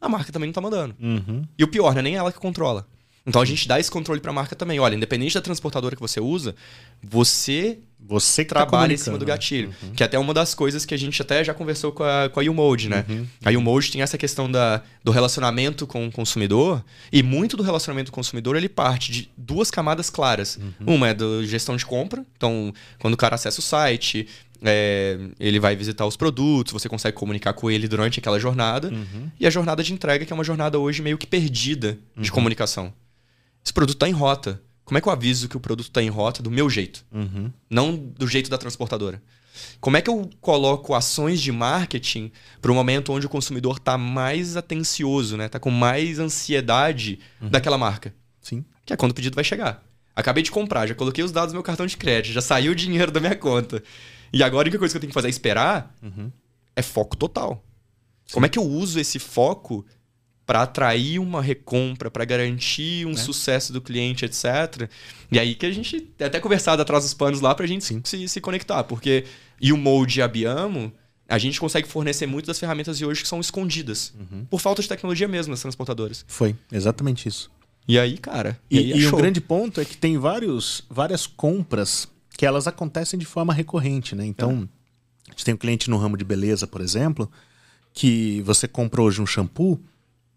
a 0.01 0.09
marca 0.09 0.33
também 0.33 0.47
não 0.47 0.53
está 0.53 0.61
mandando. 0.61 0.95
Uhum. 1.01 1.45
E 1.59 1.65
o 1.65 1.69
pior, 1.69 1.93
não 1.93 2.01
é 2.01 2.03
nem 2.03 2.17
ela 2.17 2.33
que 2.33 2.39
controla. 2.39 2.87
Então 3.25 3.41
a 3.41 3.45
gente 3.45 3.69
dá 3.69 3.79
esse 3.79 3.91
controle 3.91 4.21
para 4.21 4.31
a 4.31 4.35
marca 4.35 4.57
também. 4.57 4.81
Olha, 4.81 4.97
independente 4.97 5.35
da 5.35 5.41
transportadora 5.41 5.95
que 5.95 6.03
você 6.03 6.21
usa, 6.21 6.55
você 7.03 7.79
Você 8.01 8.45
tá 8.45 8.57
trabalha 8.57 8.93
em 8.95 8.97
cima 8.97 9.17
do 9.17 9.25
né? 9.25 9.33
gatilho. 9.33 9.73
Que 9.95 10.03
é 10.03 10.07
até 10.07 10.19
uma 10.19 10.35
das 10.35 10.55
coisas 10.55 10.85
que 10.85 10.93
a 10.93 10.97
gente 10.97 11.23
até 11.23 11.45
já 11.45 11.55
conversou 11.55 11.93
com 11.93 12.03
a, 12.03 12.29
com 12.29 12.41
a 12.41 12.43
U-Mode, 12.43 12.89
né? 12.89 13.05
A 13.45 13.51
U-Mode 13.51 13.93
tem 13.93 14.03
essa 14.03 14.19
questão 14.19 14.51
da, 14.51 14.83
do 15.05 15.13
relacionamento 15.13 15.87
com 15.87 16.07
o 16.07 16.11
consumidor 16.11 16.85
e 17.13 17.23
muito 17.23 17.57
do 17.57 17.63
relacionamento 17.63 18.11
com 18.11 18.17
o 18.17 18.23
consumidor 18.23 18.57
ele 18.57 18.69
parte 18.69 19.13
de 19.13 19.31
duas 19.37 19.71
camadas 19.71 20.11
claras. 20.11 20.59
Uma 20.85 21.09
é 21.11 21.15
da 21.15 21.45
gestão 21.45 21.77
de 21.77 21.87
compra, 21.87 22.25
então 22.37 22.75
quando 22.99 23.15
o 23.15 23.17
cara 23.17 23.37
acessa 23.37 23.61
o 23.61 23.63
site, 23.63 24.27
é, 24.65 25.19
ele 25.39 25.61
vai 25.61 25.77
visitar 25.77 26.07
os 26.07 26.17
produtos, 26.17 26.73
você 26.73 26.89
consegue 26.89 27.17
comunicar 27.17 27.53
com 27.53 27.71
ele 27.71 27.87
durante 27.87 28.19
aquela 28.19 28.39
jornada. 28.41 28.93
E 29.39 29.47
a 29.47 29.51
jornada 29.51 29.81
de 29.83 29.93
entrega, 29.93 30.25
que 30.27 30.33
é 30.33 30.35
uma 30.35 30.45
jornada 30.45 30.77
hoje 30.77 31.03
meio 31.03 31.17
que 31.17 31.27
perdida 31.27 31.97
de 32.17 32.33
comunicação. 32.33 32.93
Esse 33.65 33.73
produto 33.73 33.97
está 33.97 34.09
em 34.09 34.13
rota. 34.13 34.61
Como 34.85 34.99
é 34.99 35.01
que 35.01 35.09
eu 35.09 35.13
aviso 35.13 35.49
que 35.49 35.57
o 35.57 35.61
produto 35.61 35.87
está 35.87 36.03
em 36.03 36.09
rota 36.09 36.43
do 36.43 36.51
meu 36.51 36.69
jeito? 36.69 37.05
Uhum. 37.13 37.51
não 37.71 37.97
do 37.97 38.27
jeito 38.27 38.51
da 38.51 38.59
transportadora. 38.59 39.23
Como 39.81 39.97
é 39.97 40.01
que 40.01 40.09
eu 40.09 40.29
coloco 40.41 40.95
ações 40.95 41.41
de 41.41 41.53
marketing 41.53 42.33
para 42.61 42.73
um 42.73 42.75
momento 42.75 43.13
onde 43.13 43.27
o 43.27 43.29
consumidor 43.29 43.77
está 43.77 43.97
mais 43.99 44.57
atencioso, 44.57 45.37
né? 45.37 45.49
Tá 45.49 45.61
com 45.61 45.71
mais 45.71 46.19
ansiedade 46.19 47.19
daquela 47.41 47.77
marca? 47.79 48.15
Sim. 48.41 48.65
Que 48.85 48.93
é 48.93 48.97
quando 48.97 49.13
o 49.13 49.15
pedido 49.15 49.35
vai 49.35 49.45
chegar. 49.45 49.83
Acabei 50.17 50.43
de 50.43 50.51
comprar, 50.51 50.87
já 50.87 50.95
coloquei 50.95 51.23
os 51.23 51.33
dados 51.33 51.53
do 51.53 51.57
meu 51.57 51.63
cartão 51.63 51.87
de 51.87 51.97
crédito, 51.97 52.33
já 52.33 52.43
saiu 52.43 52.73
o 52.73 52.75
dinheiro 52.75 53.11
da 53.11 53.21
minha 53.21 53.37
conta. 53.37 53.83
E 54.33 54.43
agora 54.43 54.63
a 54.63 54.67
única 54.67 54.79
coisa 54.79 54.93
que 54.93 54.97
eu 54.97 55.01
tenho 55.01 55.11
que 55.11 55.15
fazer 55.15 55.29
é 55.29 55.31
esperar 55.31 55.95
é 56.75 56.83
foco 56.83 57.17
total. 57.17 57.65
Como 58.33 58.47
é 58.47 58.49
que 58.49 58.59
eu 58.59 58.65
uso 58.65 58.99
esse 58.99 59.19
foco 59.19 59.85
para 60.47 60.63
atrair 60.63 61.19
uma 61.19 61.41
recompra, 61.41 62.11
para 62.11 62.25
garantir 62.25 63.07
um 63.07 63.17
sucesso 63.17 63.73
do 63.73 63.81
cliente, 63.81 64.25
etc. 64.25 64.89
E 65.31 65.39
aí 65.39 65.55
que 65.55 65.67
a 65.67 65.71
gente 65.71 66.09
até 66.21 66.41
conversado 66.41 66.83
atrás 66.83 67.05
dos 67.05 67.15
panos 67.15 67.41
lá 67.41 67.55
pra 67.55 67.67
gente 67.67 67.85
se, 68.05 68.29
se 68.29 68.41
conectar, 68.41 68.83
porque 68.85 69.25
e 69.61 69.73
o 69.73 69.77
Mode 69.77 70.19
e 70.19 70.23
a 70.23 70.29
Biamo, 70.29 70.93
a 71.29 71.39
gente 71.39 71.59
consegue 71.61 71.87
fornecer 71.89 72.27
muitas 72.27 72.49
das 72.49 72.59
ferramentas 72.59 72.99
de 72.99 73.07
hoje 73.07 73.23
que 73.23 73.29
são 73.29 73.41
escondidas, 73.41 74.13
por 74.51 74.61
falta 74.61 74.83
de 74.83 74.89
tecnologia 74.89 75.29
mesmo 75.29 75.53
nas 75.53 75.63
transportadoras. 75.63 76.25
Foi, 76.29 76.55
exatamente 76.71 77.29
isso. 77.29 77.51
E 77.87 77.99
aí, 77.99 78.19
cara, 78.19 78.59
E, 78.71 78.79
aí 78.79 78.93
é 78.93 78.97
e 78.97 79.07
o 79.07 79.17
grande 79.17 79.41
ponto 79.41 79.81
é 79.81 79.85
que 79.85 79.97
tem 79.97 80.19
vários, 80.19 80.85
várias 80.91 81.27
compras 81.27 82.09
que 82.37 82.45
elas 82.45 82.67
acontecem 82.67 83.19
de 83.19 83.27
forma 83.27 83.53
recorrente, 83.53 84.15
né? 84.15 84.27
Então, 84.27 84.69
a 85.27 85.31
gente 85.31 85.45
tem 85.45 85.55
um 85.55 85.57
cliente 85.57 85.89
no 85.89 85.97
ramo 85.97 86.17
de 86.17 86.25
beleza, 86.25 86.67
por 86.67 86.81
exemplo, 86.81 87.31
que 87.93 88.43
você 88.43 88.69
comprou 88.69 89.07
hoje 89.07 89.21
um 89.21 89.27
shampoo, 89.27 89.81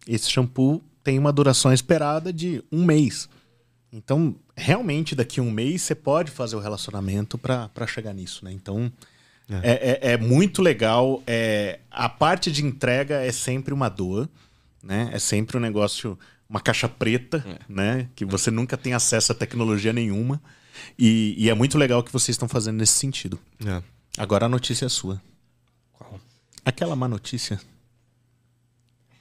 esse 0.08 0.30
shampoo 0.30 0.84
tem 1.04 1.18
uma 1.20 1.32
duração 1.32 1.72
esperada 1.74 2.32
de 2.34 2.64
um 2.72 2.84
mês. 2.86 3.30
Então, 3.92 4.36
realmente, 4.58 5.16
daqui 5.16 5.40
a 5.40 5.44
um 5.44 5.52
mês 5.52 5.82
você 5.84 5.96
pode 5.96 6.32
fazer 6.32 6.56
o 6.56 6.60
relacionamento 6.60 7.38
para 7.38 7.70
chegar 7.88 8.14
nisso, 8.14 8.44
né? 8.44 8.52
Então, 8.52 8.92
é, 9.64 10.00
é- 10.10 10.14
é 10.14 10.18
muito 10.18 10.62
legal. 10.62 11.22
É, 11.28 11.80
a 11.92 12.10
parte 12.10 12.52
de 12.52 12.66
entrega 12.66 13.16
é 13.24 13.32
sempre 13.32 13.74
uma 13.74 13.88
dor, 13.88 14.28
né? 14.84 15.10
É 15.14 15.20
sempre 15.20 15.56
um 15.58 15.60
negócio, 15.60 16.18
uma 16.50 16.60
caixa 16.60 16.90
preta, 16.90 17.46
né? 17.70 18.10
Que 18.16 18.26
você 18.26 18.50
nunca 18.52 18.76
tem 18.76 18.94
acesso 18.94 19.32
a 19.32 19.36
tecnologia 19.36 19.94
nenhuma. 19.94 20.42
E, 21.00 21.36
e 21.38 21.50
é 21.50 21.54
muito 21.54 21.78
legal 21.78 22.00
o 22.00 22.04
que 22.04 22.12
vocês 22.12 22.34
estão 22.36 22.50
fazendo 22.50 22.78
nesse 22.78 22.94
sentido. 22.94 23.40
É. 23.66 23.82
Agora 24.18 24.46
a 24.48 24.50
notícia 24.50 24.86
é 24.86 24.90
sua. 24.90 25.22
Qual? 25.94 26.20
Aquela 26.66 26.96
má 26.96 27.08
notícia. 27.08 27.60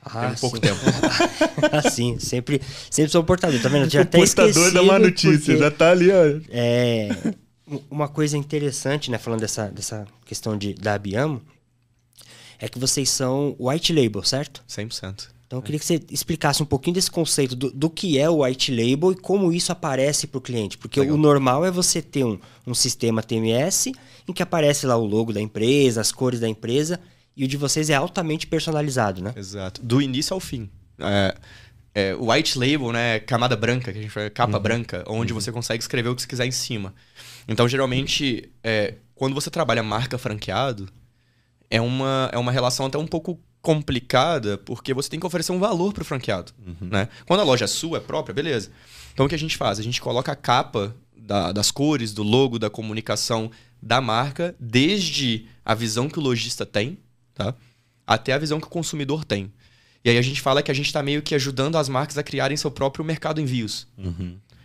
Ah, 0.04 0.28
Tem 0.28 0.36
pouco 0.38 0.56
sim. 0.56 0.62
tempo. 0.62 0.80
Assim, 1.72 2.18
sempre, 2.18 2.60
sempre 2.90 3.10
sou 3.10 3.22
o 3.22 3.24
portador, 3.24 3.60
tá 3.60 3.68
vendo? 3.68 3.84
Eu 3.84 3.88
tinha 3.90 4.02
até 4.02 4.20
esquecido 4.20 4.72
porque- 5.58 5.70
tá 5.70 5.90
ali, 5.90 6.10
ó. 6.10 6.40
É, 6.50 7.08
uma 7.90 8.08
coisa 8.08 8.36
interessante, 8.36 9.10
né, 9.10 9.18
falando 9.18 9.40
dessa, 9.40 9.68
dessa 9.68 10.06
questão 10.26 10.56
de, 10.58 10.74
da 10.74 10.94
Abiamo, 10.94 11.40
é 12.58 12.68
que 12.68 12.78
vocês 12.78 13.08
são 13.10 13.56
white 13.58 13.92
label, 13.92 14.22
certo? 14.22 14.62
100%. 14.68 15.28
Então 15.46 15.58
eu 15.58 15.62
queria 15.62 15.78
que 15.78 15.84
você 15.86 16.00
explicasse 16.10 16.62
um 16.62 16.66
pouquinho 16.66 16.94
desse 16.94 17.10
conceito 17.10 17.54
do, 17.54 17.70
do 17.70 17.90
que 17.90 18.18
é 18.18 18.28
o 18.28 18.42
white 18.42 18.72
label 18.74 19.12
e 19.12 19.14
como 19.16 19.52
isso 19.52 19.70
aparece 19.70 20.26
para 20.26 20.38
o 20.38 20.40
cliente. 20.40 20.76
Porque 20.78 20.98
Legal. 21.00 21.14
o 21.14 21.18
normal 21.18 21.64
é 21.64 21.70
você 21.70 22.00
ter 22.00 22.24
um, 22.24 22.38
um 22.66 22.74
sistema 22.74 23.22
TMS 23.22 23.92
em 24.26 24.32
que 24.32 24.42
aparece 24.42 24.86
lá 24.86 24.96
o 24.96 25.04
logo 25.04 25.32
da 25.32 25.40
empresa, 25.40 26.00
as 26.00 26.10
cores 26.10 26.40
da 26.40 26.48
empresa, 26.48 26.98
e 27.36 27.44
o 27.44 27.48
de 27.48 27.56
vocês 27.56 27.90
é 27.90 27.94
altamente 27.94 28.46
personalizado, 28.46 29.22
né? 29.22 29.32
Exato. 29.36 29.82
Do 29.82 30.00
início 30.00 30.34
ao 30.34 30.40
fim. 30.40 30.68
É, 30.98 31.34
é, 31.94 32.14
o 32.14 32.30
white 32.30 32.58
label, 32.58 32.92
né? 32.92 33.18
Camada 33.20 33.56
branca, 33.56 33.92
que 33.92 33.98
a 33.98 34.02
gente 34.02 34.10
fala, 34.10 34.30
capa 34.30 34.58
branca, 34.58 35.04
onde 35.06 35.32
você 35.32 35.50
consegue 35.52 35.82
escrever 35.82 36.08
o 36.08 36.14
que 36.14 36.22
você 36.22 36.28
quiser 36.28 36.46
em 36.46 36.50
cima. 36.52 36.94
Então, 37.48 37.68
geralmente, 37.68 38.48
é, 38.62 38.94
quando 39.14 39.34
você 39.34 39.50
trabalha 39.50 39.82
marca 39.82 40.16
franqueado, 40.18 40.88
é 41.70 41.80
uma, 41.80 42.30
é 42.32 42.38
uma 42.38 42.52
relação 42.52 42.86
até 42.86 42.98
um 42.98 43.06
pouco 43.06 43.38
complicada, 43.60 44.58
porque 44.58 44.92
você 44.92 45.08
tem 45.08 45.18
que 45.18 45.26
oferecer 45.26 45.50
um 45.52 45.58
valor 45.58 45.92
para 45.92 46.02
o 46.02 46.04
franqueado. 46.04 46.52
Né? 46.80 47.08
Quando 47.26 47.40
a 47.40 47.44
loja 47.44 47.64
é 47.64 47.68
sua, 47.68 47.98
é 47.98 48.00
própria, 48.00 48.34
beleza. 48.34 48.70
Então, 49.12 49.26
o 49.26 49.28
que 49.28 49.34
a 49.34 49.38
gente 49.38 49.56
faz? 49.56 49.78
A 49.78 49.82
gente 49.82 50.00
coloca 50.00 50.30
a 50.30 50.36
capa 50.36 50.94
da- 51.16 51.50
das 51.50 51.70
cores, 51.70 52.12
do 52.12 52.22
logo, 52.22 52.58
da 52.58 52.68
comunicação 52.68 53.50
da 53.82 54.00
marca, 54.00 54.54
desde 54.60 55.46
a 55.64 55.74
visão 55.74 56.08
que 56.08 56.18
o 56.18 56.22
lojista 56.22 56.66
tem, 56.66 56.98
tá? 57.34 57.54
até 58.06 58.32
a 58.32 58.38
visão 58.38 58.60
que 58.60 58.66
o 58.66 58.70
consumidor 58.70 59.24
tem. 59.24 59.52
E 60.04 60.10
aí 60.10 60.18
a 60.18 60.22
gente 60.22 60.40
fala 60.40 60.62
que 60.62 60.70
a 60.70 60.74
gente 60.74 60.86
está 60.86 61.02
meio 61.02 61.22
que 61.22 61.34
ajudando 61.34 61.76
as 61.76 61.88
marcas 61.88 62.18
a 62.18 62.22
criarem 62.22 62.56
seu 62.56 62.70
próprio 62.70 63.04
mercado 63.04 63.40
envios. 63.40 63.86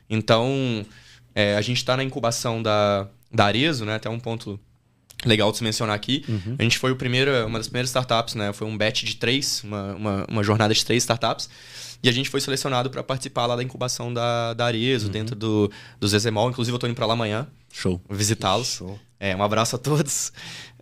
Então, 0.10 0.86
é, 1.34 1.56
a 1.56 1.62
gente 1.62 1.78
está 1.78 1.96
na 1.96 2.04
incubação 2.04 2.62
da, 2.62 3.08
da 3.32 3.46
Arezo, 3.46 3.86
né? 3.86 3.96
Até 3.96 4.10
um 4.10 4.20
ponto 4.20 4.60
legal 5.26 5.52
de 5.52 5.58
se 5.58 5.64
mencionar 5.64 5.96
aqui. 5.96 6.26
A 6.60 6.64
gente 6.64 6.78
foi 6.78 6.92
o 6.92 6.96
primeiro, 6.96 7.32
uma 7.48 7.58
das 7.58 7.68
primeiras 7.68 7.90
startups, 7.90 8.36
né? 8.36 8.52
Foi 8.52 8.68
um 8.68 8.78
batch 8.78 9.04
de 9.04 9.16
três, 9.16 9.64
uma, 9.64 9.96
uma, 9.96 10.26
uma 10.30 10.44
jornada 10.44 10.74
de 10.74 10.84
três 10.84 11.04
startups. 11.04 11.50
E 12.04 12.10
a 12.10 12.12
gente 12.12 12.30
foi 12.30 12.42
selecionado 12.42 12.90
para 12.90 13.04
participar 13.04 13.46
lá 13.46 13.56
da 13.56 13.64
incubação 13.64 14.14
da, 14.14 14.54
da 14.54 14.66
Arezo, 14.66 15.10
dentro 15.10 15.36
do, 15.36 15.72
do 16.00 16.08
Zezemol. 16.08 16.50
Inclusive, 16.50 16.74
eu 16.74 16.78
estou 16.78 16.90
indo 16.90 16.96
para 16.96 17.06
lá 17.06 17.14
amanhã 17.14 17.48
Show. 17.72 18.02
visitá-los. 18.10 18.82
É, 19.20 19.36
um 19.36 19.44
abraço 19.44 19.76
a 19.76 19.80
todos. 19.80 20.34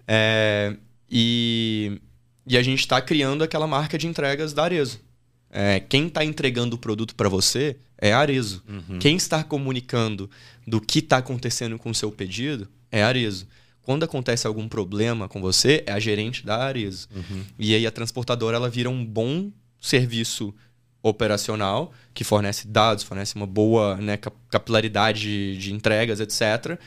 É, 0.08 0.76
e, 1.10 2.00
e 2.46 2.58
a 2.58 2.64
gente 2.64 2.80
está 2.80 3.02
criando 3.02 3.44
aquela 3.44 3.68
marca 3.68 3.98
de 3.98 4.08
entregas 4.08 4.54
da 4.54 4.64
Arezo. 4.64 5.00
É, 5.50 5.80
quem 5.80 6.08
está 6.08 6.24
entregando 6.26 6.76
o 6.76 6.80
produto 6.80 7.16
para 7.16 7.30
você 7.30 7.78
é 7.98 8.12
a 8.14 8.20
Arezo. 8.20 8.64
Quem 9.00 9.16
está 9.16 9.44
comunicando 9.44 10.30
do 10.68 10.80
que 10.82 11.00
está 11.00 11.18
acontecendo 11.18 11.78
com 11.80 11.90
o 11.90 11.96
seu 11.96 12.12
pedido 12.12 12.68
é 12.92 13.02
a 13.04 13.08
Arezo. 13.08 13.48
Quando 13.82 14.04
acontece 14.04 14.46
algum 14.46 14.68
problema 14.68 15.30
com 15.30 15.40
você, 15.42 15.84
é 15.88 15.94
a 15.94 16.00
gerente 16.00 16.46
da 16.46 16.58
Arezo. 16.58 17.08
E 17.58 17.74
aí 17.74 17.88
a 17.88 17.92
transportadora 17.92 18.58
ela 18.58 18.70
vira 18.70 18.90
um 18.90 19.04
bom 19.06 19.50
serviço 19.80 20.54
operacional 21.02 21.94
que 22.14 22.24
fornece 22.24 22.68
dados, 22.68 23.04
fornece 23.04 23.36
uma 23.36 23.48
boa 23.48 23.96
né, 23.96 24.18
cap- 24.18 24.36
capilaridade 24.50 25.22
de, 25.22 25.58
de 25.58 25.74
entregas, 25.74 26.20
etc. 26.20 26.78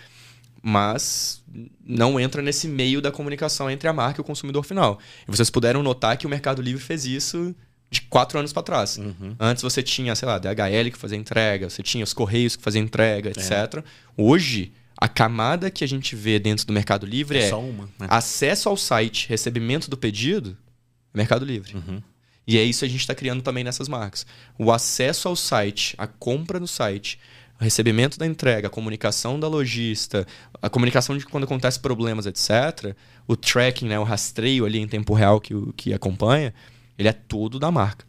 Mas 0.63 1.43
não 1.85 2.21
entra 2.21 2.43
nesse 2.43 2.69
meio 2.69 3.01
da 3.01 3.11
comunicação 3.11 3.71
entre 3.71 3.89
a 3.89 3.93
marca 3.93 4.21
e 4.21 4.23
o 4.23 4.25
consumidor 4.25 4.65
final. 4.65 4.99
E 5.27 5.31
vocês 5.31 5.49
puderam 5.51 5.83
notar 5.83 6.17
que 6.17 6.27
o 6.27 6.31
Mercado 6.31 6.61
Livre 6.61 6.83
fez 6.83 7.05
isso 7.07 7.55
de 7.91 8.03
quatro 8.03 8.39
anos 8.39 8.53
para 8.53 8.63
trás. 8.63 8.99
Antes 9.39 9.63
você 9.63 9.83
tinha, 9.83 10.15
sei 10.15 10.29
lá, 10.29 10.39
DHL 10.39 10.91
que 10.93 10.99
fazia 10.99 11.19
entrega, 11.19 11.69
você 11.69 11.83
tinha 11.83 12.05
os 12.05 12.13
Correios 12.13 12.57
que 12.57 12.63
faziam 12.63 12.85
entrega, 12.85 13.31
etc. 13.31 13.83
Hoje, 14.17 14.73
A 15.03 15.09
camada 15.09 15.71
que 15.71 15.83
a 15.83 15.89
gente 15.89 16.15
vê 16.15 16.39
dentro 16.39 16.67
do 16.67 16.75
Mercado 16.75 17.07
Livre 17.07 17.39
é, 17.39 17.45
É 17.47 17.49
só 17.49 17.59
uma. 17.59 17.85
né? 17.99 18.07
acesso 18.11 18.69
ao 18.69 18.77
site, 18.77 19.27
recebimento 19.31 19.89
do 19.89 19.97
pedido, 19.97 20.59
Mercado 21.15 21.43
Livre. 21.43 21.75
Uhum. 21.75 22.03
E 22.47 22.59
é 22.59 22.63
isso 22.63 22.81
que 22.81 22.85
a 22.85 22.89
gente 22.89 23.01
está 23.01 23.15
criando 23.15 23.41
também 23.43 23.65
nessas 23.65 23.89
marcas. 23.89 24.27
O 24.59 24.71
acesso 24.71 25.27
ao 25.27 25.35
site, 25.35 25.95
a 25.97 26.07
compra 26.07 26.61
no 26.61 26.67
site, 26.69 27.19
o 27.61 27.65
recebimento 27.65 28.19
da 28.19 28.27
entrega, 28.27 28.69
a 28.69 28.71
comunicação 28.71 29.39
da 29.39 29.47
lojista, 29.47 30.27
a 30.63 30.71
comunicação 30.71 31.17
de 31.19 31.27
quando 31.27 31.45
acontece 31.45 31.79
problemas, 31.79 32.25
etc. 32.27 32.97
O 33.29 33.37
tracking, 33.37 33.87
né, 33.87 33.99
o 33.99 34.03
rastreio 34.05 34.65
ali 34.65 34.79
em 34.79 34.89
tempo 34.89 35.13
real 35.13 35.41
que, 35.41 35.55
que 35.77 35.93
acompanha, 35.93 36.55
ele 36.99 37.09
é 37.09 37.13
todo 37.13 37.59
da 37.59 37.71
marca. 37.71 38.05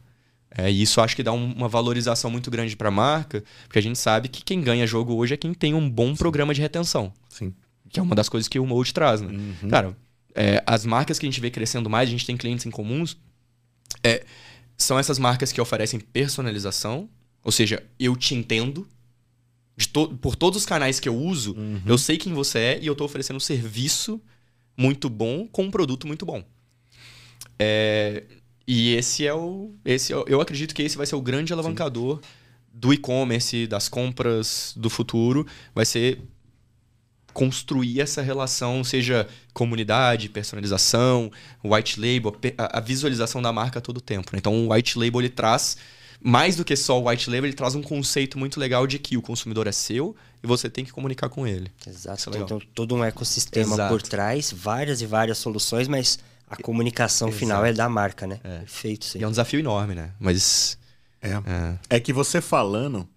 É, 0.57 0.69
e 0.71 0.81
isso 0.81 0.99
acho 1.01 1.15
que 1.15 1.23
dá 1.23 1.31
um- 1.31 1.53
uma 1.53 1.67
valorização 1.67 2.29
muito 2.31 2.49
grande 2.51 2.75
para 2.75 2.89
a 2.89 2.91
marca, 2.91 3.43
porque 3.67 3.79
a 3.79 3.81
gente 3.81 3.97
sabe 3.99 4.27
que 4.27 4.43
quem 4.43 4.61
ganha 4.61 4.85
jogo 4.87 5.13
hoje 5.15 5.33
é 5.33 5.37
quem 5.37 5.53
tem 5.53 5.73
um 5.73 5.89
bom 5.89 6.13
programa 6.15 6.53
de 6.53 6.59
retenção 6.61 7.13
Sim. 7.29 7.53
que 7.89 7.99
é 7.99 8.03
uma 8.03 8.15
das 8.15 8.27
coisas 8.29 8.47
que 8.49 8.59
o 8.59 8.65
Mode 8.65 8.93
traz, 8.93 9.21
né? 9.21 9.29
Uhum. 9.31 9.69
Cara, 9.69 9.97
é, 10.35 10.61
as 10.65 10.85
marcas 10.85 11.19
que 11.19 11.25
a 11.25 11.29
gente 11.29 11.39
vê 11.41 11.49
crescendo 11.49 11.89
mais, 11.89 12.07
a 12.09 12.11
gente 12.11 12.25
tem 12.25 12.35
clientes 12.37 12.65
em 12.65 12.71
comuns, 12.71 13.17
é, 14.03 14.23
são 14.77 14.97
essas 14.99 15.19
marcas 15.19 15.51
que 15.51 15.59
oferecem 15.61 15.99
personalização, 15.99 17.09
ou 17.43 17.51
seja, 17.51 17.83
eu 17.99 18.15
te 18.15 18.33
entendo, 18.35 18.87
to- 19.91 20.09
por 20.17 20.35
todos 20.35 20.59
os 20.59 20.65
canais 20.65 20.99
que 20.99 21.07
eu 21.09 21.15
uso, 21.15 21.53
Uhum. 21.57 21.81
eu 21.85 21.97
sei 21.97 22.17
quem 22.17 22.33
você 22.33 22.59
é 22.59 22.79
e 22.81 22.87
eu 22.87 22.95
tô 22.95 23.03
oferecendo 23.05 23.37
um 23.37 23.39
serviço 23.41 24.21
muito 24.77 25.09
bom 25.09 25.47
com 25.47 25.63
um 25.63 25.71
produto 25.71 26.07
muito 26.07 26.25
bom. 26.25 26.43
É, 27.59 28.23
e 28.67 28.93
esse 28.95 29.25
é 29.25 29.33
o. 29.33 29.73
Esse 29.83 30.13
é 30.13 30.15
eu 30.27 30.41
acredito 30.41 30.73
que 30.73 30.81
esse 30.81 30.97
vai 30.97 31.05
ser 31.05 31.15
o 31.15 31.21
grande 31.21 31.51
alavancador 31.53 32.19
do 32.73 32.93
e-commerce, 32.93 33.67
das 33.67 33.89
compras 33.89 34.73
do 34.77 34.89
futuro. 34.89 35.45
Vai 35.75 35.85
ser 35.85 36.21
construir 37.33 38.01
essa 38.01 38.21
relação, 38.21 38.83
seja 38.83 39.27
comunidade, 39.53 40.27
personalização, 40.27 41.31
white 41.63 41.97
label, 41.99 42.35
a, 42.57 42.77
a 42.79 42.81
visualização 42.81 43.41
da 43.41 43.53
marca 43.53 43.79
a 43.79 43.81
todo 43.81 44.01
tempo. 44.01 44.29
né? 44.33 44.37
Então, 44.39 44.67
o 44.67 44.73
white 44.73 44.97
label 44.99 45.21
ele 45.21 45.29
traz 45.29 45.77
mais 46.23 46.55
do 46.55 46.63
que 46.63 46.75
só 46.75 46.99
o 47.01 47.09
white 47.09 47.29
label, 47.29 47.45
ele 47.45 47.53
traz 47.55 47.73
um 47.75 47.81
conceito 47.81 48.37
muito 48.37 48.59
legal 48.59 48.85
de 48.85 48.99
que 48.99 49.17
o 49.17 49.21
consumidor 49.21 49.67
é 49.67 49.71
seu 49.71 50.15
e 50.43 50.47
você 50.47 50.69
tem 50.69 50.85
que 50.85 50.91
comunicar 50.91 51.29
com 51.29 51.47
ele. 51.47 51.71
Exato. 51.85 52.35
É 52.35 52.39
então, 52.39 52.59
todo 52.73 52.95
um 52.95 53.03
ecossistema 53.03 53.73
Exato. 53.75 53.89
por 53.93 54.01
trás, 54.01 54.51
várias 54.55 55.01
e 55.01 55.05
várias 55.05 55.37
soluções, 55.37 55.87
mas 55.87 56.19
a 56.49 56.55
comunicação 56.55 57.29
Exato. 57.29 57.39
final 57.39 57.65
é 57.65 57.73
da 57.73 57.89
marca, 57.89 58.27
né? 58.27 58.39
É. 58.43 58.59
Perfeito, 58.59 59.05
sim. 59.05 59.19
E 59.19 59.23
é 59.23 59.27
um 59.27 59.31
desafio 59.31 59.59
enorme, 59.59 59.95
né? 59.95 60.11
Mas 60.19 60.77
É. 61.21 61.29
é. 61.31 61.79
É 61.89 61.99
que 61.99 62.11
você 62.13 62.39
falando 62.41 63.07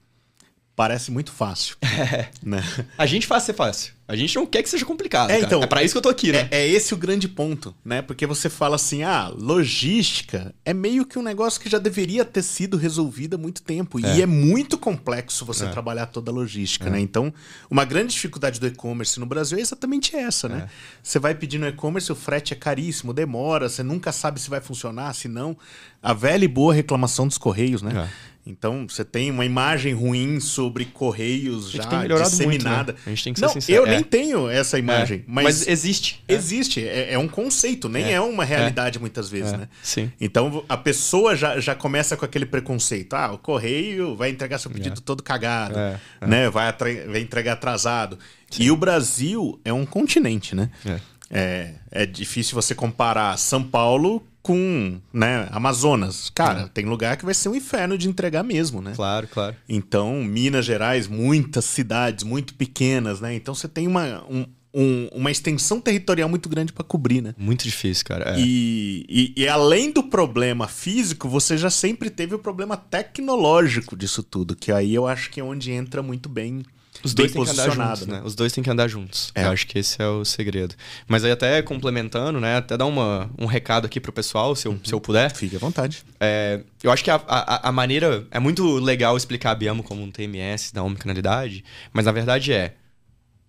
parece 0.77 1.11
muito 1.11 1.33
fácil. 1.33 1.77
né? 2.43 2.63
a 2.99 3.07
gente 3.07 3.27
faz 3.27 3.45
ser 3.45 3.55
fácil. 3.55 3.95
A 4.07 4.15
gente 4.15 4.37
não 4.37 4.45
quer 4.45 4.63
que 4.63 4.69
seja 4.69 4.85
complicado. 4.85 5.31
É, 5.31 5.35
cara. 5.37 5.47
então, 5.47 5.63
é 5.63 5.67
pra 5.67 5.83
isso 5.83 5.95
que 5.95 5.99
eu 5.99 6.03
tô 6.03 6.11
aqui, 6.11 6.31
né? 6.31 6.47
É, 6.51 6.59
é 6.59 6.69
esse 6.69 6.93
o 6.93 6.97
grande 6.97 7.27
ponto, 7.27 7.75
né? 7.83 8.03
Porque 8.03 8.27
você 8.27 8.51
fala 8.51 8.77
assim, 8.77 9.03
ah, 9.03 9.33
logística 9.35 10.55
é 10.63 10.75
meio 10.75 11.07
que 11.07 11.19
um 11.19 11.23
negócio 11.23 11.59
que 11.59 11.71
já 11.71 11.79
deveria 11.79 12.23
ter 12.23 12.43
sido 12.43 12.77
resolvido 12.77 13.37
há 13.37 13.39
muito 13.39 13.63
tempo. 13.63 13.99
E 13.99 14.21
é 14.21 14.27
muito 14.27 14.77
complexo 14.77 15.47
você 15.47 15.65
É. 15.65 15.69
trabalhar 15.69 16.07
toda 16.07 16.31
a 16.31 16.35
logística, 16.35 16.91
né? 16.91 17.01
Então, 17.01 17.33
uma 17.71 17.85
grande 17.87 18.13
dificuldade 18.13 18.61
do 18.61 18.67
e-commerce 18.67 19.19
no 19.19 19.25
Brasil 19.25 19.57
é 19.57 19.63
exatamente 19.63 20.15
essa, 20.15 20.51
né? 20.51 20.69
Você 21.03 21.19
vai 21.19 21.35
pedir 21.35 21.59
no 21.59 21.67
e-commerce, 21.67 22.13
o 22.13 22.15
frete 22.15 22.53
é 22.53 22.57
caríssimo, 22.57 23.15
demora, 23.15 23.71
você 23.71 23.83
nunca 23.83 24.13
sabe 24.13 24.39
se 24.39 24.51
vai 24.51 24.61
funcionar, 24.61 25.15
se 25.15 25.29
não. 25.29 25.57
A 26.03 26.13
velha 26.13 26.45
e 26.45 26.49
boa 26.49 26.75
reclamação 26.75 27.27
dos 27.27 27.39
Correios, 27.39 27.81
né? 27.81 28.07
É. 28.07 28.34
Então, 28.47 28.87
você 28.89 29.05
tem 29.05 29.31
uma 29.31 29.45
imagem 29.45 29.95
ruim 29.95 30.39
sobre 30.39 30.85
Correios 30.85 31.71
já 31.71 31.83
melhorado 31.89 32.29
muito, 32.31 32.31
disseminada. 32.31 32.93
né? 32.93 32.99
A 33.07 33.09
gente 33.11 33.25
tem 33.25 33.33
que 33.33 33.41
ser 33.41 33.47
não, 33.47 33.53
sincero. 33.55 33.79
Eu 33.79 33.87
É. 33.87 33.91
nem 33.91 34.03
tenho 34.03 34.49
essa 34.51 34.79
imagem, 34.79 35.21
É. 35.21 35.23
mas, 35.27 35.45
Mas 35.45 35.67
existe. 35.69 36.23
É. 36.29 36.35
Existe, 36.35 36.87
é, 36.87 37.15
é 37.15 37.19
um 37.19 37.27
conceito, 37.27 37.89
nem 37.89 38.13
é, 38.13 38.21
uma 38.21 38.45
realidade 38.45 38.99
muitas 38.99 39.31
vezes, 39.31 39.53
É, 39.55 39.57
né? 39.57 39.69
Sim. 39.83 40.13
Então 40.21 40.63
a 40.69 40.77
pessoa 40.77 41.35
já, 41.35 41.59
já 41.59 41.75
começa 41.75 42.17
com 42.17 42.25
aquele 42.25 42.45
preconceito. 42.45 43.15
Ah, 43.15 43.33
o 43.33 43.39
correio 43.39 44.15
vai 44.15 44.29
entregar 44.31 44.59
seu 44.59 44.71
pedido 44.71 45.01
todo 45.01 45.23
cagado, 45.23 45.79
É, 45.79 45.99
né? 46.27 46.51
Vai, 46.51 46.71
vai 47.07 47.21
entregar 47.21 47.55
atrasado. 47.55 48.19
E 48.59 48.71
o 48.71 48.77
Brasil 48.77 49.59
é 49.65 49.73
um 49.73 49.87
continente, 49.87 50.55
né? 50.55 50.71
É. 50.85 51.01
É, 51.31 51.75
é 51.91 52.07
difícil 52.07 52.55
você 52.55 52.75
comparar 52.75 53.37
São 53.39 53.63
Paulo 53.63 54.23
com 54.45 55.01
né, 55.11 55.49
Amazonas. 55.51 56.31
Cara, 56.35 56.69
tem 56.69 56.85
lugar 56.85 57.17
que 57.17 57.25
vai 57.25 57.33
ser 57.33 57.49
um 57.49 57.55
inferno 57.55 57.97
de 57.97 58.11
entregar 58.11 58.43
mesmo, 58.45 58.83
né? 58.83 58.93
Claro, 58.95 59.27
claro. 59.27 59.57
Então, 59.67 60.23
Minas 60.23 60.67
Gerais, 60.67 61.09
muitas 61.09 61.65
cidades 61.65 62.23
muito 62.25 62.53
pequenas, 62.55 63.23
né? 63.23 63.35
Então 63.35 63.55
você 63.55 63.67
tem 63.67 63.89
uma, 63.89 64.23
um- 64.29 64.47
um- 64.75 65.09
uma 65.13 65.31
extensão 65.31 65.81
territorial 65.81 66.29
muito 66.29 66.49
grande 66.49 66.73
para 66.73 66.85
cobrir, 66.85 67.23
né? 67.23 67.35
Muito 67.39 67.63
difícil, 67.65 68.05
cara. 68.05 68.35
É. 68.37 68.41
E, 68.41 69.07
e- 69.09 69.33
e 69.43 69.49
além 69.49 69.93
do 69.93 70.03
problema 70.03 70.67
físico, 70.67 71.29
você 71.29 71.57
já 71.57 71.71
sempre 71.71 72.11
teve 72.11 72.35
o 72.35 72.39
problema 72.39 72.77
tecnológico 72.77 73.97
disso 73.97 74.23
tudo, 74.23 74.55
que 74.57 74.73
aí 74.73 74.95
eu 74.95 75.07
acho 75.07 75.31
que 75.31 75.41
é 75.41 75.45
onde 75.45 75.71
entra 75.73 76.03
muito 76.03 76.29
bem, 76.29 76.63
Os 77.03 77.13
dois 77.15 77.33
têm 77.33 77.45
que 77.45 77.51
andar 77.51 77.71
juntos, 77.71 78.07
né? 78.07 78.17
né? 78.17 78.23
Os 78.25 78.35
dois 78.35 78.53
têm 78.53 78.65
que 78.65 78.71
andar 78.71 78.89
juntos. 78.89 79.31
É. 79.35 79.45
Eu 79.45 79.51
acho 79.51 79.67
que 79.67 79.79
esse 79.79 80.01
é 80.01 80.07
o 80.07 80.25
segredo. 80.25 80.75
Mas 81.07 81.25
aí 81.25 81.31
até 81.33 81.61
complementando, 81.63 82.41
né? 82.41 82.57
Até 82.57 82.77
dar 82.77 82.87
uma, 82.87 83.31
um 83.39 83.47
recado 83.47 83.85
aqui 83.87 84.01
pro 84.01 84.13
pessoal, 84.13 84.55
se 84.57 84.67
eu, 84.67 84.79
se 84.83 84.93
eu 84.93 85.01
puder. 85.01 85.33
Fique 85.35 85.57
à 85.57 85.59
vontade. 85.59 86.03
É, 86.21 86.61
eu 86.83 86.91
acho 86.91 87.03
que 87.05 87.11
a, 87.11 87.17
a, 87.27 87.69
a 87.69 87.73
maneira... 87.73 88.27
É 88.31 88.39
muito 88.39 88.79
legal 88.79 89.17
explicar 89.17 89.51
a 89.51 89.55
Biamo 89.55 89.83
como 89.83 90.03
um 90.03 90.11
TMS 90.11 90.73
da 90.73 90.83
omnicanalidade, 90.83 91.65
mas 91.93 92.07
na 92.07 92.13
verdade 92.13 92.53
é... 92.53 92.75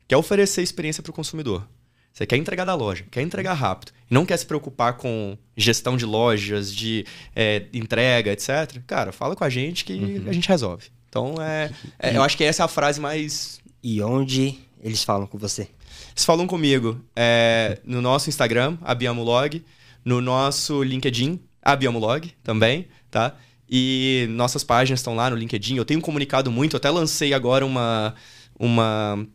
Quer 0.08 0.18
oferecer 0.18 0.62
experiência 0.62 1.01
pro 1.01 1.14
consumidor. 1.14 1.68
Você 2.16 2.26
quer 2.26 2.38
entregar 2.38 2.64
da 2.64 2.74
loja, 2.74 3.03
quer 3.12 3.22
entregar 3.22 3.53
rápido. 3.53 3.91
E 4.10 4.14
não 4.14 4.26
quer 4.26 4.38
se 4.38 4.45
preocupar 4.45 4.93
com 4.93 5.38
gestão 5.58 5.97
de 5.97 6.06
lojas, 6.06 6.74
de 6.74 7.06
é, 7.36 7.66
entrega, 7.74 8.32
etc. 8.32 8.82
Cara, 8.88 9.12
fala 9.12 9.36
com 9.36 9.43
a 9.43 9.49
gente 9.49 9.84
que 9.84 10.24
a 10.26 10.32
gente 10.32 10.47
resolve. 10.47 10.86
Então, 11.10 11.36
é, 11.41 11.72
é, 11.99 12.16
eu 12.16 12.24
acho 12.24 12.38
que 12.38 12.43
essa 12.43 12.64
é 12.64 12.66
a 12.66 12.68
frase 12.68 12.99
mais 12.99 13.60
E 13.84 14.01
onde 14.01 14.60
eles 14.82 15.03
falam 15.03 15.28
com 15.28 15.38
você? 15.38 15.68
Vocês 16.14 16.26
falam 16.26 16.47
comigo 16.47 17.01
é, 17.16 17.80
no 17.84 18.01
nosso 18.01 18.30
Instagram, 18.30 18.78
Abiamolog, 18.82 19.62
no 20.03 20.22
nosso 20.22 20.84
LinkedIn, 20.84 21.39
Abiamolog 21.62 22.32
também, 22.43 22.88
tá? 23.12 23.36
E 23.70 24.28
nossas 24.30 24.64
páginas 24.64 24.99
estão 24.99 25.16
lá 25.16 25.30
no 25.30 25.36
LinkedIn. 25.36 25.76
Eu 25.76 25.84
tenho 25.86 25.99
comunicado 25.99 26.51
muito, 26.51 26.76
eu 26.76 26.78
até 26.78 26.89
lancei 26.89 27.34
agora 27.34 27.66
uma, 27.66 28.14
uma, 28.58 29.28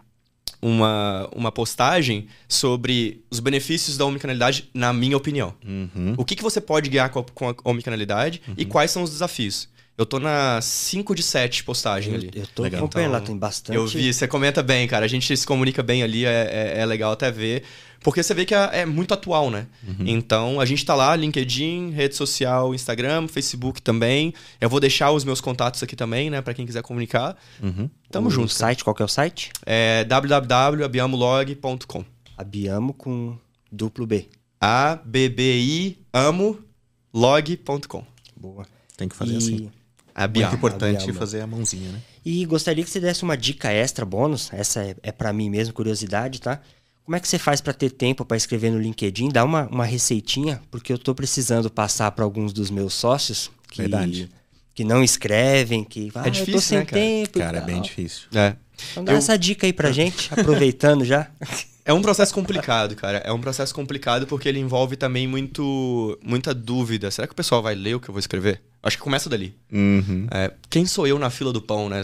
uma, 0.63 1.29
uma 1.35 1.53
postagem 1.53 2.27
sobre 2.49 3.23
os 3.31 3.41
benefícios 3.41 3.97
da 3.97 4.05
omnicanalidade, 4.05 4.69
na 4.75 4.93
minha 4.93 5.17
opinião. 5.17 5.55
Uhum. 5.65 6.15
O 6.17 6.25
que, 6.25 6.37
que 6.37 6.43
você 6.43 6.61
pode 6.61 6.89
ganhar 6.91 7.09
com 7.09 7.21
a, 7.21 7.25
com 7.25 7.49
a 7.49 7.71
omnicanalidade 7.71 8.43
e 8.57 8.65
quais 8.65 8.91
são 8.91 9.03
os 9.03 9.11
desafios. 9.11 9.69
Eu 10.01 10.07
tô 10.07 10.19
na 10.19 10.59
5 10.63 11.15
de 11.15 11.23
7 11.23 11.63
postagem 11.63 12.15
ali. 12.15 12.31
Eu 12.35 12.47
tô 12.47 12.63
Legal. 12.63 12.79
acompanhando 12.79 13.13
lá, 13.13 13.19
Então, 13.19 13.27
tem 13.27 13.37
bastante. 13.37 13.77
Eu 13.77 13.87
vi, 13.87 14.15
você 14.15 14.27
comenta 14.27 14.63
bem, 14.63 14.89
cara. 14.89 15.05
A 15.05 15.09
gente 15.09 15.37
se 15.37 15.47
comunica 15.47 15.83
bem 15.83 16.03
ali, 16.03 16.25
é, 16.25 16.73
é, 16.75 16.81
é 16.81 16.87
legal 16.87 17.13
até 17.13 17.31
ver. 17.31 17.65
Porque 18.03 18.23
você 18.23 18.33
vê 18.33 18.47
que 18.47 18.55
é, 18.55 18.71
é 18.73 18.87
muito 18.87 19.13
atual, 19.13 19.51
né? 19.51 19.67
Então, 19.99 20.59
a 20.59 20.65
gente 20.65 20.87
tá 20.87 20.95
lá, 20.95 21.15
LinkedIn, 21.15 21.91
rede 21.91 22.17
social, 22.17 22.75
Instagram, 22.75 23.29
Facebook 23.29 23.83
também. 23.83 24.33
Eu 24.59 24.71
vou 24.71 24.81
deixar 24.81 25.11
os 25.11 25.23
meus 25.23 25.39
contatos 25.39 25.83
aqui 25.83 25.95
também, 25.95 26.31
né? 26.31 26.41
Pra 26.41 26.55
quem 26.55 26.65
quiser 26.65 26.81
comunicar. 26.81 27.37
Uhum. 27.63 27.91
Tamo 28.11 28.29
o 28.29 28.31
junto. 28.31 28.55
site, 28.55 28.83
qual 28.83 28.97
que 28.97 29.03
é 29.03 29.05
o 29.05 29.09
site? 29.09 29.51
É 29.67 30.03
www.abiamolog.com 30.05 32.05
Abiamo 32.39 32.95
com 32.95 33.37
duplo 33.71 34.07
B. 34.07 34.29
A-B-B-I 34.59 35.99
amo 36.11 36.59
log.com. 37.13 38.03
Boa. 38.35 38.65
Tem 38.97 39.07
que 39.07 39.15
fazer 39.15 39.35
e, 39.35 39.37
assim. 39.37 39.71
Muito 40.15 40.25
Abiamo. 40.25 40.55
importante 40.55 41.03
Abiamo. 41.03 41.19
fazer 41.19 41.41
a 41.41 41.47
mãozinha, 41.47 41.91
né? 41.93 42.01
e 42.25 42.45
gostaria 42.45 42.85
que 42.85 42.91
você 42.91 43.01
desse 43.01 43.23
uma 43.23 43.37
dica 43.37 43.71
extra, 43.73 44.05
bônus. 44.05 44.51
Essa 44.53 44.83
é, 44.83 44.97
é 45.03 45.11
para 45.13 45.33
mim 45.33 45.49
mesmo, 45.49 45.73
curiosidade, 45.73 46.41
tá? 46.41 46.61
Como 47.05 47.17
é 47.17 47.21
que 47.21 47.27
você 47.27 47.39
faz 47.39 47.61
para 47.61 47.73
ter 47.73 47.91
tempo 47.91 48.25
para 48.25 48.37
escrever 48.37 48.71
no 48.71 48.79
LinkedIn? 48.79 49.31
Dá 49.31 49.43
uma, 49.45 49.67
uma 49.69 49.85
receitinha, 49.85 50.61
porque 50.71 50.93
eu 50.93 50.99
tô 50.99 51.15
precisando 51.15 51.71
passar 51.71 52.11
para 52.13 52.25
alguns 52.25 52.53
dos 52.53 52.71
meus 52.71 52.93
sócios 52.95 53.51
que, 53.71 53.83
Verdade. 53.83 54.31
que 54.75 54.85
não 54.85 55.03
escrevem, 55.03 55.83
que 55.83 56.13
ah, 56.15 56.21
eu 56.21 56.25
tô 56.25 56.31
difícil, 56.31 56.61
sem 56.61 56.79
né, 56.79 56.85
cara? 56.85 57.03
tempo. 57.03 57.39
Cara, 57.39 57.59
é 57.59 57.61
bem 57.63 57.81
difícil. 57.81 58.29
É. 58.35 58.55
Então 58.93 59.03
dá 59.05 59.13
Eu- 59.13 59.17
essa 59.19 59.37
dica 59.39 59.67
aí 59.67 59.73
pra 59.73 59.91
gente, 59.93 60.29
aproveitando 60.33 61.05
já. 61.05 61.29
É 61.85 61.93
um 61.93 62.03
processo 62.03 62.33
complicado, 62.33 62.95
cara. 62.95 63.19
É 63.19 63.33
um 63.33 63.41
processo 63.41 63.75
complicado 63.75 64.27
porque 64.27 64.49
ele 64.49 64.61
envolve 64.61 64.95
também 64.95 65.27
muito, 65.27 66.17
muita 66.23 66.55
dúvida. 66.55 67.11
Será 67.11 67.27
que 67.27 67.33
o 67.33 67.37
pessoal 67.37 67.63
vai 67.63 67.75
ler 67.75 67.97
o 67.97 68.01
que 68.01 68.09
eu 68.09 68.13
vou 68.13 68.21
escrever? 68.21 68.61
Acho 68.83 68.97
que 68.97 69.03
começa 69.03 69.29
dali. 69.29 69.55
Uhum. 69.71 70.27
É, 70.31 70.53
quem 70.71 70.87
sou 70.87 71.07
eu 71.07 71.19
na 71.19 71.29
fila 71.31 71.53
do 71.53 71.61
pão, 71.61 71.89
né? 71.89 72.03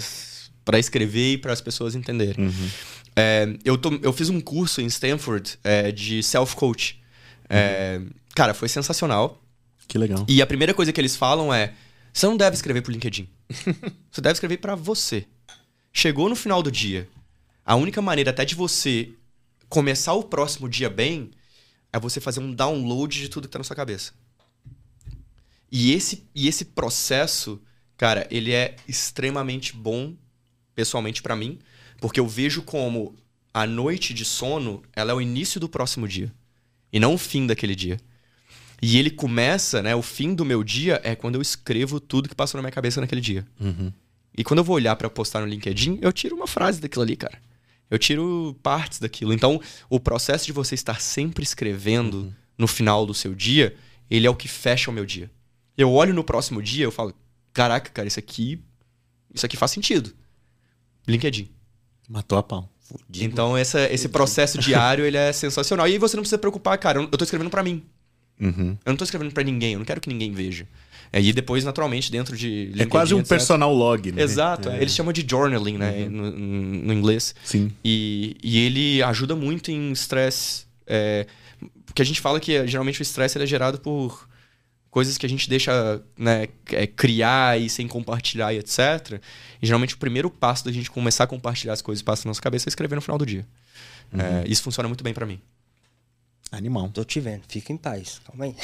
Pra 0.65 0.79
escrever 0.79 1.33
e 1.33 1.39
para 1.39 1.53
as 1.53 1.61
pessoas 1.61 1.95
entenderem. 1.95 2.47
Uhum. 2.47 2.69
É, 3.15 3.49
eu, 3.65 3.79
tô- 3.79 3.99
eu 4.03 4.13
fiz 4.13 4.29
um 4.29 4.41
curso 4.41 4.81
em 4.81 4.87
Stanford 4.87 5.59
é, 5.65 5.91
de 5.91 6.23
self-coach. 6.23 7.01
É, 7.49 8.01
Cara, 8.35 8.53
foi 8.53 8.69
sensacional. 8.69 9.43
Que 9.89 9.97
legal. 9.97 10.27
E 10.29 10.43
a 10.43 10.47
primeira 10.47 10.75
coisa 10.75 10.93
que 10.93 11.01
eles 11.01 11.17
falam 11.17 11.55
é: 11.55 11.73
você 12.13 12.27
não 12.27 12.37
deve 12.37 12.55
escrever 12.57 12.83
pro 12.83 12.93
LinkedIn. 12.93 13.27
você 14.11 14.21
deve 14.21 14.33
escrever 14.35 14.59
pra 14.59 14.75
você. 14.75 15.25
Chegou 15.93 16.29
no 16.29 16.37
final 16.37 16.63
do 16.63 16.71
dia. 16.71 17.09
A 17.65 17.75
única 17.77 18.03
maneira 18.03 18.31
até 18.31 18.45
de 18.45 18.55
você 18.55 19.09
começar 19.69 20.13
o 20.13 20.25
próximo 20.25 20.69
dia 20.69 20.91
bem 20.91 21.31
é 21.93 21.99
você 21.99 22.21
fazer 22.21 22.41
um 22.41 22.53
download 22.53 23.19
de 23.19 23.29
tudo 23.31 23.49
que 23.49 23.53
tá 23.53 23.59
na 23.59 23.65
sua 23.65 23.75
cabeça. 23.77 24.13
E 25.71 25.93
esse, 25.93 26.25
e 26.35 26.49
esse 26.49 26.65
processo, 26.65 27.61
cara, 27.97 28.27
ele 28.31 28.53
é 28.53 28.77
extremamente 28.87 29.75
bom, 29.75 30.15
pessoalmente 30.75 31.23
para 31.23 31.35
mim, 31.37 31.59
porque 32.01 32.21
eu 32.21 32.27
vejo 32.29 32.63
como 32.63 33.15
a 33.53 33.67
noite 33.67 34.13
de 34.13 34.25
sono, 34.25 34.83
ela 34.95 35.13
é 35.13 35.15
o 35.15 35.21
início 35.21 35.59
do 35.59 35.69
próximo 35.69 36.07
dia. 36.07 36.33
E 36.93 37.01
não 37.01 37.15
o 37.15 37.19
fim 37.19 37.47
daquele 37.47 37.75
dia. 37.75 37.99
E 38.83 38.99
ele 38.99 39.11
começa, 39.11 39.83
né? 39.83 39.95
O 39.97 40.03
fim 40.03 40.35
do 40.35 40.45
meu 40.45 40.63
dia 40.63 41.01
é 41.03 41.17
quando 41.17 41.37
eu 41.37 41.43
escrevo 41.43 41.99
tudo 41.99 42.29
que 42.29 42.35
passou 42.35 42.59
na 42.59 42.63
minha 42.63 42.73
cabeça 42.73 43.01
naquele 43.01 43.21
dia. 43.23 43.47
Uhum. 43.59 43.91
E 44.37 44.45
quando 44.45 44.59
eu 44.59 44.65
vou 44.65 44.77
olhar 44.77 44.95
para 44.97 45.09
postar 45.09 45.41
no 45.41 45.47
LinkedIn, 45.47 45.99
eu 46.03 46.13
tiro 46.13 46.37
uma 46.37 46.47
frase 46.47 46.81
daquilo 46.81 47.03
ali, 47.03 47.17
cara. 47.17 47.39
Eu 47.91 47.99
tiro 47.99 48.55
partes 48.63 48.99
daquilo. 48.99 49.33
Então, 49.33 49.61
o 49.89 49.99
processo 49.99 50.45
de 50.45 50.53
você 50.53 50.75
estar 50.75 51.01
sempre 51.01 51.43
escrevendo 51.43 52.19
Uhum. 52.19 52.33
no 52.59 52.67
final 52.67 53.07
do 53.07 53.15
seu 53.15 53.35
dia, 53.35 53.75
ele 54.11 54.27
é 54.27 54.31
o 54.31 54.35
que 54.37 54.49
fecha 54.49 54.91
o 54.91 54.95
meu 54.95 55.07
dia. 55.07 55.31
Eu 55.77 55.93
olho 55.93 56.15
no 56.15 56.25
próximo 56.25 56.63
dia, 56.63 56.85
eu 56.85 56.93
falo, 56.93 57.15
caraca, 57.53 57.91
cara, 57.91 58.09
isso 58.09 58.19
aqui, 58.19 58.61
isso 59.35 59.45
aqui 59.45 59.57
faz 59.57 59.71
sentido. 59.71 60.13
LinkedIn. 61.07 61.49
Matou 62.09 62.39
a 62.39 62.43
pau. 62.43 62.69
Então, 63.15 63.57
essa, 63.57 63.93
esse 63.93 64.09
processo 64.09 64.59
diário, 64.59 65.05
ele 65.05 65.17
é 65.17 65.33
sensacional. 65.35 65.89
E 65.89 65.93
aí 65.93 65.99
você 65.99 66.17
não 66.17 66.23
precisa 66.23 66.39
preocupar, 66.39 66.79
cara, 66.79 67.01
eu 67.01 67.09
tô 67.09 67.25
escrevendo 67.25 67.51
para 67.51 67.63
mim. 67.63 67.83
Uhum. 68.41 68.77
Eu 68.85 68.91
não 68.93 68.97
tô 68.97 69.05
escrevendo 69.05 69.33
para 69.33 69.43
ninguém, 69.43 69.73
eu 69.73 69.79
não 69.79 69.87
quero 69.87 70.01
que 70.01 70.09
ninguém 70.09 70.33
veja. 70.33 70.67
É, 71.13 71.21
e 71.21 71.33
depois, 71.33 71.65
naturalmente, 71.65 72.11
dentro 72.11 72.37
de 72.37 72.67
LinkedIn, 72.67 72.83
É 72.83 72.87
quase 72.87 73.15
um 73.15 73.19
etc. 73.21 73.29
personal 73.31 73.73
log, 73.73 74.13
né? 74.13 74.23
Exato, 74.23 74.69
É. 74.69 74.81
eles 74.81 74.93
chamam 74.95 75.13
de 75.13 75.25
journaling, 75.29 75.79
né, 75.79 76.09
no, 76.09 76.31
no 76.31 76.93
inglês. 76.93 77.35
Sim. 77.45 77.73
E, 77.85 78.37
e 78.43 78.59
ele 78.59 79.03
ajuda 79.03 79.35
muito 79.35 79.71
em 79.71 79.91
estresse. 79.93 80.67
É, 80.87 81.27
porque 81.85 82.03
a 82.03 82.05
gente 82.05 82.21
fala 82.21 82.39
que 82.39 82.55
é, 82.55 82.67
geralmente 82.67 83.01
o 83.01 83.03
estresse 83.03 83.41
é 83.41 83.47
gerado 83.47 83.79
por 83.81 84.29
coisas 84.97 85.19
que 85.19 85.27
a 85.27 85.29
gente 85.29 85.47
deixa 85.47 86.01
né, 86.17 86.49
é, 86.73 86.87
criar 86.87 87.61
e 87.61 87.69
sem 87.69 87.87
compartilhar 87.87 88.55
e 88.55 88.57
etc. 88.57 89.21
E 89.61 89.67
geralmente 89.67 89.95
o 89.95 89.99
primeiro 89.99 90.31
passo 90.31 90.65
da 90.65 90.73
gente 90.73 90.91
começar 90.91 91.25
a 91.25 91.27
compartilhar 91.27 91.75
as 91.75 91.83
coisas 91.83 92.01
que 92.01 92.07
passam 92.07 92.25
na 92.25 92.31
nossa 92.31 92.41
cabeça 92.41 92.67
é 92.67 92.71
escrever 92.71 92.95
no 92.95 93.03
final 93.03 93.19
do 93.19 93.27
dia. 93.27 93.47
É, 94.15 94.49
isso 94.49 94.63
funciona 94.63 94.89
muito 94.89 95.05
bem 95.05 95.13
pra 95.13 95.27
mim. 95.27 95.39
Animal. 96.51 96.89
Tô 96.89 97.05
te 97.05 97.21
vendo, 97.21 97.43
fica 97.47 97.75
em 97.75 97.77
paz, 97.77 98.23
calma 98.25 98.47
aí. 98.47 98.57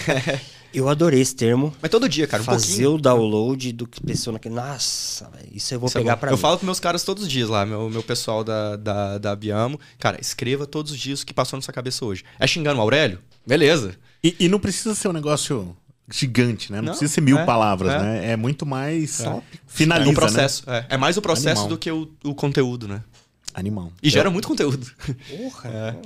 eu 0.72 0.88
adorei 0.88 1.20
esse 1.20 1.36
termo. 1.36 1.74
Mas 1.82 1.90
todo 1.90 2.08
dia, 2.08 2.26
cara, 2.26 2.42
um 2.42 2.46
fazer 2.46 2.68
pouquinho. 2.68 2.94
o 2.94 2.98
download 2.98 3.72
do 3.72 3.86
que 3.86 4.00
pessoa 4.00 4.32
naquele. 4.32 4.54
Nossa, 4.54 5.30
isso 5.52 5.74
eu 5.74 5.78
vou 5.78 5.88
Isso 5.88 5.98
é 5.98 6.00
pegar 6.00 6.14
bom. 6.16 6.20
pra 6.20 6.30
Eu 6.30 6.36
mim. 6.36 6.40
falo 6.40 6.56
pros 6.56 6.64
meus 6.64 6.80
caras 6.80 7.02
todos 7.04 7.24
os 7.24 7.28
dias 7.28 7.50
lá, 7.50 7.66
meu, 7.66 7.90
meu 7.90 8.02
pessoal 8.02 8.42
da, 8.42 8.76
da, 8.76 9.18
da 9.18 9.36
Biamo. 9.36 9.78
Cara, 9.98 10.18
escreva 10.22 10.66
todos 10.66 10.90
os 10.92 10.98
dias 10.98 11.20
o 11.20 11.26
que 11.26 11.34
passou 11.34 11.58
na 11.58 11.62
sua 11.62 11.74
cabeça 11.74 12.02
hoje. 12.02 12.24
É 12.40 12.46
xingando 12.46 12.78
o 12.78 12.82
Aurélio? 12.82 13.20
Beleza. 13.46 13.94
E, 14.26 14.36
e 14.40 14.48
não 14.48 14.58
precisa 14.58 14.92
ser 14.94 15.06
um 15.06 15.12
negócio 15.12 15.76
gigante, 16.10 16.72
né? 16.72 16.78
Não, 16.78 16.86
Não, 16.86 16.92
precisa 16.92 17.12
ser 17.12 17.20
mil 17.20 17.38
é, 17.38 17.44
palavras, 17.44 17.92
é. 17.92 17.98
né? 17.98 18.30
É 18.32 18.36
muito 18.36 18.66
mais. 18.66 19.10
Só 19.12 19.40
Finaliza, 19.68 20.10
é 20.10 20.12
um 20.12 20.14
processo. 20.14 20.68
né? 20.68 20.86
É. 20.90 20.94
É 20.94 20.96
mais 20.96 21.16
o 21.16 21.22
processo 21.22 21.62
Animal. 21.62 21.68
do 21.68 21.78
que 21.78 21.90
o, 21.90 22.10
o 22.24 22.34
conteúdo, 22.34 22.88
né? 22.88 23.04
Animal. 23.54 23.92
E 24.02 24.10
gera 24.10 24.28
muito 24.28 24.48
conteúdo. 24.48 24.90
Porra, 25.28 25.96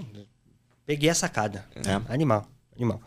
peguei 0.87 1.09
a 1.09 1.15
sacada. 1.15 1.65
É. 1.75 2.13
Animal, 2.13 2.47
animal. 2.77 3.01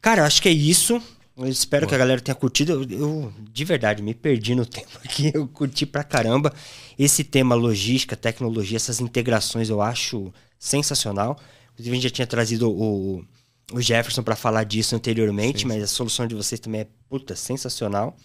Cara, 0.00 0.20
eu 0.20 0.26
acho 0.26 0.40
que 0.42 0.48
é 0.48 0.52
isso. 0.52 1.02
Eu 1.36 1.48
espero 1.48 1.86
que 1.86 1.94
a 1.94 1.98
galera 1.98 2.20
tenha 2.20 2.34
curtido. 2.34 2.72
Eu, 2.72 2.90
eu, 2.90 3.32
de 3.52 3.64
verdade, 3.64 4.02
me 4.02 4.14
perdi 4.14 4.54
no 4.54 4.64
tempo 4.66 4.98
aqui. 5.02 5.32
Eu 5.34 5.48
curti 5.48 5.86
pra 5.86 6.04
caramba. 6.04 6.52
Esse 6.98 7.24
tema 7.24 7.54
logística, 7.54 8.14
tecnologia, 8.16 8.76
essas 8.76 9.00
integrações 9.00 9.68
eu 9.68 9.80
acho 9.80 10.32
sensacional. 10.58 11.38
Inclusive, 11.72 11.90
a 11.90 11.94
gente 12.00 12.02
já 12.04 12.14
tinha 12.14 12.26
trazido 12.26 12.70
o, 12.70 13.24
o 13.72 13.80
Jefferson 13.80 14.22
pra 14.22 14.36
falar 14.36 14.64
disso 14.64 14.94
anteriormente, 14.94 15.66
mas 15.66 15.82
a 15.82 15.86
solução 15.86 16.26
de 16.26 16.34
vocês 16.34 16.60
também 16.60 16.82
é 16.82 16.86
puta, 17.08 17.34
sensacional. 17.34 18.16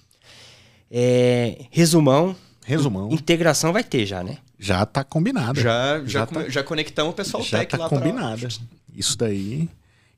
É, 0.90 1.66
resumão, 1.72 2.36
Resumão. 2.66 3.10
integração 3.12 3.72
vai 3.74 3.84
ter 3.84 4.06
já, 4.06 4.24
né? 4.24 4.38
Já 4.60 4.86
tá 4.86 5.04
combinado. 5.04 5.60
Já, 5.60 6.00
já, 6.00 6.06
Já 6.06 6.26
tá- 6.26 6.50
já 6.50 6.64
conectamos 6.64 7.12
o 7.14 7.16
pessoal 7.16 7.44
Já 7.44 7.60
tech 7.60 7.72
tá 7.72 7.78
lá 7.78 7.90
pra- 7.90 7.98
combinada. 7.98 8.48
Isso 8.96 9.18
daí. 9.18 9.68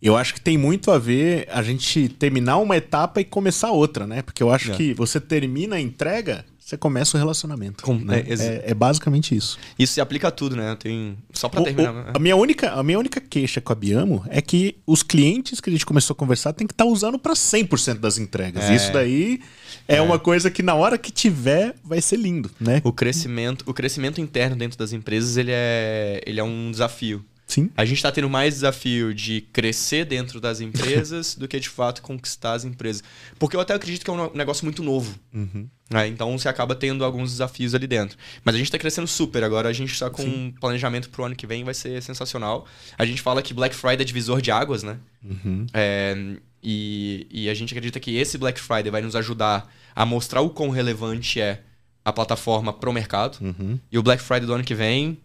Eu 0.01 0.17
acho 0.17 0.33
que 0.33 0.41
tem 0.41 0.57
muito 0.57 0.91
a 0.91 0.97
ver 0.99 1.47
a 1.49 1.63
gente 1.63 2.09
terminar 2.09 2.57
uma 2.57 2.75
etapa 2.75 3.21
e 3.21 3.23
começar 3.23 3.71
outra, 3.71 4.05
né? 4.05 4.21
Porque 4.21 4.43
eu 4.43 4.51
acho 4.51 4.73
É. 4.73 4.75
que 4.75 4.93
você 4.93 5.21
termina 5.21 5.77
a 5.77 5.79
entrega, 5.79 6.43
você 6.65 6.77
começa 6.77 7.17
o 7.17 7.19
relacionamento. 7.19 7.83
Com- 7.83 7.95
né? 7.97 8.23
é, 8.27 8.33
é, 8.33 8.63
é 8.71 8.73
basicamente 8.73 9.35
isso. 9.35 9.57
Isso 9.77 9.93
se 9.93 10.01
aplica 10.01 10.29
a 10.29 10.31
tudo, 10.31 10.55
né? 10.55 10.75
Tem... 10.79 11.17
Só 11.33 11.49
pra 11.49 11.61
O- 11.61 11.63
terminar. 11.63 11.91
o- 11.91 11.95
né? 11.95 12.11
a, 12.13 12.19
minha 12.19 12.35
única, 12.35 12.71
a 12.71 12.81
minha 12.83 12.97
única 12.97 13.19
queixa 13.19 13.59
com 13.59 13.73
a 13.73 13.75
Biamo 13.75 14.23
é 14.29 14.41
que 14.41 14.77
os 14.87 15.03
clientes 15.03 15.59
que 15.59 15.69
a 15.69 15.73
gente 15.73 15.85
começou 15.85 16.13
a 16.13 16.17
conversar 16.17 16.53
tem 16.53 16.65
que 16.65 16.73
estar 16.73 16.85
usando 16.85 17.19
para 17.19 17.33
100% 17.33 17.99
das 17.99 18.17
entregas. 18.17 18.63
É. 18.65 18.75
Isso 18.75 18.91
daí 18.93 19.41
é, 19.87 20.01
uma 20.01 20.17
coisa 20.17 20.49
que 20.49 20.63
na 20.63 20.73
hora 20.75 20.97
que 20.97 21.11
tiver 21.11 21.75
vai 21.83 22.01
ser 22.01 22.17
lindo, 22.17 22.49
né? 22.59 22.81
O 22.83 22.93
crescimento, 22.93 23.63
o 23.67 23.73
crescimento 23.73 24.21
interno 24.21 24.55
dentro 24.55 24.77
das 24.77 24.93
empresas, 24.93 25.35
ele 25.37 25.51
é, 25.53 26.21
ele 26.25 26.39
é 26.39 26.43
um 26.43 26.71
desafio. 26.71 27.23
Sim. 27.45 27.69
A 27.75 27.83
gente 27.85 27.97
está 27.97 28.11
tendo 28.11 28.29
mais 28.29 28.53
desafio 28.55 29.13
de 29.13 29.41
crescer 29.53 30.05
dentro 30.05 30.39
das 30.39 30.61
empresas 30.61 31.35
do 31.37 31.47
que 31.47 31.59
de 31.59 31.69
fato 31.69 32.01
conquistar 32.01 32.53
as 32.53 32.63
empresas. 32.63 33.03
Porque 33.37 33.55
eu 33.55 33.59
até 33.59 33.73
acredito 33.73 34.03
que 34.03 34.09
é 34.09 34.13
um 34.13 34.31
negócio 34.33 34.65
muito 34.65 34.81
novo. 34.81 35.13
Uhum. 35.33 35.67
Né? 35.93 36.07
Então 36.07 36.37
você 36.37 36.49
acaba 36.49 36.75
tendo 36.75 37.05
alguns 37.05 37.31
desafios 37.31 37.73
ali 37.75 37.87
dentro. 37.87 38.17
Mas 38.43 38.55
a 38.55 38.57
gente 38.57 38.67
está 38.67 38.77
crescendo 38.77 39.07
super. 39.07 39.43
Agora 39.43 39.69
a 39.69 39.73
gente 39.73 39.93
está 39.93 40.09
com 40.09 40.23
um 40.23 40.51
planejamento 40.51 41.09
pro 41.09 41.23
ano 41.23 41.35
que 41.35 41.47
vem, 41.47 41.63
vai 41.63 41.73
ser 41.73 42.01
sensacional. 42.01 42.65
A 42.97 43.05
gente 43.05 43.21
fala 43.21 43.41
que 43.41 43.53
Black 43.53 43.75
Friday 43.75 44.01
é 44.01 44.05
divisor 44.05 44.41
de 44.41 44.51
águas, 44.51 44.83
né? 44.83 44.97
Uhum. 45.23 45.65
É, 45.73 46.15
e, 46.61 47.27
e 47.29 47.49
a 47.49 47.53
gente 47.53 47.73
acredita 47.73 47.99
que 47.99 48.15
esse 48.17 48.37
Black 48.37 48.59
Friday 48.59 48.89
vai 48.89 49.01
nos 49.01 49.15
ajudar 49.15 49.71
a 49.95 50.05
mostrar 50.05 50.41
o 50.41 50.49
quão 50.49 50.69
relevante 50.69 51.39
é 51.39 51.61
a 52.03 52.11
plataforma 52.11 52.73
pro 52.73 52.91
mercado. 52.91 53.37
Uhum. 53.41 53.79
E 53.91 53.97
o 53.97 54.03
Black 54.03 54.21
Friday 54.21 54.45
do 54.45 54.53
ano 54.53 54.63
que 54.63 54.75
vem, 54.75 55.17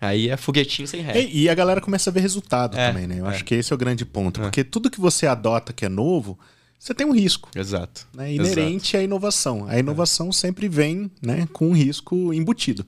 aí 0.00 0.28
é 0.28 0.36
foguetinho 0.36 0.88
sem 0.88 1.00
ré. 1.00 1.20
E, 1.20 1.42
e 1.42 1.48
a 1.48 1.54
galera 1.54 1.80
começa 1.80 2.10
a 2.10 2.12
ver 2.12 2.20
resultado 2.20 2.76
É, 2.76 2.88
também, 2.88 3.06
né? 3.06 3.20
Eu 3.20 3.26
é. 3.26 3.30
acho 3.30 3.44
que 3.44 3.54
esse 3.54 3.72
é 3.72 3.74
o 3.74 3.78
grande 3.78 4.04
ponto. 4.04 4.40
É. 4.40 4.44
Porque 4.44 4.64
tudo 4.64 4.90
que 4.90 5.00
você 5.00 5.26
adota 5.26 5.72
que 5.72 5.84
é 5.84 5.88
novo, 5.88 6.38
você 6.80 6.94
tem 6.94 7.06
um 7.06 7.12
risco. 7.12 7.50
Exato. 7.54 8.08
Né? 8.14 8.32
Inerente 8.32 8.96
à 8.96 9.02
inovação. 9.02 9.66
A 9.68 9.78
inovação 9.78 10.32
sempre 10.32 10.66
vem 10.66 11.10
né, 11.20 11.46
com 11.52 11.68
um 11.68 11.72
risco 11.74 12.32
embutido. 12.32 12.86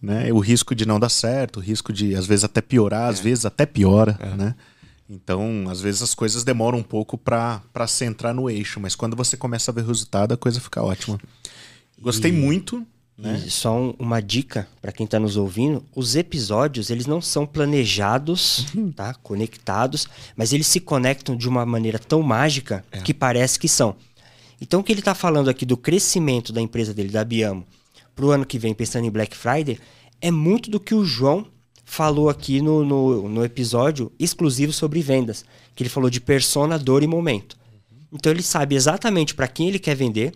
Né? 0.00 0.32
O 0.32 0.38
risco 0.38 0.72
de 0.72 0.86
não 0.86 1.00
dar 1.00 1.08
certo, 1.08 1.56
o 1.56 1.60
risco 1.60 1.92
de, 1.92 2.14
às 2.14 2.26
vezes, 2.26 2.44
até 2.44 2.60
piorar, 2.60 3.10
às 3.10 3.18
vezes 3.18 3.44
até 3.44 3.66
piora. 3.66 4.16
Né? 4.38 4.54
Então, 5.10 5.64
às 5.68 5.80
vezes, 5.80 6.00
as 6.00 6.14
coisas 6.14 6.44
demoram 6.44 6.78
um 6.78 6.82
pouco 6.82 7.18
para 7.18 7.60
se 7.88 8.04
entrar 8.04 8.32
no 8.32 8.48
eixo, 8.48 8.78
mas 8.78 8.94
quando 8.94 9.16
você 9.16 9.36
começa 9.36 9.70
a 9.70 9.74
ver 9.74 9.82
o 9.82 9.88
resultado, 9.88 10.32
a 10.32 10.36
coisa 10.36 10.60
fica 10.60 10.80
ótima. 10.82 11.18
Gostei 12.00 12.30
E- 12.30 12.34
muito. 12.34 12.86
Né? 13.16 13.44
E 13.46 13.50
só 13.50 13.76
um- 13.78 13.94
uma 13.98 14.20
dica 14.20 14.66
para 14.82 14.90
quem 14.90 15.06
tá 15.06 15.20
nos 15.20 15.36
ouvindo, 15.36 15.84
os 15.94 16.16
episódios, 16.16 16.90
eles 16.90 17.06
não 17.06 17.20
são 17.20 17.46
planejados, 17.46 18.66
tá? 18.96 19.14
Conectados, 19.14 20.08
mas 20.36 20.52
eles 20.52 20.66
se 20.66 20.80
conectam 20.80 21.36
de 21.36 21.48
uma 21.48 21.64
maneira 21.64 21.98
tão 21.98 22.22
mágica 22.22 22.84
que 23.04 23.14
parece 23.14 23.58
que 23.58 23.68
são. 23.68 23.94
Então 24.60 24.80
o 24.80 24.82
que 24.84 24.90
ele 24.92 25.02
tá 25.02 25.14
falando 25.14 25.48
aqui 25.48 25.64
do 25.64 25.76
crescimento 25.76 26.52
da 26.52 26.60
empresa 26.60 26.92
dele, 26.92 27.10
da 27.10 27.24
Biamo, 27.24 27.64
pro 28.16 28.30
ano 28.30 28.44
que 28.46 28.58
vem, 28.58 28.74
pensando 28.74 29.06
em 29.06 29.10
Black 29.10 29.36
Friday, 29.36 29.78
é 30.20 30.30
muito 30.30 30.70
do 30.70 30.80
que 30.80 30.94
o 30.94 31.04
João 31.04 31.46
falou 31.84 32.28
aqui 32.28 32.60
no, 32.60 32.84
no, 32.84 33.28
no 33.28 33.44
episódio 33.44 34.10
exclusivo 34.18 34.72
sobre 34.72 35.00
vendas, 35.02 35.44
que 35.74 35.82
ele 35.82 35.90
falou 35.90 36.08
de 36.10 36.20
persona, 36.20 36.78
dor 36.78 37.02
e 37.02 37.06
momento. 37.06 37.56
Então 38.12 38.32
ele 38.32 38.42
sabe 38.42 38.74
exatamente 38.74 39.34
para 39.34 39.46
quem 39.48 39.68
ele 39.68 39.78
quer 39.78 39.94
vender, 39.94 40.32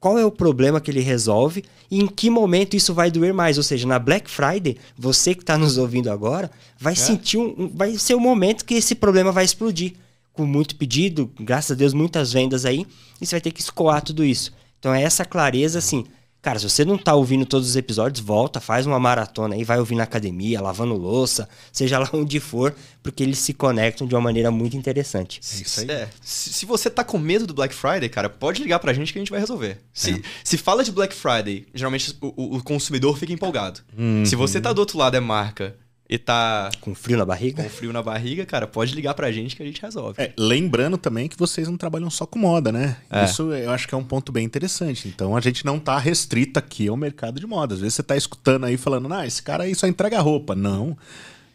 qual 0.00 0.18
é 0.18 0.24
o 0.24 0.30
problema 0.30 0.80
que 0.80 0.90
ele 0.90 1.00
resolve 1.00 1.64
e 1.90 2.00
em 2.00 2.06
que 2.06 2.28
momento 2.30 2.76
isso 2.76 2.92
vai 2.94 3.10
doer 3.10 3.32
mais. 3.34 3.56
Ou 3.56 3.62
seja, 3.62 3.86
na 3.86 3.98
Black 3.98 4.30
Friday, 4.30 4.76
você 4.96 5.34
que 5.34 5.42
está 5.42 5.56
nos 5.58 5.78
ouvindo 5.78 6.10
agora 6.10 6.50
vai 6.78 6.94
sentir 6.96 7.38
um, 7.38 7.54
um- 7.58 7.70
vai 7.74 7.96
ser 7.98 8.14
o 8.14 8.20
momento 8.20 8.64
que 8.64 8.74
esse 8.74 8.94
problema 8.94 9.32
vai 9.32 9.44
explodir. 9.44 9.94
Com 10.32 10.44
muito 10.44 10.76
pedido, 10.76 11.30
graças 11.40 11.70
a 11.70 11.74
Deus, 11.74 11.94
muitas 11.94 12.30
vendas 12.32 12.66
aí, 12.66 12.86
e 13.20 13.24
você 13.26 13.36
vai 13.36 13.40
ter 13.40 13.50
que 13.52 13.60
escoar 13.60 14.02
tudo 14.02 14.22
isso. 14.22 14.52
Então 14.78 14.92
é 14.92 15.02
essa 15.02 15.24
clareza 15.24 15.78
assim. 15.78 16.04
Cara, 16.46 16.60
se 16.60 16.70
você 16.70 16.84
não 16.84 16.96
tá 16.96 17.12
ouvindo 17.12 17.44
todos 17.44 17.68
os 17.68 17.74
episódios, 17.74 18.24
volta, 18.24 18.60
faz 18.60 18.86
uma 18.86 19.00
maratona 19.00 19.56
aí, 19.56 19.64
vai 19.64 19.80
ouvir 19.80 19.96
na 19.96 20.04
academia, 20.04 20.60
lavando 20.60 20.94
louça, 20.94 21.48
seja 21.72 21.98
lá 21.98 22.08
onde 22.14 22.38
for, 22.38 22.72
porque 23.02 23.24
eles 23.24 23.40
se 23.40 23.52
conectam 23.52 24.06
de 24.06 24.14
uma 24.14 24.20
maneira 24.20 24.48
muito 24.48 24.76
interessante. 24.76 25.40
É 25.42 25.60
isso 25.62 25.80
aí. 25.80 25.90
É, 25.90 26.08
se, 26.22 26.52
se 26.52 26.64
você 26.64 26.88
tá 26.88 27.02
com 27.02 27.18
medo 27.18 27.48
do 27.48 27.52
Black 27.52 27.74
Friday, 27.74 28.08
cara, 28.08 28.30
pode 28.30 28.62
ligar 28.62 28.78
pra 28.78 28.92
gente 28.92 29.12
que 29.12 29.18
a 29.18 29.22
gente 29.22 29.30
vai 29.32 29.40
resolver. 29.40 29.80
Se, 29.92 30.12
É. 30.12 30.20
se 30.44 30.56
fala 30.56 30.84
de 30.84 30.92
Black 30.92 31.12
Friday, 31.16 31.66
geralmente 31.74 32.16
o, 32.20 32.26
o- 32.36 32.56
o 32.58 32.62
consumidor 32.62 33.18
fica 33.18 33.32
empolgado. 33.32 33.80
Uhum. 33.98 34.24
Se 34.24 34.36
você 34.36 34.60
tá 34.60 34.72
do 34.72 34.78
outro 34.78 34.96
lado 34.98 35.16
é 35.16 35.20
marca 35.20 35.74
e 36.08 36.18
tá 36.18 36.70
Com 36.80 36.94
frio 36.94 37.18
na 37.18 37.24
barriga? 37.24 37.62
com 37.62 37.68
frio 37.68 37.92
na 37.92 38.02
barriga, 38.02 38.46
cara, 38.46 38.66
pode 38.66 38.94
ligar 38.94 39.14
pra 39.14 39.30
gente 39.32 39.56
que 39.56 39.62
a 39.62 39.66
gente 39.66 39.82
resolve. 39.82 40.22
É, 40.22 40.32
lembrando 40.38 40.96
também 40.96 41.28
que 41.28 41.36
vocês 41.36 41.68
não 41.68 41.76
trabalham 41.76 42.08
só 42.08 42.24
com 42.24 42.38
moda, 42.38 42.70
né? 42.70 42.96
É. 43.10 43.24
Isso 43.24 43.52
eu 43.52 43.70
acho 43.70 43.88
que 43.88 43.94
é 43.94 43.98
um 43.98 44.04
ponto 44.04 44.30
bem 44.30 44.44
interessante. 44.44 45.08
Então 45.08 45.36
a 45.36 45.40
gente 45.40 45.64
não 45.66 45.80
tá 45.80 45.98
restrito 45.98 46.58
aqui 46.58 46.88
ao 46.88 46.96
mercado 46.96 47.40
de 47.40 47.46
moda. 47.46 47.74
Às 47.74 47.80
vezes 47.80 47.94
você 47.94 48.02
tá 48.02 48.16
escutando 48.16 48.64
aí 48.66 48.76
falando, 48.76 49.12
ah, 49.12 49.26
esse 49.26 49.42
cara 49.42 49.64
aí 49.64 49.74
só 49.74 49.86
entrega 49.86 50.20
roupa. 50.20 50.54
Não. 50.54 50.96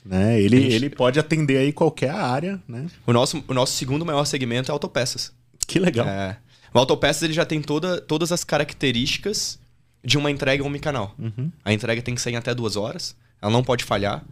Né? 0.04 0.42
Ele, 0.42 0.62
Gente. 0.62 0.76
ele 0.76 0.90
pode 0.90 1.20
atender 1.20 1.58
aí 1.58 1.72
qualquer 1.72 2.10
área, 2.10 2.60
né? 2.68 2.88
O, 3.06 3.14
nosso, 3.14 3.44
o 3.48 3.54
nosso 3.54 3.74
segundo 3.74 4.06
maior 4.06 4.26
segmento 4.26 4.72
é 4.72 4.74
autopeças. 4.74 5.32
Que 5.68 5.80
legal. 5.80 6.08
É. 6.08 6.38
O 6.74 6.80
autopeças 6.80 7.22
ele 7.24 7.34
já 7.34 7.46
tem 7.46 7.62
toda, 7.62 8.02
todas 8.02 8.32
as 8.32 8.44
características 8.44 9.60
de 10.04 10.18
uma 10.18 10.32
entrega 10.32 10.64
omnicanal. 10.64 11.16
Uhum. 11.20 11.52
A 11.64 11.72
entrega 11.72 12.02
tem 12.02 12.16
que 12.16 12.22
ser 12.22 12.32
em 12.32 12.36
até 12.36 12.54
duas 12.56 12.76
horas, 12.76 13.16
ela 13.42 13.52
não 13.52 13.64
pode 13.64 13.84
falhar. 13.84 14.24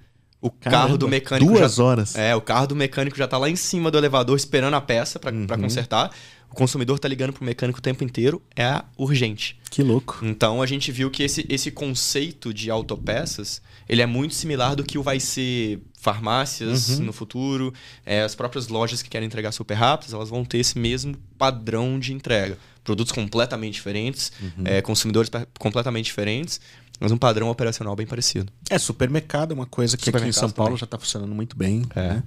O 0.42 0.50
Caramba, 0.50 0.82
carro 0.84 0.98
do 0.98 1.08
mecânico 1.08 1.52
Duas 1.52 1.76
já, 1.76 1.84
horas. 1.84 2.16
É, 2.16 2.34
o 2.36 2.40
carro 2.42 2.66
do 2.68 2.76
mecânico 2.76 3.18
já 3.18 3.28
tá 3.28 3.38
lá 3.38 3.50
em 3.50 3.56
cima 3.58 3.92
do 3.92 3.98
elevador 3.98 4.38
esperando 4.38 4.74
a 4.76 4.82
peça 4.82 5.20
pra 5.20 5.32
Uhum. 5.32 5.46
consertar. 5.48 6.12
O 6.50 6.56
consumidor 6.56 6.98
tá 6.98 7.08
ligando 7.08 7.34
pro 7.34 7.44
mecânico 7.44 7.78
o 7.78 7.82
tempo 7.82 8.04
inteiro, 8.04 8.42
é 8.56 8.82
urgente. 8.98 9.60
Que 9.70 9.84
louco. 9.84 10.18
Então 10.24 10.62
a 10.62 10.66
gente 10.66 10.92
viu 10.92 11.12
que 11.12 11.22
esse, 11.24 11.46
esse 11.50 11.70
conceito 11.70 12.52
de 12.54 12.72
autopeças, 12.72 13.62
ele 13.88 14.02
é 14.02 14.06
muito 14.06 14.34
similar 14.34 14.76
do 14.76 14.84
que 14.84 14.98
o 14.98 15.04
vai 15.04 15.20
ser 15.20 15.80
farmácias 16.00 16.98
Uhum. 16.98 17.06
no 17.06 17.14
futuro, 17.14 17.74
é, 18.06 18.22
as 18.24 18.34
próprias 18.34 18.68
lojas 18.68 19.02
que 19.02 19.10
querem 19.10 19.28
entregar 19.28 19.52
super 19.52 19.76
rápidas, 19.76 20.14
elas 20.14 20.30
vão 20.30 20.44
ter 20.46 20.58
esse 20.60 20.80
mesmo 20.80 21.16
padrão 21.38 22.00
de 22.00 22.14
entrega. 22.14 22.58
Produtos 22.84 23.12
completamente 23.12 23.74
diferentes, 23.76 24.32
Uhum. 24.42 24.64
é, 24.66 24.82
consumidores 24.82 25.30
completamente 25.60 26.06
diferentes, 26.06 26.60
mas 27.00 27.12
um 27.12 27.18
padrão 27.18 27.50
operacional 27.50 27.96
bem 27.96 28.06
parecido. 28.06 28.52
É, 28.70 28.78
supermercado 28.78 29.52
é 29.52 29.56
uma 29.56 29.66
coisa 29.66 29.96
que 29.98 30.10
aqui 30.10 30.26
em 30.28 30.32
São 30.32 30.50
Paulo 30.50 30.72
também. 30.72 30.80
já 30.80 30.86
tá 30.88 30.98
funcionando 31.00 31.34
muito 31.34 31.56
bem. 31.58 31.84
né? 31.96 32.24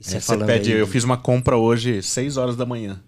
E 0.00 0.02
É, 0.14 0.20
você 0.20 0.20
você 0.20 0.38
pede, 0.44 0.72
aí- 0.72 0.78
eu 0.78 0.86
fiz 0.86 1.04
uma 1.04 1.16
compra 1.16 1.56
hoje 1.56 2.02
6 2.02 2.36
horas 2.36 2.56
da 2.56 2.64
manhã. 2.66 3.00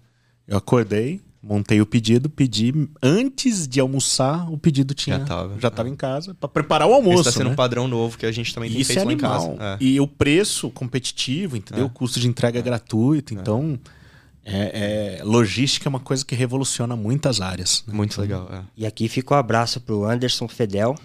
Eu 0.47 0.57
acordei, 0.57 1.21
montei 1.41 1.79
o 1.81 1.85
pedido, 1.85 2.29
pedi 2.29 2.73
antes 3.01 3.67
de 3.67 3.79
almoçar, 3.79 4.51
o 4.51 4.57
pedido 4.57 4.93
tinha 4.93 5.17
Já 5.19 5.25
tava. 5.25 5.59
já 5.59 5.69
tava 5.69 5.87
em 5.89 5.95
casa 5.95 6.33
para 6.33 6.49
preparar 6.49 6.87
o 6.87 6.93
almoço, 6.93 7.21
Esse 7.21 7.23
tá 7.25 7.31
sendo 7.31 7.47
né? 7.47 7.53
um 7.53 7.55
padrão 7.55 7.87
novo 7.87 8.17
que 8.17 8.25
a 8.25 8.31
gente 8.31 8.53
também 8.53 8.69
tem 8.69 8.81
Isso 8.81 8.91
é 8.91 8.95
feito 8.95 9.07
lá 9.07 9.13
em 9.13 9.17
casa. 9.17 9.47
É. 9.59 9.77
E 9.79 9.99
o 10.01 10.07
preço 10.07 10.69
competitivo, 10.71 11.55
entendeu? 11.55 11.85
É. 11.85 11.87
O 11.87 11.89
custo 11.89 12.19
de 12.19 12.27
entrega 12.27 12.59
é 12.59 12.61
gratuito. 12.61 13.33
Então, 13.33 13.79
é, 13.85 13.91
é- 14.45 15.21
logística 15.23 15.87
é 15.87 15.89
uma 15.89 15.99
coisa 15.99 16.25
que 16.25 16.35
revoluciona 16.35 16.95
muitas 16.95 17.41
áreas. 17.41 17.83
né? 17.87 17.93
Muito 17.93 18.19
legal. 18.19 18.47
é. 18.51 18.61
E 18.75 18.85
aqui 18.85 19.07
fica 19.07 19.33
o 19.33 19.37
abraço 19.37 19.79
pro 19.81 20.05
Anderson 20.05 20.47
Fedel, 20.47 20.95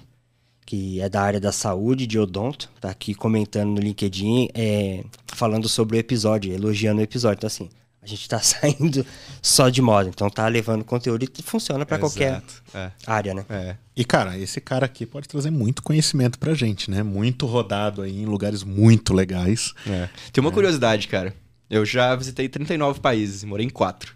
que 0.65 1.01
é 1.01 1.09
da 1.09 1.23
área 1.23 1.39
da 1.41 1.53
saúde, 1.53 2.07
de 2.07 2.19
odonto, 2.19 2.69
tá 2.81 2.91
aqui 2.91 3.15
comentando 3.15 3.71
no 3.71 3.81
LinkedIn, 3.81 4.49
é, 4.55 5.05
falando 5.29 5.69
sobre 5.69 5.97
o 5.97 6.01
episódio, 6.01 6.53
elogiando 6.53 7.01
o 7.01 7.05
episódio. 7.05 7.39
Então, 7.39 7.47
assim, 7.47 7.69
a 8.03 8.07
gente 8.07 8.29
tá 8.29 8.39
saindo 8.43 9.07
só 9.41 9.69
de 9.69 9.81
moda, 9.81 10.09
então 10.09 10.29
tá 10.29 10.49
levando 10.49 10.83
conteúdo 10.85 11.23
e 11.25 11.43
funciona 11.43 11.87
pra 11.87 11.99
qualquer. 11.99 12.43
É. 12.75 12.91
área, 13.07 13.33
né? 13.35 13.45
É. 13.49 13.77
E, 13.97 14.05
cara, 14.05 14.37
esse 14.39 14.61
cara 14.61 14.87
aqui 14.87 15.07
pode 15.07 15.29
trazer 15.29 15.51
muito 15.51 15.83
conhecimento 15.83 16.37
pra 16.39 16.53
gente, 16.53 16.91
né? 16.91 17.03
Muito 17.03 17.47
rodado 17.47 18.03
aí 18.03 18.23
em 18.23 18.27
lugares 18.27 18.65
muito 18.65 19.15
legais. 19.15 19.73
É. 19.87 20.09
Tem 20.33 20.43
uma 20.43 20.51
curiosidade, 20.51 21.07
cara. 21.07 21.33
Eu 21.69 21.85
já 21.85 22.15
visitei 22.15 22.49
39 22.49 23.01
países 23.01 23.43
e 23.43 23.47
morei 23.47 23.67
em 23.67 23.71
quatro. 23.71 24.15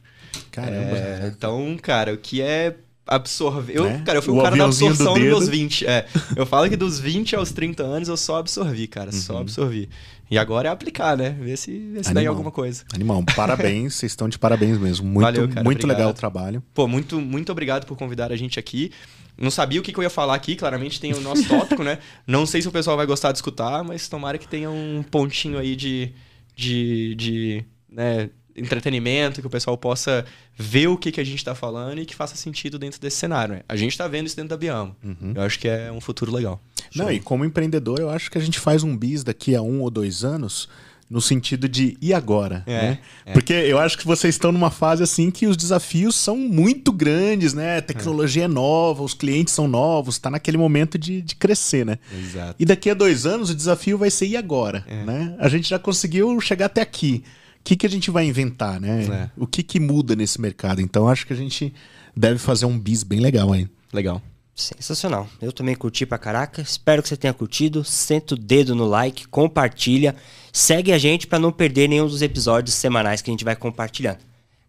Caramba. 0.50 0.96
É, 0.96 1.32
então, 1.36 1.76
cara, 1.82 2.14
o 2.14 2.18
que 2.18 2.40
é 2.40 2.76
absorver. 3.06 3.72
Eu, 3.76 3.84
Né? 3.84 4.02
cara, 4.06 4.18
eu 4.18 4.22
fui 4.22 4.32
O 4.32 4.38
um 4.38 4.42
cara 4.42 4.56
da 4.56 4.64
absorção 4.66 5.14
dos 5.14 5.22
meus 5.22 5.48
20. 5.48 5.86
É, 5.86 6.06
eu 6.36 6.46
falo 6.46 6.68
que 6.68 6.76
dos 6.76 6.98
20 7.00 7.34
aos 7.34 7.50
30 7.50 7.82
anos 7.82 8.08
eu 8.08 8.16
só 8.16 8.38
absorvi, 8.38 8.86
cara. 8.86 9.10
Só 9.10 9.34
Uhum. 9.34 9.40
absorvi. 9.40 9.88
E 10.30 10.38
agora 10.38 10.68
é 10.68 10.70
aplicar, 10.70 11.16
né? 11.16 11.30
Ver 11.40 11.56
se, 11.56 11.72
ver 11.76 12.04
se 12.04 12.14
dá 12.14 12.20
em 12.20 12.22
Animal. 12.22 12.34
alguma 12.34 12.50
coisa. 12.52 12.84
Animal, 12.94 13.24
parabéns, 13.34 13.94
vocês 13.96 14.12
estão 14.12 14.28
de 14.28 14.38
parabéns 14.38 14.78
mesmo. 14.78 15.04
Muito, 15.06 15.22
Valeu, 15.22 15.48
cara, 15.48 15.64
muito 15.64 15.78
obrigado. 15.78 15.96
legal 15.98 16.10
o 16.10 16.14
trabalho. 16.14 16.62
Pô, 16.72 16.86
muito, 16.86 17.20
muito 17.20 17.50
obrigado 17.50 17.84
por 17.84 17.96
convidar 17.96 18.30
a 18.30 18.36
gente 18.36 18.56
aqui. 18.60 18.92
Não 19.36 19.50
sabia 19.50 19.80
o 19.80 19.82
que, 19.82 19.92
que 19.92 19.98
eu 19.98 20.02
ia 20.04 20.10
falar 20.10 20.34
aqui, 20.36 20.54
claramente 20.54 21.00
tem 21.00 21.12
o 21.14 21.20
nosso 21.20 21.42
tópico, 21.48 21.82
né? 21.82 21.98
Não 22.28 22.46
sei 22.46 22.62
se 22.62 22.68
o 22.68 22.70
pessoal 22.70 22.96
vai 22.96 23.06
gostar 23.06 23.32
de 23.32 23.38
escutar, 23.38 23.82
mas 23.82 24.06
tomara 24.06 24.38
que 24.38 24.46
tenha 24.46 24.70
um 24.70 25.02
pontinho 25.02 25.58
aí 25.58 25.74
de, 25.74 26.12
de, 26.60 27.14
de 27.14 27.64
né, 27.88 28.28
entretenimento, 28.54 29.40
que 29.40 29.46
o 29.46 29.50
pessoal 29.50 29.76
possa 29.78 30.26
ver 30.54 30.88
o 30.88 30.96
que, 30.98 31.10
que 31.10 31.20
a 31.20 31.24
gente 31.24 31.42
tá 31.42 31.54
falando 31.54 31.98
e 31.98 32.04
que 32.04 32.14
faça 32.14 32.36
sentido 32.36 32.78
dentro 32.78 33.00
desse 33.00 33.16
cenário. 33.16 33.54
Né? 33.54 33.62
A 33.66 33.76
gente 33.76 33.96
tá 33.96 34.06
vendo 34.06 34.26
isso 34.26 34.36
dentro 34.36 34.50
da 34.50 34.56
Biamo. 34.58 34.94
Eu 35.34 35.42
acho 35.42 35.58
que 35.58 35.66
é 35.66 35.90
um 35.90 36.00
futuro 36.00 36.30
legal. 36.30 36.60
Não, 36.94 37.10
e 37.10 37.18
como 37.18 37.44
empreendedor, 37.44 37.98
eu 37.98 38.10
acho 38.10 38.30
que 38.30 38.36
a 38.36 38.40
gente 38.40 38.58
faz 38.58 38.82
um 38.82 38.96
bis 38.96 39.24
daqui 39.24 39.54
a 39.54 39.62
um 39.62 39.80
ou 39.80 39.90
dois 39.90 40.22
anos 40.24 40.68
no 41.10 41.20
sentido 41.20 41.68
de 41.68 41.98
e 42.00 42.14
agora? 42.14 42.62
É, 42.66 42.82
né? 42.82 42.98
é. 43.26 43.32
Porque 43.32 43.52
eu 43.52 43.80
acho 43.80 43.98
que 43.98 44.06
vocês 44.06 44.36
estão 44.36 44.52
numa 44.52 44.70
fase 44.70 45.02
assim 45.02 45.28
que 45.28 45.46
os 45.48 45.56
desafios 45.56 46.14
são 46.14 46.36
muito 46.36 46.92
grandes, 46.92 47.52
né? 47.52 47.78
A 47.78 47.82
tecnologia 47.82 48.44
é, 48.44 48.48
nova, 48.48 49.02
os 49.02 49.12
clientes 49.12 49.52
são 49.52 49.66
novos, 49.66 50.18
tá 50.18 50.30
naquele 50.30 50.56
momento 50.56 50.96
de, 50.96 51.20
de 51.20 51.34
crescer, 51.34 51.84
né? 51.84 51.98
Exato. 52.16 52.54
E 52.58 52.64
daqui 52.64 52.88
a 52.88 52.94
dois 52.94 53.26
anos 53.26 53.50
o 53.50 53.54
desafio 53.54 53.98
vai 53.98 54.10
ser 54.10 54.28
e 54.28 54.36
agora? 54.36 54.84
É. 54.86 55.04
Né? 55.04 55.34
A 55.40 55.48
gente 55.48 55.68
já 55.68 55.80
conseguiu 55.80 56.40
chegar 56.40 56.66
até 56.66 56.80
aqui. 56.80 57.24
O 57.58 57.64
que, 57.64 57.76
que 57.76 57.86
a 57.86 57.90
gente 57.90 58.10
vai 58.10 58.24
inventar, 58.24 58.80
né? 58.80 59.04
É. 59.04 59.30
O 59.36 59.46
que, 59.46 59.62
que 59.62 59.80
muda 59.80 60.14
nesse 60.14 60.40
mercado? 60.40 60.80
Então 60.80 61.08
acho 61.08 61.26
que 61.26 61.32
a 61.32 61.36
gente 61.36 61.74
deve 62.16 62.38
fazer 62.38 62.66
um 62.66 62.78
bis 62.78 63.02
bem 63.02 63.18
legal 63.18 63.52
aí. 63.52 63.68
Legal. 63.92 64.22
Sensacional. 64.54 65.28
Eu 65.40 65.52
também 65.52 65.74
curti 65.74 66.04
pra 66.06 66.18
caraca. 66.18 66.62
Espero 66.62 67.02
que 67.02 67.08
você 67.08 67.16
tenha 67.16 67.32
curtido. 67.32 67.82
Senta 67.84 68.34
o 68.34 68.38
dedo 68.38 68.74
no 68.74 68.84
like, 68.84 69.26
compartilha. 69.28 70.14
Segue 70.52 70.92
a 70.92 70.98
gente 70.98 71.26
pra 71.26 71.38
não 71.38 71.52
perder 71.52 71.88
nenhum 71.88 72.06
dos 72.06 72.22
episódios 72.22 72.74
semanais 72.74 73.22
que 73.22 73.30
a 73.30 73.32
gente 73.32 73.44
vai 73.44 73.54
compartilhando. 73.56 74.18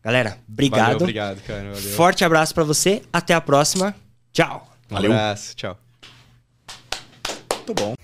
Galera, 0.04 0.38
obrigado. 0.50 0.82
Valeu, 0.84 0.98
obrigado, 0.98 1.42
cara. 1.42 1.72
Valeu. 1.74 1.92
Forte 1.94 2.26
abraço 2.26 2.54
pra 2.54 2.64
você. 2.64 3.02
Até 3.14 3.34
a 3.34 3.42
próxima. 3.42 3.96
Tchau. 4.34 4.68
Um 4.90 4.96
Valeu. 4.96 5.12
abraço. 5.12 5.56
Tchau. 5.56 5.78
Muito 7.56 7.74
bom. 7.74 7.96